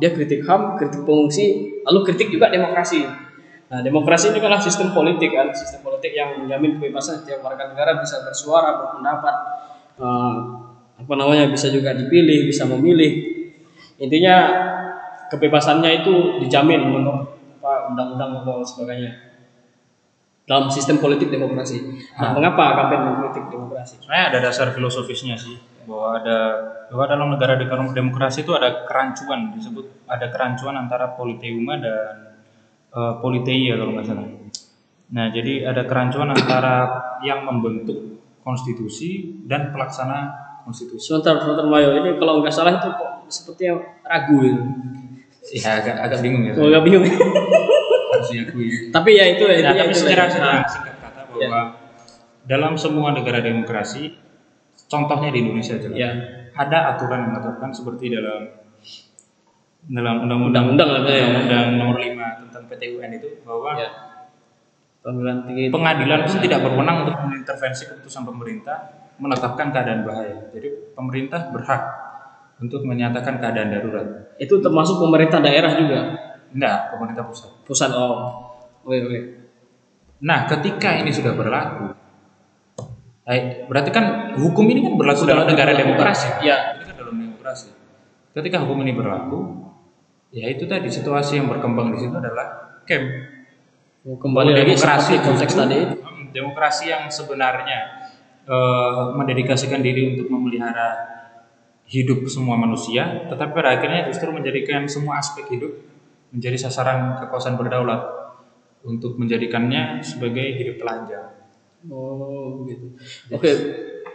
Dia 0.00 0.16
kritik 0.16 0.48
HAM, 0.48 0.80
kritik 0.80 1.04
pengungsi, 1.04 1.76
lalu 1.84 2.08
kritik 2.08 2.32
juga 2.32 2.48
demokrasi. 2.48 3.04
Nah, 3.72 3.80
demokrasi 3.80 4.36
ini 4.36 4.38
adalah 4.44 4.60
sistem 4.60 4.92
politik 4.92 5.32
kan, 5.32 5.48
sistem 5.56 5.80
politik 5.80 6.12
yang 6.12 6.44
menjamin 6.44 6.76
kebebasan 6.76 7.24
setiap 7.24 7.40
warga 7.40 7.72
negara 7.72 7.96
bisa 7.96 8.20
bersuara, 8.20 8.76
berpendapat, 8.76 9.36
eh, 9.96 10.34
apa 11.00 11.12
namanya 11.16 11.48
bisa 11.48 11.72
juga 11.72 11.96
dipilih, 11.96 12.52
bisa 12.52 12.68
memilih. 12.68 13.32
Intinya 13.96 14.36
kebebasannya 15.32 16.04
itu 16.04 16.44
dijamin 16.44 16.84
menurut 16.84 17.32
apa, 17.64 17.96
undang-undang 17.96 18.44
atau 18.44 18.60
sebagainya 18.60 19.32
dalam 20.44 20.68
sistem 20.68 21.00
politik 21.00 21.32
demokrasi. 21.32 21.80
Nah, 22.20 22.36
mengapa 22.36 22.76
Agamben 22.76 23.00
mengkritik 23.08 23.48
demokrasi? 23.48 23.96
sebenarnya 24.04 24.36
ada 24.36 24.38
dasar 24.52 24.68
filosofisnya 24.76 25.32
sih 25.32 25.56
bahwa 25.88 26.20
ada 26.20 26.38
bahwa 26.92 27.04
dalam 27.08 27.28
negara 27.32 27.56
demokrasi 27.56 28.44
itu 28.44 28.52
ada 28.52 28.84
kerancuan 28.84 29.48
disebut 29.54 30.04
ada 30.04 30.28
kerancuan 30.28 30.76
antara 30.76 31.16
politeuma 31.16 31.80
dan 31.80 32.31
eh, 32.92 33.14
politeia 33.20 33.74
kalau 33.76 33.92
nggak 33.96 34.06
salah. 34.06 34.28
Nah 35.12 35.26
jadi 35.28 35.68
ada 35.68 35.84
kerancuan 35.84 36.32
antara 36.32 36.88
yang 37.20 37.44
membentuk 37.44 38.20
konstitusi 38.42 39.38
dan 39.44 39.70
pelaksana 39.70 40.32
konstitusi. 40.64 41.10
Sebentar, 41.12 41.38
sebentar 41.42 41.66
Mayo 41.66 41.94
ini 41.98 42.16
kalau 42.18 42.40
nggak 42.40 42.54
salah 42.54 42.78
itu 42.78 42.88
kok 42.90 43.10
sepertinya 43.28 43.74
ragu. 44.06 44.38
Ya 45.52 45.82
agak 45.82 45.96
agak 45.98 46.18
bingung 46.22 46.42
ya. 46.46 46.52
Oh, 46.54 46.70
nggak 46.70 46.84
bingung. 46.86 47.02
Harus 48.12 48.28
diakui. 48.30 48.92
tapi 48.94 49.16
ya 49.18 49.24
itu 49.34 49.42
ya 49.48 49.58
Nah, 49.64 49.74
tapi 49.74 49.92
secara 49.96 50.28
secara 50.30 50.62
singkat 50.68 50.96
kata 51.00 51.20
bahwa 51.32 51.62
dalam 52.46 52.72
semua 52.78 53.10
negara 53.16 53.40
demokrasi, 53.42 54.14
contohnya 54.86 55.32
di 55.32 55.38
Indonesia 55.42 55.78
juga, 55.80 55.94
Ya. 55.96 56.10
ada 56.54 56.94
aturan 56.94 57.24
yang 57.26 57.30
mengatakan 57.34 57.72
seperti 57.72 58.12
dalam 58.12 58.61
dalam 59.82 60.22
undang-undang 60.22 60.64
Undang-undang 60.78 61.10
ya. 61.10 61.26
undang 61.42 61.66
nomor 61.74 61.96
5 61.98 62.42
tentang 62.46 62.62
PT 62.70 62.82
UN 62.94 63.10
itu 63.18 63.28
bahwa 63.42 63.74
Ya. 63.74 63.90
Pengadilan 65.02 65.42
tinggi 65.42 65.66
pengadilan 65.66 66.20
pun 66.22 66.38
tidak 66.38 66.62
berwenang 66.62 66.96
untuk 67.02 67.18
mengintervensi 67.26 67.90
keputusan 67.90 68.22
pemerintah 68.22 68.78
menetapkan 69.18 69.74
keadaan 69.74 70.06
bahaya. 70.06 70.46
Jadi 70.54 70.94
pemerintah 70.94 71.50
berhak 71.50 71.82
untuk 72.62 72.86
menyatakan 72.86 73.42
keadaan 73.42 73.74
darurat. 73.74 74.06
itu 74.38 74.62
termasuk 74.62 75.02
pemerintah 75.02 75.42
daerah 75.42 75.74
juga. 75.74 76.00
Enggak, 76.54 76.94
pemerintah 76.94 77.26
pusat. 77.26 77.50
Pusat 77.66 77.90
oh. 77.98 78.14
Oke, 78.82 78.98
oke. 79.02 79.18
Nah, 80.22 80.46
ketika 80.46 80.94
ini 80.94 81.10
sudah 81.10 81.34
berlaku, 81.34 81.94
eh, 83.26 83.66
berarti 83.66 83.90
kan 83.90 84.04
hukum 84.38 84.66
ini 84.70 84.86
kan 84.86 84.94
berlaku 84.94 85.26
Sudah 85.26 85.34
dalam 85.34 85.46
negara 85.50 85.74
berlaku. 85.74 85.82
demokrasi. 85.82 86.28
Iya. 86.46 86.78
Ini 86.78 86.84
kan 86.86 86.94
dalam 86.94 87.14
demokrasi. 87.18 87.68
ketika 88.32 88.56
hukum 88.62 88.78
ini 88.86 88.94
berlaku, 88.94 89.38
ya 90.32 90.48
itu 90.48 90.64
tadi 90.64 90.88
situasi 90.88 91.38
yang 91.38 91.46
berkembang 91.52 91.92
di 91.92 91.98
situ 92.00 92.16
adalah 92.16 92.80
camp. 92.88 93.06
Oh, 94.02 94.18
kembali 94.18 94.50
lagi 94.50 94.74
demokrasi 94.74 95.14
konteks 95.22 95.54
tadi. 95.54 95.78
Hmm, 95.78 96.34
demokrasi 96.34 96.90
yang 96.90 97.06
sebenarnya 97.06 98.10
eh, 98.48 99.02
mendedikasikan 99.14 99.78
diri 99.78 100.16
untuk 100.16 100.32
memelihara 100.32 101.12
hidup 101.86 102.24
semua 102.26 102.56
manusia, 102.56 103.28
tetapi 103.28 103.52
pada 103.52 103.78
akhirnya 103.78 104.08
justru 104.08 104.32
menjadikan 104.32 104.88
semua 104.88 105.20
aspek 105.20 105.46
hidup 105.52 105.70
menjadi 106.32 106.56
sasaran 106.56 107.20
kekuasaan 107.20 107.60
berdaulat 107.60 108.00
untuk 108.82 109.20
menjadikannya 109.20 110.00
sebagai 110.00 110.56
hidup 110.58 110.80
telanjang. 110.80 111.28
oh 111.92 112.64
gitu. 112.66 112.96
Oke. 113.30 113.50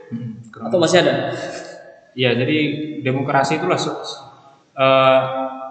Hmm, 0.08 0.40
kurang 0.50 0.68
atau 0.72 0.80
masih 0.82 0.98
ada? 1.06 1.32
Iya, 2.18 2.34
jadi 2.34 2.58
demokrasi 3.06 3.62
itulah 3.62 3.78
eh, 3.78 5.20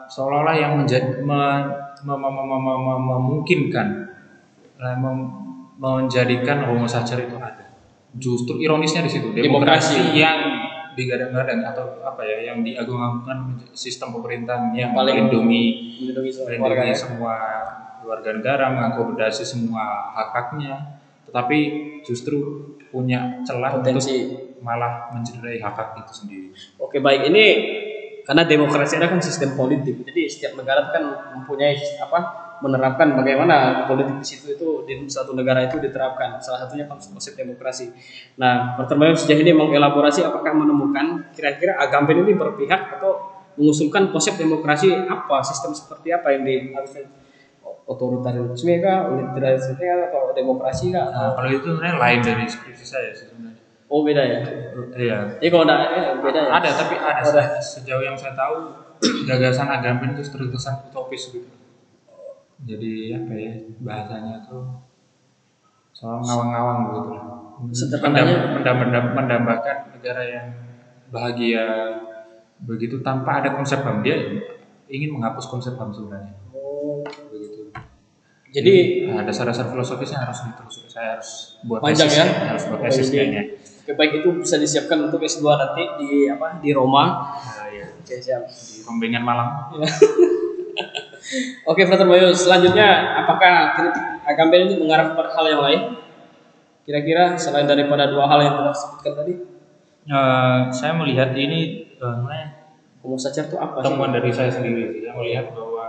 seolah-olah 0.09 0.55
yang 0.55 0.73
menjadi 0.77 1.21
me- 1.21 1.67
me- 2.03 2.19
me- 2.19 2.33
me- 2.33 2.61
me- 2.61 2.81
me- 2.81 3.03
memungkinkan 3.13 3.87
eh, 4.77 4.97
mem- 4.97 5.33
menjadikan 5.77 6.65
homo 6.65 6.85
sacer 6.85 7.21
itu 7.23 7.37
ada. 7.37 7.69
Justru 8.13 8.57
ironisnya 8.59 9.05
di 9.05 9.13
situ 9.13 9.29
demokrasi, 9.29 9.93
Demokrasi. 9.93 10.17
yang 10.17 10.39
digadang-gadang 10.97 11.61
atau 11.63 12.01
apa 12.01 12.25
ya 12.25 12.49
yang 12.49 12.65
diagung-agungkan 12.65 13.61
sistem 13.71 14.17
pemerintahan 14.17 14.73
yang 14.73 14.97
Paling 14.97 15.29
melindungi 15.29 15.65
melindungi 16.01 16.31
semua 16.33 16.49
melindungi 16.65 16.89
ya. 16.89 16.97
semua 16.97 17.35
warga 18.01 18.31
negara 18.33 18.65
mengakomodasi 18.73 19.45
semua 19.45 19.85
hak-haknya 20.17 20.97
tetapi 21.29 21.59
justru 22.01 22.39
punya 22.89 23.45
celah 23.45 23.77
Potensi. 23.77 24.25
untuk 24.25 24.65
malah 24.65 25.13
mencederai 25.13 25.61
hak-hak 25.61 26.01
itu 26.01 26.13
sendiri. 26.17 26.49
Oke 26.81 26.97
baik 26.99 27.29
ini 27.29 27.45
karena 28.27 28.43
demokrasi 28.43 28.99
ada 28.99 29.07
kan 29.07 29.23
sistem 29.23 29.55
politik 29.55 30.03
jadi 30.03 30.27
setiap 30.27 30.53
negara 30.59 30.91
kan 30.91 31.03
mempunyai 31.39 31.79
apa 32.03 32.47
menerapkan 32.61 33.13
bagaimana 33.13 33.85
politik 33.85 34.17
di 34.17 34.27
situ 34.27 34.47
itu 34.57 34.69
di 34.89 34.95
satu 35.07 35.37
negara 35.37 35.69
itu 35.69 35.77
diterapkan 35.77 36.41
salah 36.41 36.65
satunya 36.65 36.89
konsep 36.89 37.37
demokrasi. 37.37 37.93
Nah. 38.41 38.81
Bayu 38.81 39.13
sejauh 39.13 39.45
ini 39.45 39.53
mengelaborasi 39.53 40.25
apakah 40.25 40.57
menemukan 40.57 41.29
kira-kira 41.37 41.77
Agamben 41.77 42.25
ini 42.25 42.33
berpihak 42.33 42.97
atau 42.97 43.45
mengusulkan 43.61 44.09
konsep 44.09 44.41
demokrasi 44.41 44.89
apa 44.93 45.45
sistem 45.45 45.77
seperti 45.77 46.17
apa 46.17 46.33
yang 46.33 46.49
di 46.49 46.73
otoritarisme 47.87 48.75
kah, 48.83 49.07
kah, 49.07 49.99
atau 50.11 50.33
demokrasi 50.33 50.91
kah? 50.91 51.07
Nah, 51.13 51.31
kalau 51.37 51.49
itu 51.53 51.69
sebenarnya 51.71 51.97
lain 52.01 52.19
dari 52.25 52.45
skripsi 52.49 52.87
saya 52.89 53.13
sebenarnya. 53.13 53.66
Oh 53.87 54.03
beda 54.03 54.19
ya? 54.21 54.41
Iya. 54.93 55.19
Jadi 55.39 55.49
kalau 55.49 55.63
ada 55.63 55.77
eh, 55.89 56.19
beda 56.19 56.41
ya? 56.43 56.51
Ada 56.53 56.69
tapi 56.75 56.95
ada. 56.97 57.21
Ada. 57.23 57.43
Sejauh 57.59 58.03
yang 58.03 58.19
saya 58.19 58.35
tahu 58.35 58.75
gagasan 59.29 59.69
Agamben 59.69 60.13
itu 60.13 60.27
terkesan 60.27 60.91
utopis 60.91 61.31
gitu. 61.31 61.47
Jadi 62.67 63.15
apa 63.15 63.33
ya 63.33 63.53
bahasanya 63.79 64.43
tuh 64.43 64.65
soal 65.93 66.19
ngawang-ngawang 66.19 66.79
gitu. 66.91 67.11
Sederhananya- 67.73 68.59
Mendam- 68.59 68.81
mendam- 68.83 69.13
mendambakan 69.15 69.77
negara 69.91 70.23
yang 70.25 70.47
bahagia 71.09 71.65
begitu 72.59 73.01
tanpa 73.01 73.41
ada 73.41 73.53
konsep 73.53 73.81
HAM 73.81 74.01
dia 74.01 74.17
ingin 74.87 75.13
menghapus 75.13 75.47
konsep 75.47 75.73
HAM 75.73 75.89
sebenarnya. 75.89 76.35
Oh, 76.51 77.01
Begitu. 77.31 77.71
jadi 78.51 78.75
Nah, 79.09 79.23
dasar-dasar 79.23 79.69
filosofisnya 79.69 80.21
harus 80.21 80.43
ditelusuri. 80.43 80.89
Saya 80.89 81.17
harus 81.17 81.61
buat 81.63 81.81
Panjang 81.81 82.09
ya? 82.09 82.25
harus 82.51 82.65
buat 82.67 82.81
tesis 82.83 83.09
jadi- 83.09 83.15
kayaknya. 83.15 83.43
Oke, 83.87 83.95
baik 83.95 84.19
itu 84.19 84.35
bisa 84.35 84.59
disiapkan 84.59 84.99
untuk 84.99 85.23
S2 85.23 85.47
nanti 85.47 85.83
di 86.03 86.27
apa 86.27 86.59
di 86.59 86.75
Roma. 86.75 87.39
Nah, 87.39 87.71
ya. 87.71 87.87
Oke, 87.87 88.19
siap. 88.19 88.43
Di 88.51 88.83
Rombengan 88.83 89.23
Malang. 89.23 89.51
Oke, 91.71 91.87
Frater 91.87 92.03
Bayu, 92.03 92.27
selanjutnya 92.31 93.17
apakah 93.17 93.73
kritik 93.73 94.05
Agamben 94.27 94.67
ini 94.67 94.75
mengarah 94.77 95.15
kepada 95.15 95.31
hal 95.33 95.45
yang 95.47 95.63
lain? 95.63 95.81
Kira-kira 96.83 97.35
selain 97.35 97.63
daripada 97.63 98.07
dua 98.07 98.27
hal 98.27 98.39
yang 98.43 98.55
telah 98.59 98.75
disebutkan 98.75 99.13
tadi, 99.15 99.35
Eh, 100.07 100.59
saya 100.71 100.95
melihat 100.95 101.35
ini 101.35 101.91
sebenarnya 101.95 102.75
homo 103.03 103.15
sacer 103.15 103.47
itu 103.47 103.55
apa 103.55 103.79
sih? 103.79 103.87
temuan 103.87 104.11
dari 104.11 104.31
saya 104.31 104.51
sendiri. 104.51 104.99
Saya 104.99 105.15
melihat 105.15 105.47
bahwa 105.51 105.87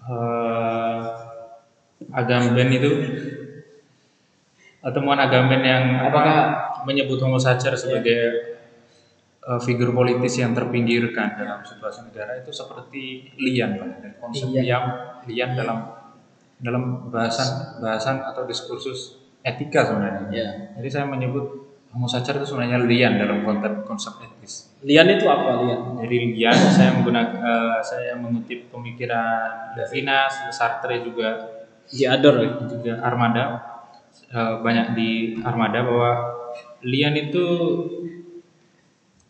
eh, 0.00 1.00
Agamben 2.10 2.68
itu 2.70 2.90
temuan 4.82 5.16
Agamben 5.16 5.60
yang 5.60 5.84
apa, 5.96 6.08
Apakah- 6.08 6.48
menyebut 6.86 7.18
Homo 7.22 7.36
sacer 7.40 7.74
sebagai 7.76 8.20
eh, 9.40 9.60
figur 9.64 9.90
politis 9.96 10.36
yang 10.38 10.52
terpinggirkan 10.52 11.40
dalam 11.40 11.60
situasi 11.64 12.06
negara 12.08 12.36
itu 12.38 12.52
seperti 12.52 13.34
lian 13.40 13.80
Pak. 13.80 13.88
Dan 14.04 14.12
konsep 14.20 14.46
Iya. 14.52 14.60
lian 14.62 14.84
lian 15.28 15.50
dalam 15.56 15.78
dalam 16.60 17.08
bahasan 17.08 17.80
bahasan 17.80 18.20
atau 18.20 18.44
diskursus 18.44 19.16
etika 19.40 19.88
sebenarnya. 19.88 20.28
Ya. 20.28 20.48
Jadi 20.76 20.88
saya 20.92 21.06
menyebut 21.08 21.60
Homo 21.90 22.06
sacer 22.06 22.38
itu 22.38 22.46
sebenarnya 22.46 22.78
lian 22.86 23.18
dalam 23.18 23.42
konsep 23.42 23.82
konsep 23.82 24.14
etis. 24.22 24.70
Lian 24.86 25.10
itu 25.10 25.26
apa, 25.26 25.58
Lian? 25.66 25.98
Dari 25.98 26.38
lian 26.38 26.54
saya 26.54 26.94
menggunakan 26.94 27.34
eh, 27.34 27.78
saya 27.82 28.12
mengutip 28.14 28.70
pemikiran 28.70 29.74
Levinas, 29.74 30.46
Sartre 30.54 31.02
juga 31.02 31.50
ya? 31.90 32.14
juga 32.22 33.02
Armada 33.02 33.44
eh, 34.30 34.54
banyak 34.62 34.86
di 34.94 35.10
Armada 35.42 35.82
bahwa 35.82 36.10
lian 36.82 37.14
itu 37.16 37.44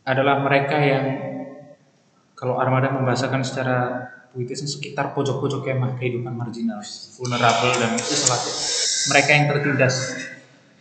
adalah 0.07 0.43
mereka 0.43 0.77
yang 0.79 1.07
kalau 2.35 2.57
Armada 2.57 2.89
membahasakan 2.89 3.45
secara 3.45 3.77
puitisnya 4.33 4.65
sekitar 4.65 5.13
pojok-pojok 5.13 5.67
kemah 5.67 5.99
kehidupan 5.99 6.33
marginal, 6.33 6.81
vulnerable 7.19 7.75
dan 7.77 7.91
isolated. 7.99 8.55
Mereka 9.11 9.31
yang 9.35 9.47
tertindas. 9.51 9.95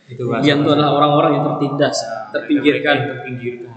Itu 0.08 0.22
bahasa- 0.30 0.46
Lian 0.46 0.58
itu 0.62 0.70
adalah 0.70 0.90
orang-orang 0.96 1.30
yang 1.36 1.44
tertindas, 1.54 1.96
mereka 2.00 2.32
terpinggirkan. 2.32 2.94
yang 2.96 3.08
terpinggirkan. 3.12 3.72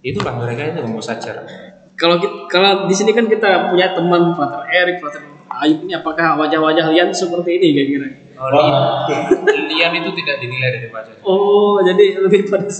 Itulah 0.00 0.32
mereka 0.40 0.60
itu 0.72 0.78
homo 0.80 1.00
sacer. 1.02 1.36
Kalau 1.98 2.16
kita- 2.16 2.48
kalau 2.48 2.88
di 2.88 2.94
sini 2.96 3.12
kan 3.12 3.28
kita 3.28 3.68
punya 3.68 3.92
teman 3.92 4.32
Frater 4.32 4.64
Erik, 4.72 4.96
Frater 5.04 5.20
Ayub 5.50 5.84
ini 5.84 5.92
apakah 5.92 6.40
wajah-wajah 6.40 6.88
Lian 6.88 7.12
seperti 7.12 7.60
ini 7.60 7.66
kira-kira? 7.76 8.08
Oh, 8.40 8.48
lian, 8.56 8.82
lian 9.68 9.92
itu 10.00 10.10
tidak 10.16 10.40
dinilai 10.40 10.80
dari 10.80 10.88
wajahnya. 10.88 11.20
Oh, 11.28 11.76
jadi 11.84 12.24
lebih 12.24 12.48
pada 12.48 12.72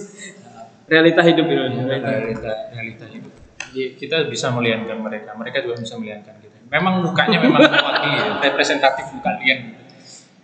realita 0.89 1.21
hidup 1.21 1.45
itu. 1.45 1.61
Realita. 1.61 2.09
realita 2.09 2.53
realita 2.73 3.05
hidup. 3.13 3.33
Jadi 3.71 3.83
kita 4.01 4.25
bisa 4.33 4.49
melihatkan 4.51 4.99
mereka, 5.05 5.37
mereka 5.37 5.61
juga 5.61 5.77
bisa 5.85 6.01
melihatkan 6.01 6.41
kita. 6.41 6.57
Memang 6.73 7.05
mukanya 7.05 7.39
memang 7.45 7.61
mewakili, 7.69 8.17
ya, 8.17 8.41
representatif 8.41 9.13
muka 9.13 9.37
lian. 9.37 9.77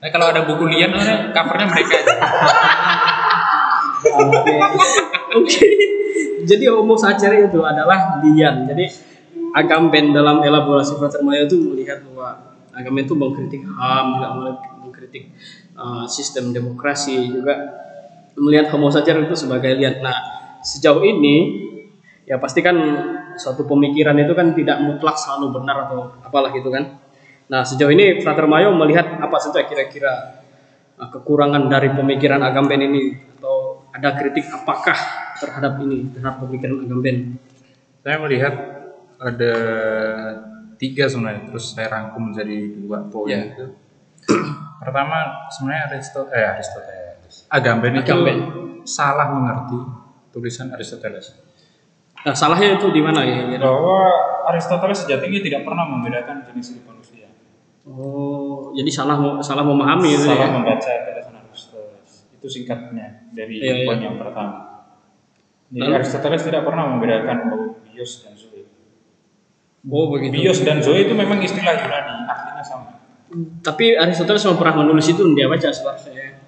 Nah, 0.05 0.09
kalau 0.13 0.29
ada 0.29 0.45
buku 0.45 0.69
lian, 0.69 0.93
covernya 1.33 1.67
mereka 1.73 1.95
aja. 1.97 2.15
Oke. 4.21 4.55
Oke. 5.33 5.69
Jadi 6.47 6.65
homo 6.69 6.95
sacer 6.95 7.33
itu 7.41 7.65
adalah 7.65 8.21
lian. 8.21 8.69
Jadi 8.69 8.87
Agamben 9.57 10.13
dalam 10.13 10.45
elaborasi 10.45 11.01
Frater 11.01 11.25
Mayo 11.25 11.49
itu 11.49 11.57
melihat 11.73 12.05
bahwa 12.13 12.53
Agamben 12.77 13.09
itu 13.09 13.17
mengkritik 13.17 13.65
HAM, 13.65 14.21
juga 14.21 14.29
mengkritik 14.87 15.35
uh, 15.75 16.07
sistem 16.07 16.55
demokrasi, 16.55 17.35
juga 17.35 17.55
melihat 18.39 18.71
homo 18.73 18.89
sacer 18.93 19.17
itu 19.19 19.35
sebagai 19.35 19.75
lian. 19.75 19.99
Nah, 20.01 20.17
sejauh 20.63 21.03
ini 21.03 21.67
ya 22.27 22.39
pasti 22.39 22.63
kan 22.63 22.77
suatu 23.39 23.67
pemikiran 23.67 24.17
itu 24.19 24.33
kan 24.33 24.55
tidak 24.55 24.83
mutlak 24.83 25.15
selalu 25.19 25.61
benar 25.61 25.91
atau 25.91 26.15
apalah 26.23 26.51
gitu 26.55 26.71
kan. 26.71 27.03
Nah, 27.47 27.63
sejauh 27.63 27.93
ini 27.95 28.23
Frater 28.23 28.51
Mayo 28.51 28.75
melihat 28.75 29.23
apa 29.23 29.39
saja 29.39 29.63
kira-kira 29.67 30.43
uh, 30.99 31.09
kekurangan 31.11 31.71
dari 31.71 31.95
pemikiran 31.95 32.43
Agamben 32.43 32.83
ini 32.83 33.15
atau 33.39 33.87
ada 33.95 34.13
kritik 34.19 34.51
apakah 34.51 34.99
terhadap 35.39 35.79
ini 35.85 36.11
terhadap 36.11 36.43
pemikiran 36.43 36.83
Agamben? 36.83 37.39
Saya 38.03 38.23
melihat 38.23 38.55
ada 39.17 39.55
tiga 40.77 41.09
sebenarnya, 41.09 41.49
terus 41.49 41.73
saya 41.73 41.89
rangkum 41.89 42.33
menjadi 42.33 42.77
dua 42.85 43.09
poin 43.09 43.33
Ya. 43.33 43.49
itu. 43.49 43.67
Pertama, 44.77 45.49
sebenarnya 45.49 45.83
Aristoteles, 45.91 46.35
eh 46.35 46.47
Aristoteles, 46.47 47.35
Agamben 47.49 47.93
itu 47.97 48.07
Agamben. 48.07 48.39
salah 48.85 49.29
mengerti 49.31 49.79
tulisan 50.31 50.71
Aristoteles. 50.71 51.33
Nah, 52.23 52.35
salahnya 52.35 52.77
itu 52.77 52.91
di 52.91 53.01
mana 53.01 53.23
ya? 53.23 53.57
Bahwa 53.59 54.11
Aristoteles 54.51 55.07
sejatinya 55.07 55.41
tidak 55.41 55.63
pernah 55.63 55.87
membedakan 55.87 56.43
jenis 56.51 56.75
hidup 56.75 56.91
manusia. 56.91 57.31
Oh, 57.87 58.75
jadi 58.75 58.91
salah 58.91 59.39
salah 59.41 59.63
memahami 59.63 60.11
itu 60.11 60.27
salah 60.27 60.51
ya? 60.51 60.55
membaca 60.55 60.91
tulisan 61.07 61.35
Aristoteles. 61.41 62.13
Itu 62.35 62.47
singkatnya 62.47 63.31
dari 63.31 63.63
Iya, 63.63 63.87
poin 63.87 63.99
iya. 63.99 64.07
yang 64.11 64.19
pertama. 64.19 64.59
Jadi 65.67 65.83
Lalu? 65.83 65.95
Aristoteles 65.99 66.43
tidak 66.43 66.63
pernah 66.63 66.85
membedakan 66.91 67.37
bahwa 67.47 67.67
bios 67.83 68.13
dan 68.23 68.35
zoe. 68.35 68.63
Oh, 69.87 70.11
begitu. 70.11 70.35
Bios 70.35 70.59
dan 70.63 70.79
zoe 70.83 71.07
itu 71.07 71.15
memang 71.15 71.39
istilah 71.39 71.75
Yunani, 71.79 72.27
artinya 72.27 72.63
sama. 72.63 72.91
Tapi 73.63 73.99
Aristoteles 73.99 74.47
memang 74.47 74.61
pernah 74.63 74.87
menulis 74.87 75.07
itu 75.11 75.23
dia 75.35 75.51
baca 75.51 75.69
sebenarnya. 75.69 76.39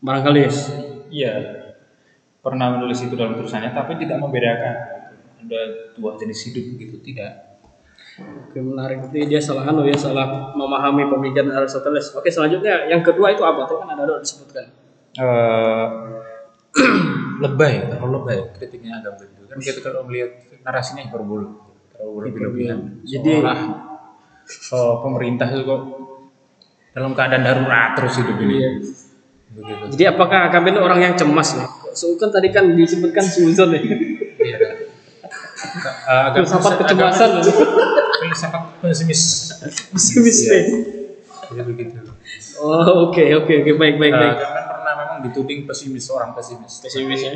Barangkali. 0.00 0.40
Iya, 1.10 1.32
pernah 2.40 2.78
menulis 2.78 3.02
itu 3.02 3.14
dalam 3.18 3.34
tulisannya, 3.34 3.74
tapi 3.74 3.98
tidak 3.98 4.22
membedakan. 4.22 4.76
ada 5.40 5.96
dua 5.96 6.20
jenis 6.20 6.52
hidup 6.52 6.76
gitu 6.76 7.00
tidak 7.00 7.56
Oke 8.20 8.60
menarik 8.60 9.08
itu 9.08 9.24
dia 9.24 9.40
salah 9.40 9.64
anu 9.64 9.88
ya 9.88 9.96
salah 9.96 10.52
memahami 10.52 11.08
pemikiran 11.08 11.48
Aristoteles. 11.56 12.12
Oke 12.12 12.28
selanjutnya 12.28 12.84
yang 12.92 13.00
kedua 13.00 13.32
itu 13.32 13.40
apa? 13.40 13.64
Tadi 13.64 13.80
kan 13.80 13.96
ada 13.96 14.20
disebutkan. 14.20 14.68
Eh, 15.16 15.86
lebay 17.42 17.88
terlalu 17.90 18.10
lebay 18.20 18.38
kritiknya 18.54 19.00
agak 19.02 19.18
begitu 19.18 19.42
kan 19.48 19.58
kita 19.58 19.78
kalau 19.82 20.06
melihat 20.06 20.30
narasinya 20.62 21.02
hiperbol 21.02 21.42
terlalu 21.90 22.30
berlebihan 22.30 22.78
Jadi- 23.02 23.42
oh, 24.70 25.00
pemerintah 25.00 25.46
itu 25.46 25.62
kok 25.62 25.80
dalam 26.90 27.12
keadaan 27.12 27.42
darurat 27.42 27.94
terus 27.94 28.18
hidup 28.18 28.36
ini 28.38 28.54
Iya. 28.56 28.70
begitu 29.50 29.84
Jadi 29.90 30.04
apakah 30.06 30.46
Agamben 30.46 30.74
itu 30.74 30.80
orang 30.80 31.00
yang 31.00 31.14
cemas 31.14 31.54
ya? 31.54 31.66
So 31.90 32.14
kan 32.14 32.30
tadi 32.30 32.48
kan 32.48 32.70
disebutkan 32.70 33.22
suzon 33.22 33.74
ya. 33.74 33.82
Iya. 33.82 34.56
Agak 36.30 36.42
Filsafat 36.42 36.72
kecemasan. 36.80 37.30
filsafat 38.20 38.62
pesimis 38.78 39.22
Pesimis 39.90 40.38
Iya. 40.44 40.52
ya. 40.52 40.62
jadi 41.50 41.62
begitu 41.64 41.98
Oh 42.60 43.08
oke 43.08 43.22
oke 43.34 43.52
oke 43.56 43.70
baik 43.74 43.96
baik 43.96 44.12
Eh, 44.12 44.20
baik. 44.20 44.36
kan 44.36 44.64
pernah 44.70 44.94
memang 44.94 45.18
dituding 45.24 45.64
pesimis 45.64 46.06
orang 46.10 46.30
pesimis 46.30 46.78
Pesimis 46.78 47.20
ya. 47.20 47.32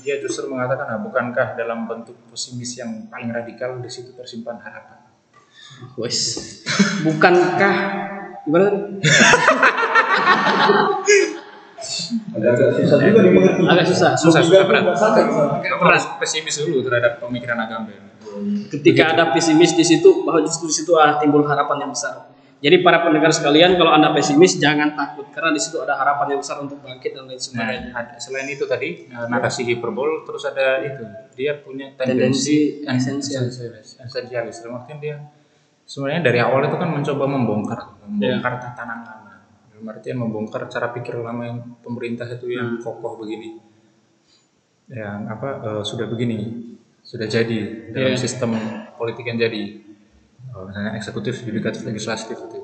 dia 0.00 0.14
justru 0.18 0.50
mengatakan 0.50 0.84
nah, 0.86 1.00
bukankah 1.00 1.54
dalam 1.54 1.86
bentuk 1.86 2.18
pesimis 2.28 2.76
yang 2.76 3.06
paling 3.06 3.30
radikal 3.30 3.78
di 3.78 3.86
situ 3.86 4.10
tersimpan 4.12 4.58
harapan 4.58 5.03
Wes. 5.96 6.18
Bukankah 7.02 7.74
gimana 8.42 8.64
tadi? 8.66 8.80
Agak 12.34 12.54
susah 12.74 12.96
juga 12.98 13.20
dimengerti. 13.20 13.60
Agak 13.62 13.86
susah. 13.86 14.10
susah 14.16 14.40
susah 14.40 14.64
berat 14.64 14.84
pernah 15.76 16.00
pesimis 16.18 16.54
dulu 16.58 16.80
terhadap 16.80 17.20
pemikiran 17.20 17.58
Agamben 17.60 18.00
Ketika 18.66 19.14
ada 19.14 19.30
pesimis 19.30 19.78
di 19.78 19.86
situ, 19.86 20.26
bahwa 20.26 20.42
justru 20.42 20.66
di 20.66 20.74
situ 20.74 20.90
ada 20.98 21.22
timbul 21.22 21.46
harapan 21.46 21.86
yang 21.86 21.92
besar. 21.94 22.34
Jadi 22.58 22.80
para 22.80 23.04
pendengar 23.04 23.28
sekalian, 23.30 23.76
kalau 23.76 23.92
anda 23.92 24.10
pesimis 24.10 24.56
jangan 24.56 24.96
takut 24.96 25.28
karena 25.30 25.52
di 25.52 25.60
situ 25.60 25.76
ada 25.78 25.94
harapan 25.94 26.34
yang 26.34 26.40
besar 26.40 26.58
untuk 26.58 26.80
bangkit 26.80 27.12
dan 27.12 27.28
lain 27.28 27.36
Nah, 27.36 27.44
sebagainya. 27.44 27.90
ada- 27.92 28.16
selain 28.16 28.48
itu 28.48 28.64
tadi 28.64 29.04
eh, 29.06 29.26
narasi 29.28 29.62
hiperbol, 29.62 30.24
terus 30.24 30.48
ada 30.48 30.80
itu 30.80 31.04
dia 31.36 31.60
punya 31.60 31.92
Tendensi 31.94 32.80
tendensi 32.80 32.88
esensial. 32.88 33.44
esensialis. 33.52 33.88
Esensialis. 34.00 34.56
Artian 34.64 34.98
dia 34.98 35.16
sebenarnya 35.84 36.20
dari 36.24 36.38
awal 36.40 36.64
itu 36.64 36.76
kan 36.76 36.90
mencoba 36.90 37.24
membongkar, 37.28 37.80
membongkar 38.08 38.52
tatanan 38.60 39.00
lama. 39.04 39.32
Dalam 39.70 39.84
artian 39.90 40.16
membongkar 40.16 40.66
cara 40.68 40.88
pikir 40.90 41.20
lama 41.20 41.42
yang 41.44 41.58
pemerintah 41.84 42.24
itu 42.26 42.50
yang 42.50 42.80
kokoh 42.80 43.20
begini, 43.20 43.60
yang 44.88 45.28
apa 45.28 45.48
eh, 45.60 45.82
sudah 45.84 46.06
begini, 46.08 46.38
sudah 47.04 47.28
jadi 47.28 47.90
dalam 47.92 48.12
Iya. 48.16 48.20
sistem 48.20 48.56
politik 48.96 49.24
yang 49.28 49.40
jadi. 49.40 49.80
Oh, 50.54 50.70
misalnya 50.70 50.94
eksekutif, 50.94 51.42
yudikatif, 51.42 51.82
legislatif 51.82 52.38
itu. 52.38 52.60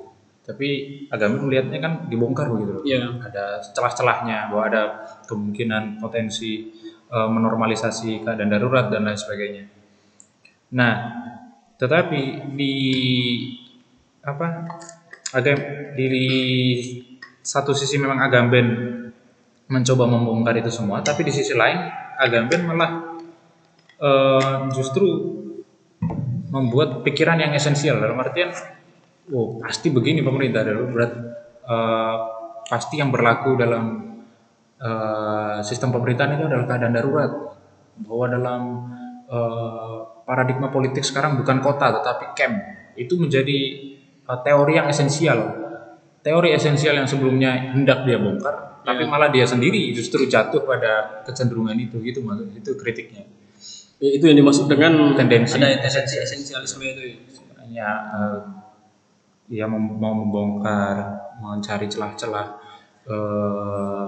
Tapi 0.47 0.69
agama 1.11 1.43
melihatnya 1.43 1.79
kan 1.83 1.93
dibongkar 2.07 2.47
begitu 2.47 2.71
loh 2.79 2.85
Iya. 2.87 3.19
ada 3.21 3.59
celah-celahnya 3.61 4.51
bahwa 4.53 4.65
ada 4.69 4.83
kemungkinan 5.27 5.99
potensi 5.99 6.71
eh, 7.11 7.29
menormalisasi 7.29 8.23
keadaan 8.23 8.47
darurat 8.49 8.87
dan 8.87 9.03
lain 9.03 9.19
sebagainya. 9.19 9.67
Nah, 10.79 10.95
tetapi 11.81 12.53
di 12.53 12.75
apa 14.21 14.69
agam 15.33 15.57
di 15.97 16.09
satu 17.41 17.73
sisi 17.73 17.97
memang 17.97 18.21
Agamben 18.21 18.67
mencoba 19.71 20.05
membongkar 20.05 20.61
itu 20.61 20.69
semua, 20.69 21.01
tapi 21.01 21.25
di 21.25 21.33
sisi 21.33 21.57
lain 21.57 21.79
Agamben 22.21 22.69
malah 22.69 23.17
eh, 23.97 24.57
justru 24.77 25.09
membuat 26.53 27.01
pikiran 27.01 27.41
yang 27.41 27.57
esensial. 27.57 27.97
Dalam 27.97 28.21
artian 28.21 28.53
oh 29.33 29.57
pasti 29.57 29.89
begini 29.89 30.21
pemerintah. 30.21 30.69
Darurat 30.69 31.13
eh, 31.65 32.17
pasti 32.69 33.01
yang 33.01 33.09
berlaku 33.09 33.57
dalam 33.57 33.85
eh, 34.77 35.59
sistem 35.65 35.97
pemerintahan 35.97 36.37
itu 36.37 36.45
adalah 36.45 36.67
keadaan 36.69 36.93
darurat. 36.93 37.33
Bahwa 38.05 38.27
dalam 38.29 38.61
eh, 39.33 39.99
paradigma 40.31 40.71
politik 40.71 41.03
sekarang 41.03 41.35
bukan 41.35 41.59
kota 41.59 41.91
tetapi 41.99 42.39
camp 42.39 42.55
itu 42.95 43.19
menjadi 43.19 43.59
eh, 44.23 44.39
teori 44.47 44.79
yang 44.79 44.87
esensial 44.87 45.39
teori 46.23 46.55
esensial 46.55 46.95
yang 46.95 47.09
sebelumnya 47.11 47.75
hendak 47.75 48.07
dia 48.07 48.23
bongkar 48.23 48.79
tapi 48.87 49.03
malah 49.05 49.29
dia 49.29 49.43
sendiri 49.43 49.91
justru 49.91 50.25
jatuh 50.25 50.63
pada 50.63 51.21
kecenderungan 51.27 51.75
itu 51.77 51.99
gitu 51.99 52.23
maksud 52.23 52.55
itu 52.55 52.71
kritiknya 52.79 53.27
Ya, 54.01 54.17
itu 54.17 54.25
yang 54.33 54.41
dimaksud 54.41 54.65
dengan 54.65 55.13
Tendensi. 55.13 55.61
ada 55.61 55.77
tendensi 55.77 56.17
esensialisme 56.17 56.81
itu. 56.81 57.03
ya. 57.05 57.21
sebenarnya 57.29 57.89
dia 59.45 59.69
mem- 59.69 60.01
mau 60.01 60.17
membongkar 60.17 61.21
mencari 61.37 61.85
celah-celah 61.85 62.47
eh, 63.05 64.07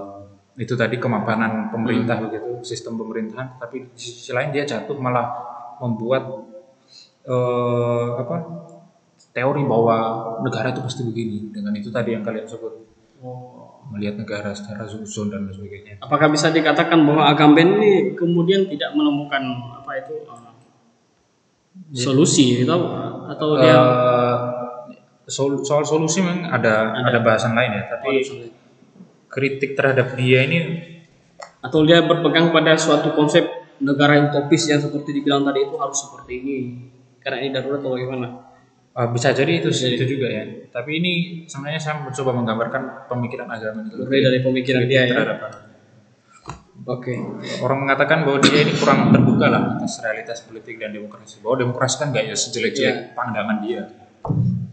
itu 0.57 0.73
tadi 0.73 0.97
kemapanan 0.97 1.69
pemerintah 1.69 2.17
begitu 2.25 2.65
sistem 2.65 2.97
pemerintahan 2.97 3.61
tapi 3.61 3.85
di 3.93 4.01
sisi 4.01 4.33
lain 4.33 4.49
dia 4.49 4.65
jatuh 4.65 4.97
malah 4.97 5.52
membuat 5.83 6.23
eh, 7.27 8.07
apa 8.15 8.35
teori 9.33 9.63
bahwa 9.65 9.97
negara 10.41 10.71
itu 10.71 10.79
pasti 10.79 11.01
begini. 11.03 11.51
Dengan 11.51 11.75
itu 11.75 11.91
tadi 11.91 12.15
yang 12.15 12.23
kalian 12.23 12.47
sebut. 12.47 12.71
Melihat 13.83 14.15
negara 14.15 14.51
secara 14.51 14.83
zon 14.87 15.27
dan 15.27 15.47
sebagainya. 15.47 15.99
Apakah 15.99 16.31
bisa 16.31 16.47
dikatakan 16.49 17.03
bahwa 17.03 17.27
Agamben 17.27 17.79
ini 17.79 17.91
kemudian 18.15 18.67
tidak 18.67 18.95
menemukan 18.95 19.43
apa 19.75 19.91
itu 19.99 20.23
uh, 20.23 20.55
solusi 21.91 22.63
gitu 22.63 22.71
atau 23.27 23.49
dia 23.59 23.75
Eh, 23.75 24.35
sol- 25.31 25.63
soal 25.63 25.83
solusi 25.83 26.19
memang 26.19 26.47
ada 26.47 26.91
ada. 26.95 27.19
bahasan 27.23 27.55
lain 27.55 27.71
ya. 27.79 27.83
Tapi 27.95 28.11
kritik 29.31 29.73
terhadap 29.73 30.19
dia 30.19 30.43
ini 30.43 30.59
atau 31.63 31.83
dia 31.83 32.03
berpegang 32.03 32.51
pada 32.51 32.75
suatu 32.75 33.15
konsep 33.15 33.47
negara 33.81 34.19
utopis 34.29 34.69
yang 34.69 34.83
seperti 34.83 35.09
dibilang 35.17 35.47
tadi 35.47 35.65
itu 35.65 35.75
harus 35.79 35.97
seperti 35.97 36.31
ini. 36.43 36.57
Karena 37.23 37.39
ini 37.39 37.49
darurat 37.55 37.79
atau 37.79 37.95
bagaimana? 37.95 38.53
uh, 38.93 39.07
bisa 39.09 39.33
jadi 39.33 39.61
itu 39.61 39.69
itu 39.73 40.05
juga 40.05 40.27
ya. 40.29 40.43
Tapi 40.69 41.01
ini 41.01 41.13
sebenarnya 41.49 41.81
saya 41.81 41.95
mencoba 42.01 42.31
menggambarkan 42.33 42.81
pemikiran 43.09 43.49
agama 43.49 43.85
itu 43.85 43.95
Berbeda 44.05 44.29
dari 44.29 44.41
pemikiran 44.41 44.83
dia 44.85 45.01
ya. 45.09 45.17
Oke. 46.83 47.15
orang 47.63 47.87
mengatakan 47.87 48.27
bahwa 48.27 48.43
dia 48.43 48.59
ini 48.59 48.75
kurang 48.75 49.13
terbuka 49.13 49.47
lah 49.47 49.79
atas 49.79 50.03
realitas 50.03 50.43
politik 50.43 50.81
dan 50.81 50.91
demokrasi. 50.91 51.39
Bahwa 51.39 51.63
demokrasi 51.63 51.95
kan 52.01 52.07
nggak 52.11 52.25
ya 52.27 52.35
sejelek-jelek 52.35 52.97
pandangan 53.15 53.57
dia. 53.63 53.87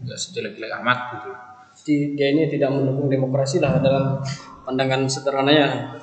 Nggak 0.03 0.19
sejelek-jelek 0.19 0.71
amat 0.81 0.99
gitu. 1.15 1.31
Jadi 1.71 1.95
dia 2.19 2.27
ini 2.35 2.51
tidak 2.51 2.69
mendukung 2.73 3.07
demokrasi 3.07 3.63
lah 3.63 3.79
dalam 3.79 4.19
pandangan 4.67 5.07
sederhananya. 5.07 5.97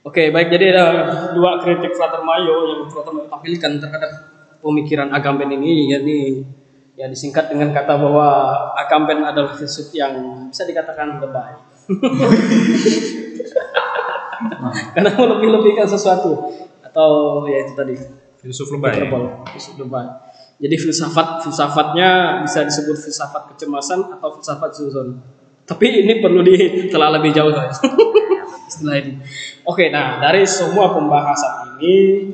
Oke, 0.00 0.32
baik. 0.32 0.48
Jadi 0.48 0.72
ada 0.72 0.86
dua 1.36 1.60
kritik 1.60 1.92
Frater 1.92 2.24
Mayo 2.24 2.72
yang 2.72 2.88
Frater 2.88 3.12
Mayo 3.12 3.28
tampilkan 3.28 3.76
terhadap 3.76 4.10
pemikiran 4.64 5.12
Agamben 5.12 5.52
ini, 5.52 5.92
yakni 5.92 6.40
ya 6.96 7.04
disingkat 7.04 7.52
dengan 7.52 7.68
kata 7.76 8.00
bahwa 8.00 8.26
Agamben 8.80 9.20
adalah 9.20 9.52
filsuf 9.52 9.92
yang 9.92 10.48
bisa 10.48 10.64
dikatakan 10.64 11.20
lebay. 11.20 11.52
Karena 14.96 15.10
melebih-lebihkan 15.20 15.84
sesuatu 15.84 16.48
atau 16.80 17.44
ya 17.44 17.60
itu 17.60 17.76
tadi 17.76 17.94
filsuf 18.40 18.72
lebay 18.72 19.04
filsuf 19.52 19.76
lebay. 19.76 20.08
Jadi 20.60 20.76
filsafat 20.80 21.44
filsafatnya 21.44 22.40
bisa 22.44 22.64
disebut 22.64 22.96
filsafat 22.96 23.52
kecemasan 23.52 24.16
atau 24.16 24.32
filsafat 24.40 24.70
suzon. 24.72 25.20
Tapi 25.68 26.04
ini 26.08 26.24
perlu 26.24 26.40
ditelah 26.40 27.20
lebih 27.20 27.36
jauh 27.36 27.52
guys. 27.52 27.76
Istilah 28.70 28.96
ini. 29.02 29.18
Oke, 29.66 29.90
nah 29.90 30.22
dari 30.22 30.46
semua 30.46 30.94
pembahasan 30.94 31.74
ini 31.82 32.30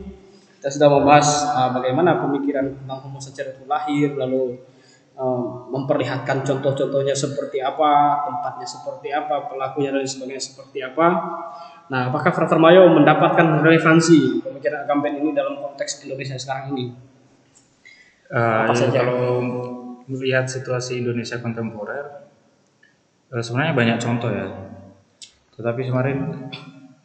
kita 0.60 0.68
sudah 0.68 0.88
membahas 0.92 1.28
uh, 1.48 1.70
bagaimana 1.72 2.20
pemikiran 2.20 2.76
tentang 2.76 2.98
homo 3.08 3.16
secara 3.16 3.56
itu 3.56 3.64
lahir, 3.64 4.12
lalu 4.12 4.60
uh, 5.16 5.64
memperlihatkan 5.72 6.44
contoh-contohnya 6.44 7.16
seperti 7.16 7.64
apa, 7.64 8.20
tempatnya 8.28 8.68
seperti 8.68 9.08
apa, 9.16 9.48
pelakunya 9.48 9.96
dan 9.96 10.04
sebagainya 10.04 10.42
seperti 10.44 10.84
apa. 10.84 11.06
Nah, 11.86 12.10
apakah 12.10 12.34
Frater 12.34 12.58
Mayo 12.58 12.90
mendapatkan 12.90 13.62
relevansi 13.62 14.42
pemikiran 14.42 14.84
Agamben 14.84 15.22
ini 15.22 15.30
dalam 15.30 15.54
konteks 15.62 16.02
Indonesia 16.02 16.34
sekarang 16.34 16.74
ini? 16.74 16.90
Eh, 18.26 18.58
Apa 18.66 18.74
saja? 18.74 19.06
Kalau 19.06 19.38
melihat 20.10 20.50
situasi 20.50 21.06
Indonesia 21.06 21.38
kontemporer, 21.38 22.26
eh, 23.30 23.42
sebenarnya 23.42 23.74
banyak 23.78 23.98
contoh 24.02 24.30
ya. 24.34 24.65
Tetapi 25.56 25.80
kemarin 25.88 26.48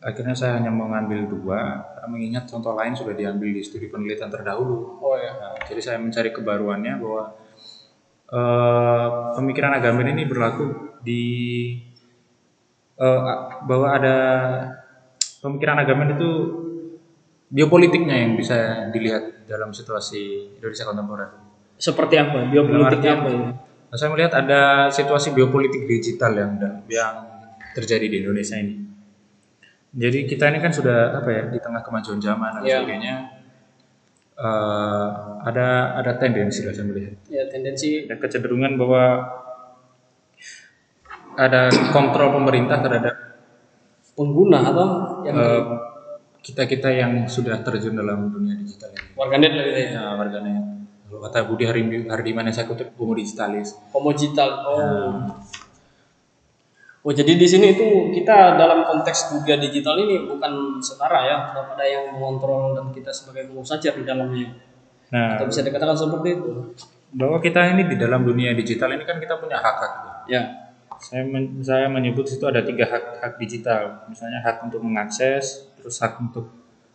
akhirnya 0.01 0.35
saya 0.35 0.59
hanya 0.59 0.73
mengambil 0.73 1.29
dua, 1.29 1.87
mengingat 2.09 2.49
contoh 2.49 2.73
lain 2.73 2.91
sudah 2.91 3.15
diambil 3.15 3.53
di 3.53 3.61
studi 3.63 3.87
penelitian 3.87 4.27
terdahulu. 4.27 4.99
Oh 4.99 5.15
ya. 5.15 5.31
Nah, 5.39 5.55
jadi 5.63 5.79
saya 5.79 5.97
mencari 6.01 6.35
kebaruannya 6.35 6.93
bahwa 6.99 7.23
eh, 8.27 9.07
pemikiran 9.39 9.71
agama 9.77 10.03
ini 10.03 10.27
berlaku 10.27 10.99
di 10.99 11.23
eh, 12.99 13.21
bahwa 13.63 13.87
ada 13.95 14.17
pemikiran 15.39 15.79
agama 15.79 16.11
itu 16.11 16.29
biopolitiknya 17.51 18.15
yang 18.27 18.33
bisa 18.35 18.89
dilihat 18.91 19.47
dalam 19.47 19.71
situasi 19.71 20.55
Indonesia 20.59 20.87
kontemporer. 20.87 21.29
Seperti 21.79 22.15
apa? 22.19 22.47
Biopolitiknya 22.51 23.11
apa? 23.15 23.29
Nah, 23.91 23.97
saya 23.99 24.07
melihat 24.11 24.33
ada 24.39 24.87
situasi 24.87 25.35
biopolitik 25.35 25.83
digital 25.83 26.31
yang 26.31 26.51
yang 26.87 27.40
terjadi 27.73 28.05
di 28.05 28.17
Indonesia 28.19 28.55
ini. 28.55 28.75
Jadi 29.91 30.23
kita 30.23 30.47
ini 30.47 30.59
kan 30.59 30.71
sudah 30.71 31.13
apa 31.13 31.29
ya 31.29 31.43
di 31.47 31.59
tengah 31.59 31.81
kemajuan 31.81 32.17
zaman 32.17 32.49
dan 32.55 32.61
Iya. 32.61 32.77
sebagainya. 32.79 33.15
eh, 34.33 35.07
ada 35.43 35.67
ada 35.95 36.11
tendensi 36.15 36.63
lah 36.63 36.73
saya 36.73 36.87
melihat. 36.87 37.13
Ya 37.27 37.45
tendensi 37.45 38.03
Ada 38.03 38.17
kecenderungan 38.17 38.73
bahwa 38.73 39.03
ada 41.33 41.61
kontrol 41.91 42.33
pemerintah 42.33 42.81
terhadap 42.81 43.15
pengguna 44.13 44.59
atau 44.65 44.87
yang 45.23 45.35
eh, 45.35 45.63
kita-kita 46.41 46.89
yang 46.89 47.11
sudah 47.25 47.61
terjun 47.61 47.93
dalam 47.93 48.27
dunia 48.27 48.57
digital 48.57 48.89
ini. 48.91 49.13
warganet 49.13 49.51
lah 49.51 49.65
ya. 49.67 49.77
Ya, 49.91 50.03
warganet. 50.15 50.63
Kalau 51.05 51.19
kata 51.21 51.39
Budi 51.43 51.63
Hardi- 51.63 52.07
Hardiman 52.07 52.47
yang 52.47 52.55
saya 52.55 52.65
kutip 52.65 52.95
homo 52.95 53.13
digitalis. 53.13 53.75
Homo 53.91 54.09
digital. 54.09 54.49
Oh. 54.65 55.11
Oh 57.01 57.09
jadi 57.09 57.33
di 57.33 57.47
sini 57.49 57.73
itu 57.73 58.13
kita 58.13 58.61
dalam 58.61 58.85
konteks 58.85 59.33
dunia 59.33 59.57
digital 59.57 59.97
ini 59.97 60.21
bukan 60.21 60.77
setara 60.77 61.25
ya, 61.25 61.37
tetap 61.49 61.73
ada 61.73 61.81
yang 61.81 62.13
mengontrol 62.13 62.77
dan 62.77 62.93
kita 62.93 63.09
sebagai 63.09 63.49
saja 63.65 63.89
di 63.89 64.05
dalamnya. 64.05 64.53
Nah, 65.09 65.33
Atau 65.33 65.49
bisa 65.49 65.65
dikatakan 65.65 65.97
seperti 65.97 66.37
itu. 66.37 66.51
bahwa 67.11 67.41
kita 67.43 67.59
ini 67.73 67.89
di 67.91 67.97
dalam 67.99 68.23
dunia 68.23 68.53
digital 68.53 68.93
ini 68.93 69.03
kan 69.03 69.17
kita 69.17 69.35
punya 69.35 69.57
hak-hak. 69.57 70.23
Ya. 70.29 70.41
Saya 71.01 71.25
men- 71.25 71.59
saya 71.59 71.89
menyebut 71.89 72.23
situ 72.23 72.45
ada 72.45 72.61
tiga 72.61 72.85
hak 72.85 73.19
hak 73.19 73.33
digital. 73.35 74.05
Misalnya 74.07 74.39
hak 74.39 74.61
untuk 74.63 74.79
mengakses, 74.79 75.73
terus 75.75 75.97
hak 75.99 76.21
untuk 76.21 76.47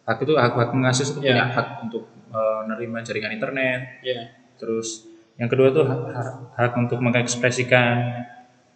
hak 0.07 0.23
itu 0.23 0.33
hak 0.39 0.55
hak 0.55 0.71
mengakses 0.71 1.11
itu 1.13 1.21
Ya. 1.21 1.35
punya 1.35 1.45
hak 1.51 1.69
untuk 1.83 2.07
eh, 2.31 2.59
menerima 2.65 2.99
jaringan 3.03 3.33
internet. 3.35 3.81
Ya. 4.01 4.31
Terus 4.57 5.05
yang 5.35 5.51
kedua 5.51 5.69
tuh 5.69 5.85
hak, 5.85 6.01
hak, 6.15 6.29
hak 6.55 6.73
untuk 6.79 7.03
mengekspresikan 7.03 8.25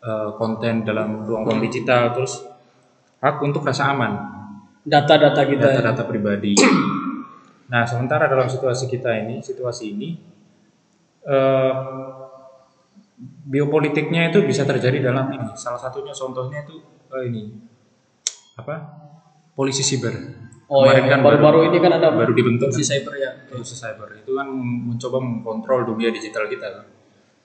eh, 0.01 0.31
konten 0.37 0.83
dalam 0.83 1.23
ruang-ruang 1.25 1.61
digital. 1.61 2.13
Terus 2.13 2.45
hak 3.21 3.41
untuk 3.41 3.63
rasa 3.63 3.93
aman, 3.93 4.13
Data-data 4.81 5.45
kita. 5.45 5.67
data-data 5.77 6.03
pribadi. 6.09 6.55
Nah, 7.71 7.87
sementara 7.87 8.27
dalam 8.27 8.51
situasi 8.51 8.91
kita 8.91 9.15
ini, 9.15 9.39
situasi 9.39 9.95
ini, 9.95 10.19
eh, 11.23 11.73
biopolitiknya 13.47 14.35
itu 14.35 14.43
bisa 14.43 14.67
terjadi 14.67 14.99
dalam 15.07 15.31
ini. 15.31 15.55
Salah 15.55 15.79
satunya 15.79 16.11
contohnya 16.11 16.67
itu 16.67 16.83
eh, 17.15 17.23
ini 17.31 17.43
apa? 18.59 18.75
Polisi 19.55 19.87
siber. 19.87 20.11
Oh 20.67 20.87
ya, 20.87 20.99
Kemarin 20.99 21.07
kan 21.11 21.21
baru-baru 21.23 21.59
ini 21.71 21.79
kan 21.83 21.93
ada 21.99 22.15
baru 22.15 22.31
dibentuk 22.31 22.71
polisi 22.71 22.83
kan? 22.83 22.91
cyber 22.91 23.15
ya. 23.19 23.31
Polisi 23.47 23.75
cyber 23.75 24.09
itu 24.19 24.31
kan 24.35 24.47
mencoba 24.91 25.19
mengkontrol 25.19 25.81
dunia 25.95 26.11
digital 26.11 26.47
kita. 26.47 26.67
kan. 26.75 26.87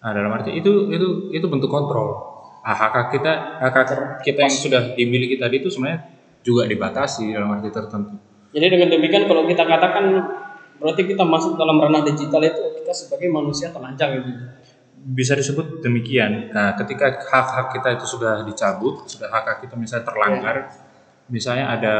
Nah, 0.01 0.09
dalam 0.09 0.33
arti 0.33 0.57
itu 0.57 0.89
itu 0.89 1.33
itu 1.33 1.45
bentuk 1.45 1.69
kontrol. 1.69 2.34
Hak 2.65 3.13
kita 3.13 3.61
hak 3.61 3.75
kita 4.25 4.39
yang 4.41 4.49
sudah 4.49 4.81
dimiliki 4.97 5.37
tadi 5.37 5.61
itu 5.61 5.69
sebenarnya 5.69 6.01
juga 6.41 6.65
dibatasi 6.65 7.29
dalam 7.29 7.53
arti 7.53 7.69
tertentu. 7.69 8.17
Jadi 8.57 8.65
dengan 8.73 8.89
demikian 8.89 9.29
kalau 9.29 9.45
kita 9.45 9.69
katakan 9.69 10.05
berarti 10.81 11.01
kita 11.05 11.21
masuk 11.21 11.61
dalam 11.61 11.77
ranah 11.77 12.01
digital 12.01 12.41
itu 12.41 12.61
kita 12.81 12.91
sebagai 12.93 13.29
manusia 13.29 13.69
telanjang 13.69 14.21
gitu. 14.21 14.31
bisa 15.05 15.37
disebut 15.37 15.85
demikian. 15.85 16.49
Nah, 16.49 16.73
ketika 16.73 17.13
hak-hak 17.29 17.77
kita 17.77 17.93
itu 17.93 18.09
sudah 18.09 18.41
dicabut, 18.41 19.05
sudah 19.05 19.29
hak-hak 19.29 19.61
kita 19.61 19.77
misalnya 19.77 20.01
terlanggar, 20.01 20.73
misalnya 21.29 21.65
ada 21.77 21.95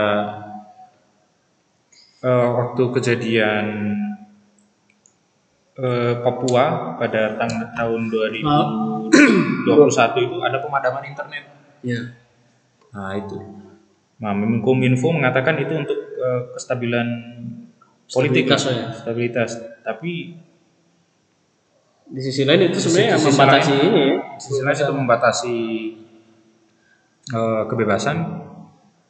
eh, 2.26 2.50
waktu 2.50 2.84
kejadian 2.98 3.66
eh, 5.78 6.14
Papua 6.18 6.98
pada 6.98 7.38
tahun 7.78 8.10
2021 9.66 10.26
itu 10.26 10.36
ada 10.42 10.58
pemadaman 10.60 11.04
internet. 11.06 11.44
Ya. 11.82 12.02
Nah, 12.92 13.12
itu. 13.16 13.38
Nah, 14.16 14.32
Kominfo 14.64 15.12
mengatakan 15.12 15.60
itu 15.60 15.74
untuk 15.76 16.00
eh, 16.16 16.42
kestabilan 16.56 17.08
politik, 18.08 18.48
Stabilitas, 18.48 18.62
ya. 18.66 18.88
stabilitas. 18.94 19.52
Tapi 19.82 20.12
Di 22.06 22.22
sisi 22.22 22.46
lain 22.46 22.70
itu 22.70 22.78
sebenarnya 22.78 23.18
sisi 23.18 23.28
membatasi 23.34 23.72
lain- 23.74 23.86
ini 23.90 24.04
ya. 24.06 24.16
sisi 24.38 24.62
lain 24.62 24.78
itu 24.78 24.94
membatasi 24.94 25.56
eh, 27.34 27.64
kebebasan 27.66 28.18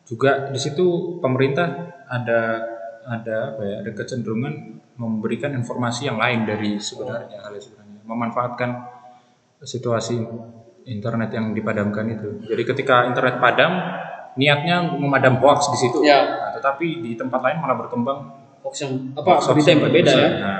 juga 0.08 0.48
di 0.48 0.56
situ 0.56 1.20
pemerintah 1.20 1.68
ada 2.08 2.64
ada 3.04 3.38
apa 3.52 3.62
ya 3.62 3.76
ada 3.84 3.92
kecenderungan 3.92 4.80
memberikan 4.96 5.52
informasi 5.52 6.08
yang 6.08 6.16
lain 6.16 6.48
dari 6.48 6.80
sebenarnya 6.80 7.44
hal 7.44 7.52
yang 7.52 7.66
sebenarnya 7.68 8.00
memanfaatkan 8.08 8.70
situasi 9.66 10.22
internet 10.86 11.34
yang 11.34 11.52
dipadamkan 11.52 12.06
itu 12.08 12.30
jadi 12.46 12.64
ketika 12.64 13.10
internet 13.10 13.42
padam 13.42 13.74
niatnya 14.36 14.84
memadam 15.00 15.40
hoax 15.40 15.72
di 15.74 15.78
situ 15.80 16.04
Ya. 16.04 16.22
Nah, 16.28 16.52
tetapi 16.54 17.02
di 17.02 17.12
tempat 17.16 17.40
lain 17.42 17.58
malah 17.64 17.76
berkembang 17.80 18.20
Hoax 18.62 18.76
yang 18.84 18.94
apa 19.16 19.40
hoax 19.40 19.44
berita 19.56 19.70
yang 19.74 19.82
berbeda 19.88 20.12
ya. 20.12 20.30
Nah, 20.42 20.60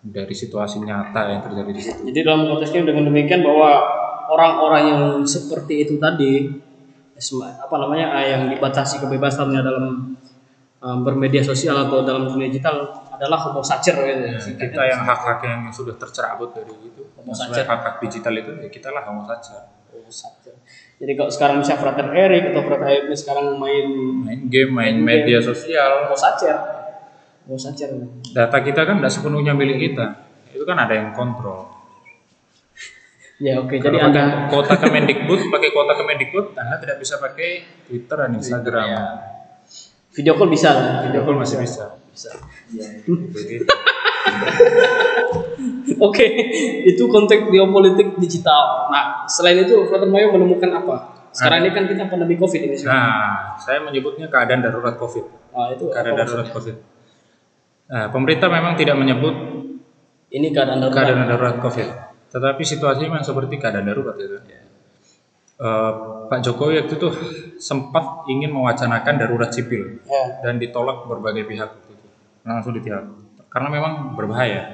dari 0.00 0.34
situasi 0.34 0.82
nyata 0.82 1.20
yang 1.30 1.40
terjadi 1.44 1.70
di 1.70 1.82
situ 1.82 2.00
Jadi 2.08 2.18
dalam 2.24 2.46
konteksnya 2.48 2.86
dengan 2.86 3.10
demikian 3.10 3.42
bahwa 3.44 3.70
orang-orang 4.30 4.82
yang 4.90 5.02
seperti 5.26 5.86
itu 5.86 5.94
tadi 6.00 6.50
apa 7.40 7.74
namanya 7.80 8.12
yang 8.20 8.52
dibatasi 8.52 9.00
kebebasannya 9.00 9.60
dalam 9.64 10.14
eh, 10.84 10.98
bermedia 11.00 11.40
sosial 11.40 11.88
atau 11.88 12.04
dalam 12.04 12.28
dunia 12.28 12.52
digital 12.52 13.05
adalah 13.16 13.38
homo 13.40 13.64
sacer 13.64 13.96
gitu 13.96 14.24
ya. 14.28 14.38
Kita 14.38 14.82
yang 14.84 15.00
hak-hak 15.02 15.40
yang 15.42 15.60
sudah 15.72 15.96
tercerabut 15.96 16.52
dari 16.52 16.70
itu, 16.76 17.02
Homo 17.16 17.32
sacer. 17.32 17.64
hak-hak 17.64 17.96
digital 18.04 18.34
itu 18.36 18.50
ya 18.60 18.68
kita 18.68 18.88
lah 18.92 19.02
homo 19.08 19.24
sacer. 19.24 19.64
Homo 19.90 20.12
sacer. 20.12 20.54
Jadi 21.00 21.12
kalau 21.16 21.30
sekarang 21.32 21.56
misalnya 21.64 21.80
Frater 21.80 22.08
Eric 22.12 22.42
atau 22.52 22.62
Frater 22.64 22.88
Eric 22.88 23.16
sekarang 23.16 23.56
main 23.56 23.86
Main 24.24 24.42
game, 24.52 24.70
main 24.72 24.94
Main 25.00 25.24
media 25.24 25.40
sosial, 25.40 26.06
homo 26.06 26.16
sacer. 26.16 26.56
Homo 27.48 27.56
sacer. 27.56 27.88
data 28.36 28.58
kita 28.60 28.80
kan 28.84 29.00
tidak 29.00 29.12
sepenuhnya 29.12 29.56
milik 29.56 29.90
kita. 29.90 30.06
Itu 30.52 30.64
kan 30.68 30.76
ada 30.76 30.94
yang 30.94 31.16
kontrol. 31.16 31.72
Ya 33.36 33.60
oke, 33.60 33.76
Jadi 33.76 33.84
jadi 33.84 34.00
Anda 34.00 34.48
kuota 34.48 34.80
Kemendikbud, 34.80 35.52
pakai 35.52 35.68
kuota 35.68 35.92
Kemendikbud, 36.00 36.56
Anda 36.56 36.80
tidak 36.80 36.96
bisa 37.04 37.20
pakai 37.20 37.84
Twitter 37.84 38.16
dan 38.16 38.32
Instagram. 38.32 38.86
ya. 38.88 39.02
video 40.16 40.32
call 40.40 40.48
bisa 40.48 40.72
lah. 40.72 41.04
Video 41.04 41.20
call 41.20 41.36
masih 41.36 41.60
bisa. 41.60 41.84
Bisa. 41.92 42.05
Begitu. 43.30 43.64
Oke, 45.96 46.26
itu 46.84 47.02
konteks 47.06 47.46
geopolitik 47.48 48.18
digital. 48.18 48.90
Nah, 48.90 49.24
selain 49.30 49.62
itu, 49.62 49.86
Frater 49.86 50.08
Mayo 50.10 50.34
menemukan 50.34 50.68
apa? 50.74 50.96
Sekarang 51.30 51.62
ini 51.64 51.70
kan 51.72 51.84
kita 51.84 52.08
pandemi 52.08 52.34
COVID 52.34 52.60
ini. 52.64 52.74
sekarang. 52.74 52.96
Nah, 52.96 53.56
saya 53.60 53.78
menyebutnya 53.80 54.26
keadaan 54.26 54.64
darurat 54.64 54.96
COVID. 54.96 55.24
Nah, 55.52 55.68
itu 55.72 55.84
Keadaan 55.92 56.16
apa 56.16 56.20
darurat 56.24 56.48
COVID. 56.50 56.76
Nah, 57.86 58.06
pemerintah 58.10 58.48
memang 58.50 58.72
tidak 58.74 58.96
menyebut? 58.98 59.34
Ini 60.26 60.48
keadaan 60.50 60.80
darurat. 60.82 60.96
keadaan 60.96 61.28
darurat 61.28 61.56
COVID. 61.60 61.88
Tetapi 62.26 62.62
situasinya 62.66 63.08
memang 63.16 63.24
seperti 63.24 63.54
keadaan 63.56 63.86
darurat 63.86 64.16
gitu. 64.18 64.36
Eh, 65.56 65.92
Pak 66.28 66.40
Jokowi 66.44 66.84
waktu 66.84 67.00
itu 67.00 67.08
sempat 67.56 68.28
ingin 68.28 68.52
mewacanakan 68.52 69.16
darurat 69.16 69.48
sipil 69.48 70.04
Ya. 70.04 70.44
dan 70.44 70.60
ditolak 70.60 71.08
berbagai 71.08 71.48
pihak 71.48 71.70
itu. 71.80 71.85
Langsung 72.46 72.72
ditolak 72.78 73.26
karena 73.56 73.68
memang 73.72 74.12
berbahaya. 74.12 74.68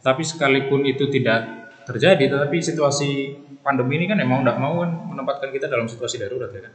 Tapi 0.00 0.22
sekalipun 0.22 0.86
itu 0.86 1.10
tidak 1.10 1.68
terjadi, 1.82 2.30
tetapi 2.30 2.62
situasi 2.62 3.34
pandemi 3.60 3.98
ini 3.98 4.06
kan 4.06 4.22
emang 4.22 4.46
tidak 4.46 4.56
mau 4.62 4.80
kan 4.80 4.90
menempatkan 5.10 5.50
kita 5.50 5.66
dalam 5.66 5.90
situasi 5.90 6.22
darurat 6.22 6.48
ya 6.54 6.62
kan. 6.64 6.72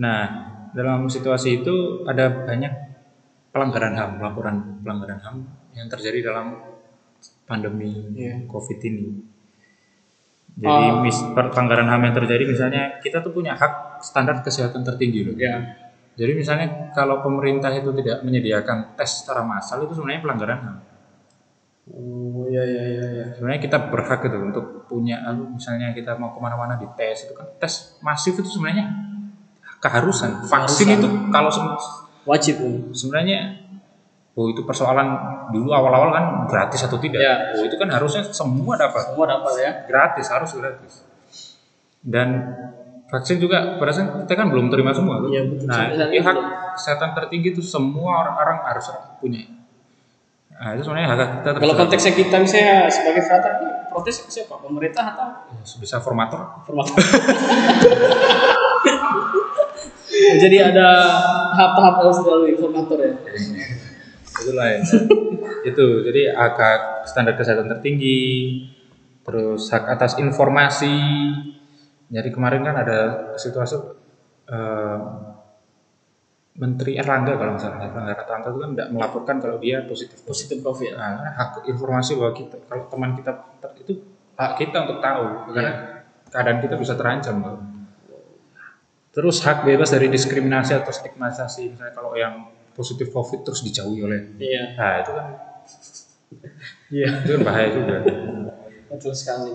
Nah, 0.00 0.20
dalam 0.72 1.06
situasi 1.06 1.60
itu 1.60 2.08
ada 2.08 2.48
banyak 2.48 2.72
pelanggaran 3.52 3.92
HAM, 3.92 4.10
laporan 4.24 4.80
pelanggaran 4.80 5.20
HAM 5.20 5.36
yang 5.76 5.86
terjadi 5.92 6.32
dalam 6.32 6.56
pandemi 7.44 7.92
Iya. 8.16 8.48
COVID 8.48 8.78
ini. 8.88 9.06
Jadi 10.52 10.84
Oh. 10.88 11.04
mis, 11.04 11.16
pelanggaran 11.36 11.88
HAM 11.92 12.02
yang 12.08 12.16
terjadi 12.16 12.44
misalnya 12.48 12.82
kita 13.04 13.20
tuh 13.20 13.36
punya 13.36 13.52
hak 13.52 14.00
standar 14.00 14.40
kesehatan 14.40 14.80
tertinggi 14.80 15.28
loh. 15.28 15.36
Ya. 15.36 15.60
Jadi 16.12 16.32
misalnya 16.36 16.92
kalau 16.92 17.24
pemerintah 17.24 17.72
itu 17.72 17.88
tidak 17.96 18.20
menyediakan 18.20 18.94
tes 18.96 19.24
secara 19.24 19.40
massal 19.40 19.80
itu 19.84 19.96
sebenarnya 19.96 20.22
pelanggaran 20.22 20.58
HAM. 20.60 20.76
Oh, 21.92 22.46
ya 22.46 22.62
ya 22.62 22.84
ya 22.84 23.06
ya. 23.10 23.26
Sebenarnya 23.34 23.60
kita 23.64 23.78
berhak 23.90 24.20
gitu 24.22 24.38
untuk 24.38 24.64
punya 24.86 25.24
anu, 25.24 25.56
misalnya 25.56 25.90
kita 25.96 26.14
mau 26.20 26.30
ke 26.30 26.38
mana-mana 26.38 26.78
di 26.78 26.86
tes 26.94 27.26
itu 27.26 27.34
kan 27.34 27.48
tes 27.58 27.96
masif 28.04 28.38
itu 28.38 28.46
sebenarnya 28.46 28.86
keharusan. 29.82 30.46
Vaksin 30.46 31.00
itu 31.00 31.08
kalau 31.32 31.50
Wajib. 32.22 32.62
sebenarnya 32.94 33.66
oh 34.38 34.46
itu 34.46 34.62
persoalan 34.62 35.10
dulu 35.50 35.74
awal-awal 35.74 36.14
kan 36.14 36.24
gratis 36.46 36.86
atau 36.86 37.02
tidak. 37.02 37.18
Ya. 37.18 37.56
Oh 37.58 37.66
itu 37.66 37.74
kan 37.74 37.90
harusnya 37.90 38.22
semua 38.30 38.78
dapat 38.78 39.10
Semua 39.10 39.26
dapat 39.26 39.52
ya. 39.58 39.70
gratis 39.90 40.26
harus 40.30 40.54
gratis 40.54 41.12
dan 42.02 42.28
vaksin 43.12 43.36
juga 43.36 43.76
pada 43.76 43.92
saat 43.92 44.24
kita 44.24 44.32
kan 44.32 44.48
belum 44.48 44.72
terima 44.72 44.96
semua 44.96 45.20
tuh. 45.20 45.28
Iya, 45.28 45.44
betul. 45.44 45.68
Nah, 45.68 45.76
Sampai 45.76 46.00
saat 46.00 46.08
ini 46.08 46.24
hak 46.24 46.36
kesehatan 46.80 47.12
tertinggi 47.12 47.52
itu 47.52 47.60
semua 47.60 48.24
orang, 48.24 48.34
orang 48.40 48.58
harus 48.72 48.88
punya. 49.20 49.44
Nah, 50.56 50.72
itu 50.72 50.88
sebenarnya 50.88 51.08
hak 51.12 51.44
kita. 51.44 51.48
Kalau 51.60 51.76
konteksnya 51.76 52.12
kita 52.16 52.36
misalnya 52.40 52.88
sebagai 52.88 53.22
frater 53.28 53.60
ini 53.60 53.68
protes 53.92 54.16
siapa? 54.32 54.56
Pemerintah 54.64 55.04
atau 55.12 55.44
bisa 55.60 56.00
formator. 56.00 56.64
formator? 56.64 56.96
Jadi 60.12 60.56
ada 60.60 60.88
tahap-tahap 61.52 61.94
harus 62.00 62.16
dilalui 62.24 62.56
formator 62.56 62.96
ya. 62.96 63.12
Itulah 64.24 64.66
ya. 64.72 64.80
itu. 65.68 65.86
Jadi 66.08 66.32
hak 66.32 66.56
standar 67.04 67.36
kesehatan 67.36 67.68
tertinggi, 67.68 68.64
terus 69.20 69.68
hak 69.68 69.84
atas 69.84 70.16
informasi. 70.16 70.96
Jadi 72.12 72.28
kemarin 72.28 72.60
kan 72.60 72.76
ada 72.76 72.98
situasi 73.40 73.76
eh, 74.52 74.98
Menteri 76.52 77.00
Erlangga 77.00 77.40
kalau 77.40 77.56
nggak 77.56 77.64
salah 77.64 77.80
Erlangga 77.80 78.12
Erlangga 78.12 78.48
itu 78.52 78.58
kan 78.60 78.70
tidak 78.76 78.88
melaporkan 78.92 79.36
kalau 79.40 79.56
dia 79.56 79.80
positif 79.88 80.20
Positif 80.20 80.60
COVID. 80.60 80.92
Nah, 80.92 81.10
karena 81.16 81.32
hak 81.32 81.50
informasi 81.64 82.12
bahwa 82.20 82.32
kita 82.36 82.56
kalau 82.68 82.84
teman 82.92 83.16
kita 83.16 83.32
itu 83.80 83.92
hak 84.36 84.52
kita 84.60 84.76
untuk 84.84 85.00
tahu 85.00 85.48
karena 85.56 85.72
keadaan 86.28 86.60
kita 86.60 86.76
bisa 86.76 86.92
terancam 86.92 87.36
loh. 87.40 87.56
Terus 89.12 89.40
hak 89.44 89.64
bebas 89.64 89.92
dari 89.92 90.08
diskriminasi 90.08 90.72
atau 90.76 90.92
stigmatisasi 90.92 91.72
misalnya 91.72 91.92
kalau 91.96 92.12
yang 92.12 92.48
positif 92.72 93.08
covid 93.08 93.44
terus 93.44 93.60
dijauhi 93.60 94.00
oleh 94.00 94.20
Iya. 94.40 94.64
nah 94.76 94.92
itu 95.00 95.10
kan 95.12 95.26
Iya. 96.88 97.08
itu 97.24 97.30
kan 97.36 97.42
bahaya 97.44 97.68
juga. 97.72 97.96
Betul 98.88 99.12
sekali. 99.12 99.52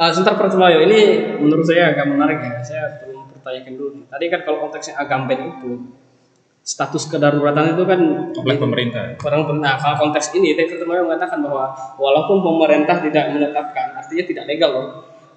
Ah, 0.00 0.08
sebentar 0.08 0.32
Pratulayo, 0.32 0.80
ini 0.88 1.28
menurut 1.36 1.60
saya 1.60 1.92
agak 1.92 2.08
menarik 2.08 2.40
ya. 2.40 2.56
Saya 2.64 2.84
perlu 3.04 3.20
mempertanyakan 3.20 3.72
dulu. 3.76 4.00
Tadi 4.08 4.24
kan 4.32 4.40
kalau 4.48 4.58
konteksnya 4.64 4.96
Agamben 4.96 5.40
itu 5.44 5.70
status 6.64 7.04
kedaruratan 7.12 7.76
itu 7.76 7.84
kan 7.84 8.00
Oleh 8.32 8.56
pemerintah. 8.56 9.12
orang 9.20 9.44
pernah 9.44 9.76
kalau 9.76 10.08
konteks 10.08 10.32
ini 10.36 10.56
David 10.56 10.80
Temayo 10.80 11.04
mengatakan 11.04 11.44
bahwa 11.44 11.72
walaupun 12.00 12.40
pemerintah 12.40 13.00
tidak 13.00 13.32
menetapkan 13.32 13.96
artinya 13.96 14.24
tidak 14.28 14.44
legal 14.44 14.70
loh 14.76 14.86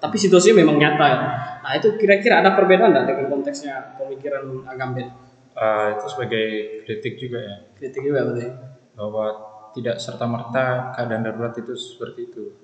tapi 0.04 0.20
situasinya 0.20 0.60
memang 0.60 0.76
nyata 0.76 1.06
ya. 1.08 1.20
nah 1.64 1.72
itu 1.80 1.96
kira-kira 1.96 2.44
ada 2.44 2.52
perbedaan 2.52 2.92
nggak 2.92 3.08
dengan 3.08 3.40
konteksnya 3.40 3.96
pemikiran 3.96 4.68
Agamben 4.68 5.08
Eh, 5.54 5.88
itu 5.96 6.06
sebagai 6.12 6.48
kritik 6.84 7.14
juga 7.16 7.40
ya 7.40 7.56
kritik 7.78 8.02
juga 8.04 8.26
berarti 8.28 8.48
bahwa 9.00 9.26
tidak 9.74 9.96
serta 9.98 10.26
merta 10.26 10.92
keadaan 10.94 11.26
darurat 11.26 11.54
itu 11.58 11.74
seperti 11.74 12.30
itu. 12.30 12.63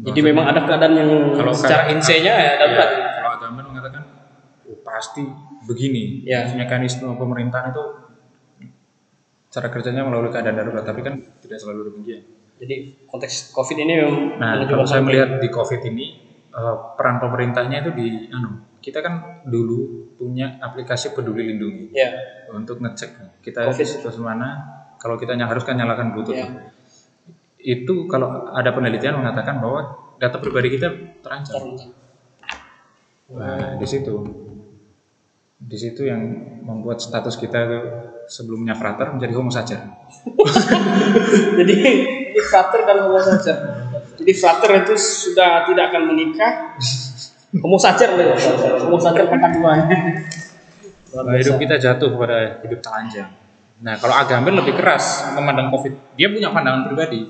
Jadi 0.00 0.20
memang 0.24 0.44
ada 0.48 0.60
keadaan 0.64 0.92
yang 0.96 1.10
Kalau 1.36 1.52
secara 1.52 1.84
keadaan- 1.84 1.96
insenya 1.96 2.32
ya 2.32 2.52
darurat 2.56 2.88
Ya, 2.88 3.08
kalau 3.18 3.30
agama 3.36 3.60
mengatakan 3.62 4.02
oh, 4.64 4.78
pasti 4.80 5.22
begini. 5.62 6.24
Ya. 6.24 6.48
Mekanisme 6.48 7.06
pemerintahan 7.12 7.70
itu 7.70 7.84
cara 9.52 9.68
kerjanya 9.68 10.02
melalui 10.02 10.32
keadaan 10.32 10.56
darurat, 10.56 10.80
tapi 10.80 11.04
kan 11.04 11.20
tidak 11.38 11.58
selalu 11.60 11.92
demikian. 11.92 12.24
jadi 12.56 12.74
konteks 13.04 13.50
COVID 13.50 13.76
ini 13.76 13.92
memang 13.98 14.38
Nah, 14.38 14.64
kalau 14.64 14.86
saya 14.86 15.02
melihat 15.02 15.36
di 15.36 15.48
COVID 15.48 15.82
ini 15.84 16.06
eh, 16.48 16.76
peran 16.96 17.18
pemerintahnya 17.18 17.82
itu 17.82 17.90
di 17.92 18.08
anu, 18.30 18.78
kita 18.78 19.02
kan 19.02 19.44
dulu 19.44 20.08
punya 20.14 20.56
aplikasi 20.58 21.10
Peduli 21.10 21.42
Lindungi 21.44 21.90
ya 21.90 22.08
untuk 22.50 22.78
ngecek 22.78 23.42
kita 23.42 23.66
COVID. 23.66 23.76
di 23.76 23.84
situasi 23.84 24.20
mana. 24.20 24.48
Kalau 24.96 25.18
kita 25.18 25.34
harus 25.34 25.66
kan 25.66 25.74
nyalakan 25.74 26.14
Bluetooth. 26.14 26.38
Ya. 26.38 26.46
Itu 27.62 28.10
kalau 28.10 28.50
ada 28.50 28.74
penelitian 28.74 29.22
mengatakan 29.22 29.62
bahwa 29.62 30.12
data 30.18 30.36
pribadi 30.42 30.74
kita 30.74 30.90
terancam. 31.22 31.78
Nah, 33.32 33.78
di 33.78 33.86
situ. 33.86 34.14
Di 35.62 35.78
situ 35.78 36.10
yang 36.10 36.22
membuat 36.66 36.98
status 36.98 37.38
kita 37.38 37.58
itu 37.70 37.80
sebelumnya 38.26 38.74
frater 38.74 39.14
menjadi 39.14 39.34
homo 39.38 39.50
saja. 39.50 39.94
jadi 41.58 41.74
ini 42.32 42.40
frater 42.40 42.80
dan 42.88 42.96
homo 43.06 43.20
sacer 43.20 43.56
jadi 44.16 44.32
frater 44.36 44.70
itu 44.86 44.94
sudah 44.96 45.66
tidak 45.68 45.92
akan 45.92 46.02
menikah 46.14 46.76
homo 47.60 47.76
loh 47.76 48.24
ya 48.24 48.36
homo 48.86 48.96
sacer 48.96 49.24
kata 49.28 49.48
dua 49.56 49.72
Nah, 51.12 51.36
hidup 51.36 51.60
kita 51.60 51.76
jatuh 51.76 52.08
kepada 52.08 52.64
hidup 52.64 52.80
telanjang. 52.80 53.28
Nah, 53.84 54.00
kalau 54.00 54.16
Agamben 54.16 54.56
lebih 54.56 54.80
keras 54.80 55.28
memandang 55.36 55.68
COVID. 55.68 56.16
Dia 56.16 56.32
punya 56.32 56.48
pandangan 56.48 56.88
pribadi. 56.88 57.20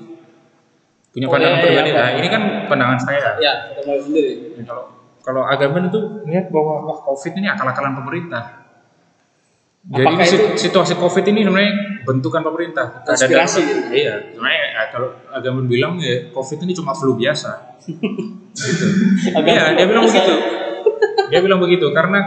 Punya 1.13 1.25
Oh, 1.25 1.31
pandangan 1.31 1.55
iya, 1.55 1.61
iya, 1.61 1.69
pribadi. 1.69 1.89
iya. 1.89 2.01
Nah, 2.01 2.09
ini 2.11 2.27
kan 2.27 2.41
pandangan 2.65 2.97
saya. 2.99 3.37
ya 3.37 3.53
sendiri 4.01 4.31
Nah, 4.55 4.65
Kalau 4.65 4.83
kalau 5.21 5.41
Agamben 5.45 5.87
itu 5.87 5.99
melihat 6.19 6.49
bahwa 6.49 6.83
wah 6.83 6.99
COVID 7.05 7.37
ini 7.37 7.47
akal-akalan 7.47 7.93
pemerintah. 7.95 8.43
Jadi 9.83 9.99
Apakah 10.01 10.15
ini 10.17 10.25
itu- 10.25 10.39
sit- 10.49 10.59
situasi 10.63 10.93
COVID 10.95 11.25
ini 11.27 11.39
sebenarnya 11.43 11.73
bentukan 12.01 12.41
pemerintah. 12.41 13.03
Konspirasi 13.03 13.59
darurat. 13.59 13.75
gitu? 13.77 13.79
Iya, 13.93 14.13
sebenarnya 14.31 14.63
ya, 14.65 14.81
kalau 14.89 15.07
Agamben 15.29 15.65
bilang 15.67 15.93
ya 15.97 16.27
COVID 16.29 16.59
ini 16.61 16.71
cuma 16.73 16.91
flu 16.91 17.13
biasa. 17.13 17.51
gitu. 18.57 18.85
Iya, 19.35 19.75
dia 19.75 19.85
bilang 19.85 20.03
begitu. 20.03 20.33
Dia 21.29 21.39
bilang 21.39 21.59
begitu 21.59 21.87
karena 21.91 22.19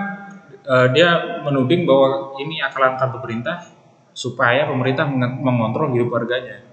eh, 0.62 0.86
dia 0.92 1.08
menuding 1.42 1.84
bahwa 1.84 2.08
ini 2.36 2.60
akal-akalan 2.60 3.12
pemerintah 3.12 3.56
supaya 4.12 4.64
pemerintah 4.64 5.08
mengontrol 5.08 5.90
hidup 5.90 6.12
warganya. 6.12 6.65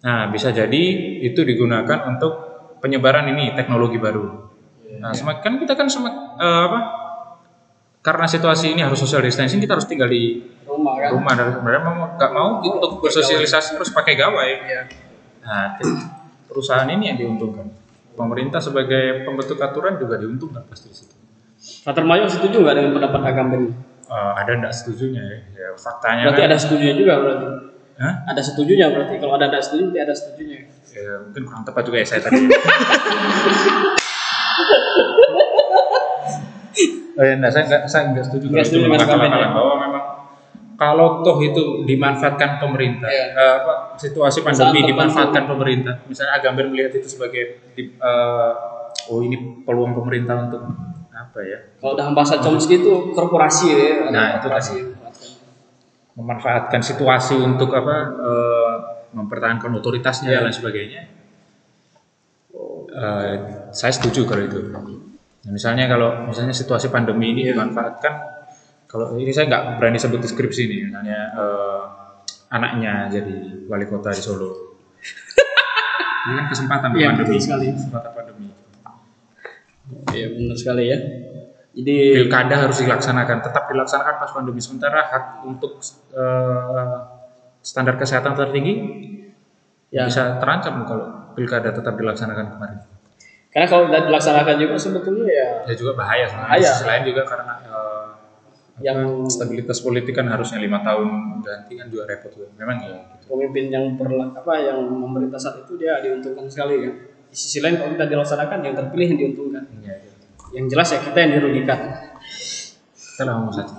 Nah, 0.00 0.32
bisa 0.32 0.48
jadi 0.48 0.82
itu 1.20 1.40
digunakan 1.44 2.08
untuk 2.08 2.32
penyebaran 2.80 3.28
ini 3.28 3.52
teknologi 3.52 4.00
baru. 4.00 4.48
Nah, 5.00 5.12
semakin 5.12 5.40
kan 5.40 5.54
kita 5.60 5.74
kan 5.76 5.86
semak, 5.88 6.12
eh, 6.40 6.62
apa? 6.68 6.80
Karena 8.00 8.24
situasi 8.24 8.72
ini 8.72 8.80
harus 8.80 8.96
social 8.96 9.20
distancing, 9.20 9.60
kita 9.60 9.76
harus 9.76 9.84
tinggal 9.84 10.08
di 10.08 10.40
rumah 10.64 10.96
kan 10.96 11.10
rumah 11.12 11.32
dan 11.36 11.46
sebenarnya 11.52 11.82
mau 11.84 11.94
nggak 12.16 12.32
mau 12.32 12.48
untuk 12.64 13.04
bersosialisasi 13.04 13.76
terus 13.76 13.92
pakai 13.92 14.16
gawai. 14.16 14.50
Iya. 14.64 14.82
Nah, 15.44 15.76
perusahaan 16.48 16.88
ini 16.88 17.12
yang 17.12 17.18
diuntungkan. 17.20 17.68
Pemerintah 18.16 18.60
sebagai 18.60 19.24
pembentuk 19.28 19.60
aturan 19.60 20.00
juga 20.00 20.16
diuntungkan 20.16 20.64
pasti 20.64 20.88
di 20.88 20.96
situ. 20.96 21.14
Frater 21.84 22.04
Mayo 22.08 22.24
setuju 22.24 22.64
nggak 22.64 22.74
dengan 22.80 22.92
pendapat 22.96 23.20
Agamben 23.20 23.60
ini? 23.68 23.72
Eh, 24.10 24.32
ada 24.32 24.50
enggak 24.56 24.72
setujunya 24.72 25.20
ya? 25.20 25.38
Ya, 25.54 25.68
faktanya 25.76 26.24
berarti 26.32 26.40
kan, 26.40 26.48
ada 26.48 26.56
setujunya 26.56 26.94
juga 26.96 27.12
berarti 27.20 27.69
Hah? 28.00 28.14
ada 28.24 28.40
setujunya 28.40 28.88
berarti 28.88 29.20
kalau 29.20 29.36
ada 29.36 29.46
tidak 29.46 29.60
setuju 29.60 29.82
berarti 29.86 30.00
ada 30.02 30.14
setujunya 30.14 30.58
Ya, 30.90 31.22
mungkin 31.22 31.42
kurang 31.46 31.62
tepat 31.62 31.86
juga 31.86 32.02
ya 32.02 32.06
saya 32.08 32.18
tadi. 32.20 32.50
oh 37.12 37.22
ya, 37.22 37.32
enggak, 37.36 37.50
saya 37.52 37.62
enggak, 37.66 37.82
saya 37.86 38.02
enggak 38.10 38.24
setuju 38.26 38.44
Enggak 38.48 38.56
kalau 38.56 38.64
itu 38.64 38.70
setuju 38.72 38.84
dengan 38.88 38.98
ya? 39.38 39.48
bahwa 39.52 39.74
memang 39.78 40.04
kalau 40.74 41.20
toh 41.20 41.36
itu 41.38 41.62
dimanfaatkan 41.84 42.56
pemerintah, 42.56 43.06
eh, 43.06 43.30
apa, 43.36 43.72
situasi 43.94 44.40
pandemi 44.40 44.80
dimanfaatkan 44.82 45.44
pemerintah, 45.44 45.94
misalnya 46.08 46.40
Agamben 46.40 46.72
melihat 46.72 46.90
itu 46.90 47.04
sebagai 47.06 47.42
di- 47.70 47.92
eh, 47.92 48.52
oh 49.06 49.20
ini 49.20 49.36
peluang 49.62 49.92
pemerintah 49.92 50.48
untuk 50.48 50.64
apa 51.12 51.38
ya? 51.44 51.58
kalau 51.76 51.94
dalam 51.94 52.16
bahasa 52.16 52.40
Chomsky 52.40 52.80
itu 52.80 53.12
korporasi 53.12 53.64
ya 53.68 53.78
ada 54.00 54.10
Nah, 54.10 54.26
itu 54.32 54.36
korporasi 54.42 54.74
memanfaatkan 56.20 56.80
situasi 56.80 57.34
untuk 57.34 57.72
apa 57.72 57.96
eh, 58.12 58.74
mempertahankan 59.10 59.72
otoritasnya 59.72 60.28
Iya. 60.28 60.36
dan 60.36 60.44
lain 60.46 60.54
sebagainya. 60.54 61.02
Eh, 62.90 63.34
saya 63.70 63.92
setuju 63.92 64.26
kalau 64.26 64.42
itu. 64.42 64.58
Nah, 64.68 64.82
misalnya 65.48 65.86
kalau 65.86 66.26
misalnya 66.26 66.52
situasi 66.52 66.90
pandemi 66.90 67.32
ini 67.32 67.48
dimanfaatkan, 67.48 68.12
kalau 68.84 69.16
ini 69.16 69.30
saya 69.30 69.48
nggak 69.48 69.64
berani 69.78 69.96
sebut 69.96 70.20
deskripsi 70.20 70.66
ini, 70.66 70.76
misalnya 70.86 71.18
eh, 71.32 71.82
anaknya 72.50 73.08
jadi 73.08 73.34
wali 73.64 73.86
kota 73.86 74.10
di 74.10 74.20
Solo. 74.20 74.50
ini 76.20 76.36
kan 76.36 76.46
kesempatan 76.48 76.88
Iya, 76.92 77.16
pandemi, 77.16 77.40
sekali. 77.40 77.66
kesempatan 77.72 78.10
pandemi. 78.12 78.46
iya 80.12 80.26
benar 80.30 80.54
sekali 80.54 80.84
ya 80.86 80.98
jadi 81.70 82.26
pilkada 82.26 82.66
harus 82.66 82.78
dilaksanakan, 82.78 83.36
tetap 83.40 83.64
dilaksanakan 83.66 84.14
pas 84.18 84.30
pandemi. 84.30 84.58
Sementara 84.58 85.06
hak 85.06 85.24
untuk 85.44 85.78
eh, 86.12 86.96
standar 87.60 87.94
kesehatan 87.94 88.34
tertinggi 88.34 88.74
Ya. 89.90 90.06
bisa 90.06 90.38
terancam 90.38 90.86
kalau 90.86 91.06
pilkada 91.34 91.74
tetap 91.74 91.98
dilaksanakan 91.98 92.54
kemarin. 92.54 92.78
karena 93.50 93.66
kalau 93.66 93.90
tidak 93.90 94.06
dilaksanakan 94.06 94.54
juga 94.56 94.74
sebetulnya 94.78 95.26
ya 95.26 95.48
Ya 95.66 95.74
juga 95.74 95.98
bahaya. 95.98 96.30
Bahaya. 96.30 96.54
Di 96.56 96.70
sisi 96.70 96.84
lain 96.86 97.02
juga 97.04 97.22
karena 97.26 97.54
eh, 97.58 98.08
yang 98.80 98.98
stabilitas 99.26 99.82
politik 99.82 100.14
kan 100.14 100.24
harusnya 100.24 100.56
lima 100.56 100.78
tahun 100.80 101.08
ganti 101.42 101.74
kan 101.74 101.90
juga 101.90 102.06
repot 102.06 102.30
juga. 102.30 102.54
Memang 102.54 102.78
ya. 102.80 102.98
Gitu. 103.18 103.24
pemimpin 103.26 103.64
yang 103.68 103.84
berla- 103.94 104.30
apa 104.32 104.54
yang 104.58 104.78
memerintah 104.86 105.38
saat 105.38 105.58
itu 105.60 105.74
dia 105.74 105.98
diuntungkan 105.98 106.46
sekali 106.46 106.74
kan 106.82 106.92
di 107.26 107.36
sisi 107.36 107.58
lain 107.58 107.74
kalau 107.74 107.90
tidak 107.94 108.08
dilaksanakan 108.08 108.58
yang 108.62 108.74
terpilih 108.74 109.06
yang 109.06 109.18
diuntungkan 109.18 109.64
Ya, 109.82 109.94
ya. 109.96 110.09
Yang 110.54 110.66
jelas 110.66 110.88
ya 110.90 110.98
kita 111.00 111.18
yang 111.18 111.32
dirugikan 111.38 111.78
Kita 112.94 113.22
ngomong 113.28 113.52
saja. 113.52 113.72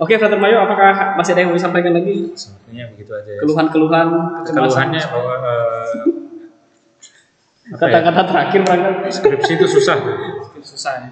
oke 0.00 0.12
Frater 0.16 0.38
Mayo 0.40 0.64
apakah 0.64 1.14
masih 1.20 1.32
ada 1.36 1.40
yang 1.44 1.50
mau 1.52 1.58
disampaikan 1.58 1.92
lagi 1.94 2.32
Sepertinya 2.32 2.84
begitu 2.94 3.12
aja 3.12 3.30
ya. 3.36 3.40
keluhan-keluhan 3.44 4.06
Keluhannya 4.46 5.02
bahwa 5.12 5.34
eh, 5.44 5.94
ya, 7.70 7.76
kata-kata 7.76 8.22
terakhir 8.26 8.60
barangkali 8.64 9.10
skripsi 9.10 9.52
itu 9.58 9.66
susah. 9.66 9.96
susah 10.62 10.94
ya 11.02 11.10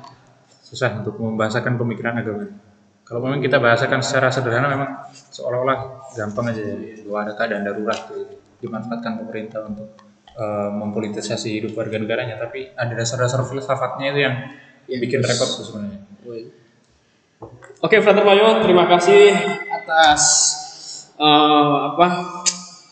susah 0.64 0.90
untuk 0.98 1.14
membahasakan 1.22 1.78
pemikiran 1.78 2.18
agama. 2.18 2.50
Kalau 3.06 3.22
memang 3.22 3.38
kita 3.38 3.62
bahasakan 3.62 4.02
secara 4.02 4.32
sederhana 4.34 4.66
memang 4.66 4.90
seolah-olah 5.30 6.10
gampang 6.18 6.50
aja 6.50 6.62
ya. 6.66 6.74
Bahwa 7.06 7.18
ada 7.22 7.32
keadaan 7.38 7.62
darurat 7.62 8.00
tuh, 8.10 8.26
dimanfaatkan 8.58 9.22
pemerintah 9.22 9.62
untuk 9.70 9.94
eh, 10.34 10.70
mempolitisasi 10.74 11.62
hidup 11.62 11.72
warga 11.78 11.96
negaranya. 11.98 12.36
Tapi 12.38 12.74
ada 12.74 12.92
dasar-dasar 12.92 13.42
filsafatnya 13.46 14.06
itu 14.14 14.20
yang 14.22 14.34
bikin 15.00 15.22
repot 15.24 15.48
tuh 15.48 15.64
sebenarnya. 15.64 16.00
Oke, 17.84 18.00
Frater 18.00 18.24
Mayo, 18.24 18.64
terima 18.64 18.88
kasih 18.88 19.34
atas 19.68 20.22
eh, 21.16 21.76
apa 21.94 22.06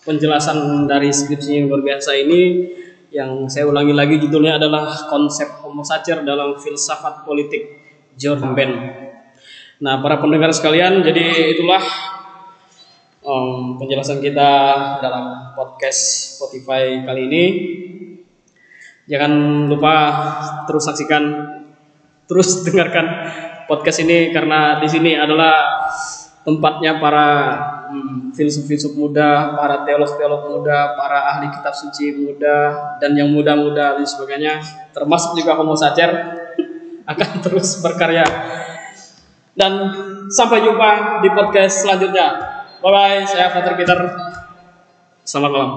penjelasan 0.03 0.91
dari 0.91 1.11
skripsi 1.11 1.63
yang 1.63 1.67
luar 1.71 1.83
biasa 1.83 2.15
ini. 2.19 2.43
Yang 3.13 3.53
saya 3.53 3.69
ulangi 3.69 3.93
lagi 3.93 4.17
judulnya 4.17 4.57
adalah 4.57 4.89
konsep 5.13 5.61
Homo 5.61 5.85
Sacer 5.85 6.25
dalam 6.25 6.57
filsafat 6.57 7.29
politik 7.29 7.77
George 8.17 8.41
Ben. 8.57 8.73
Nah, 9.83 10.01
para 10.01 10.17
pendengar 10.17 10.49
sekalian, 10.55 11.05
jadi 11.05 11.53
itulah 11.53 11.83
em, 13.23 13.79
penjelasan 13.79 14.19
kita 14.19 14.51
dalam 14.99 15.55
podcast 15.55 16.35
Spotify 16.39 17.07
kali 17.07 17.23
ini. 17.31 17.45
Jangan 19.07 19.33
lupa 19.71 19.95
terus 20.67 20.87
saksikan 20.87 21.23
terus 22.27 22.61
dengarkan 22.67 23.07
podcast 23.71 24.03
ini 24.03 24.35
karena 24.35 24.83
di 24.83 24.89
sini 24.91 25.15
adalah 25.15 25.87
tempatnya 26.43 26.99
para 26.99 27.29
hmm, 27.91 28.35
filsuf-filsuf 28.35 28.99
muda, 28.99 29.55
para 29.55 29.87
teolog-teolog 29.87 30.51
muda, 30.51 30.99
para 30.99 31.31
ahli 31.35 31.55
kitab 31.55 31.71
suci 31.71 32.19
muda 32.19 32.75
dan 32.99 33.15
yang 33.15 33.31
muda-muda 33.31 33.95
dan 33.95 34.07
sebagainya, 34.07 34.59
termasuk 34.91 35.39
juga 35.39 35.55
Homo 35.55 35.79
Sacer 35.79 36.11
akan 37.13 37.31
terus 37.39 37.79
berkarya. 37.79 38.27
Dan 39.53 39.73
sampai 40.33 40.65
jumpa 40.65 41.21
di 41.23 41.29
podcast 41.31 41.87
selanjutnya. 41.87 42.62
Bye 42.83 42.91
bye, 42.91 43.23
saya 43.31 43.47
Frater 43.47 43.79
Peter. 43.79 43.99
Selamat 45.23 45.51
malam. 45.55 45.71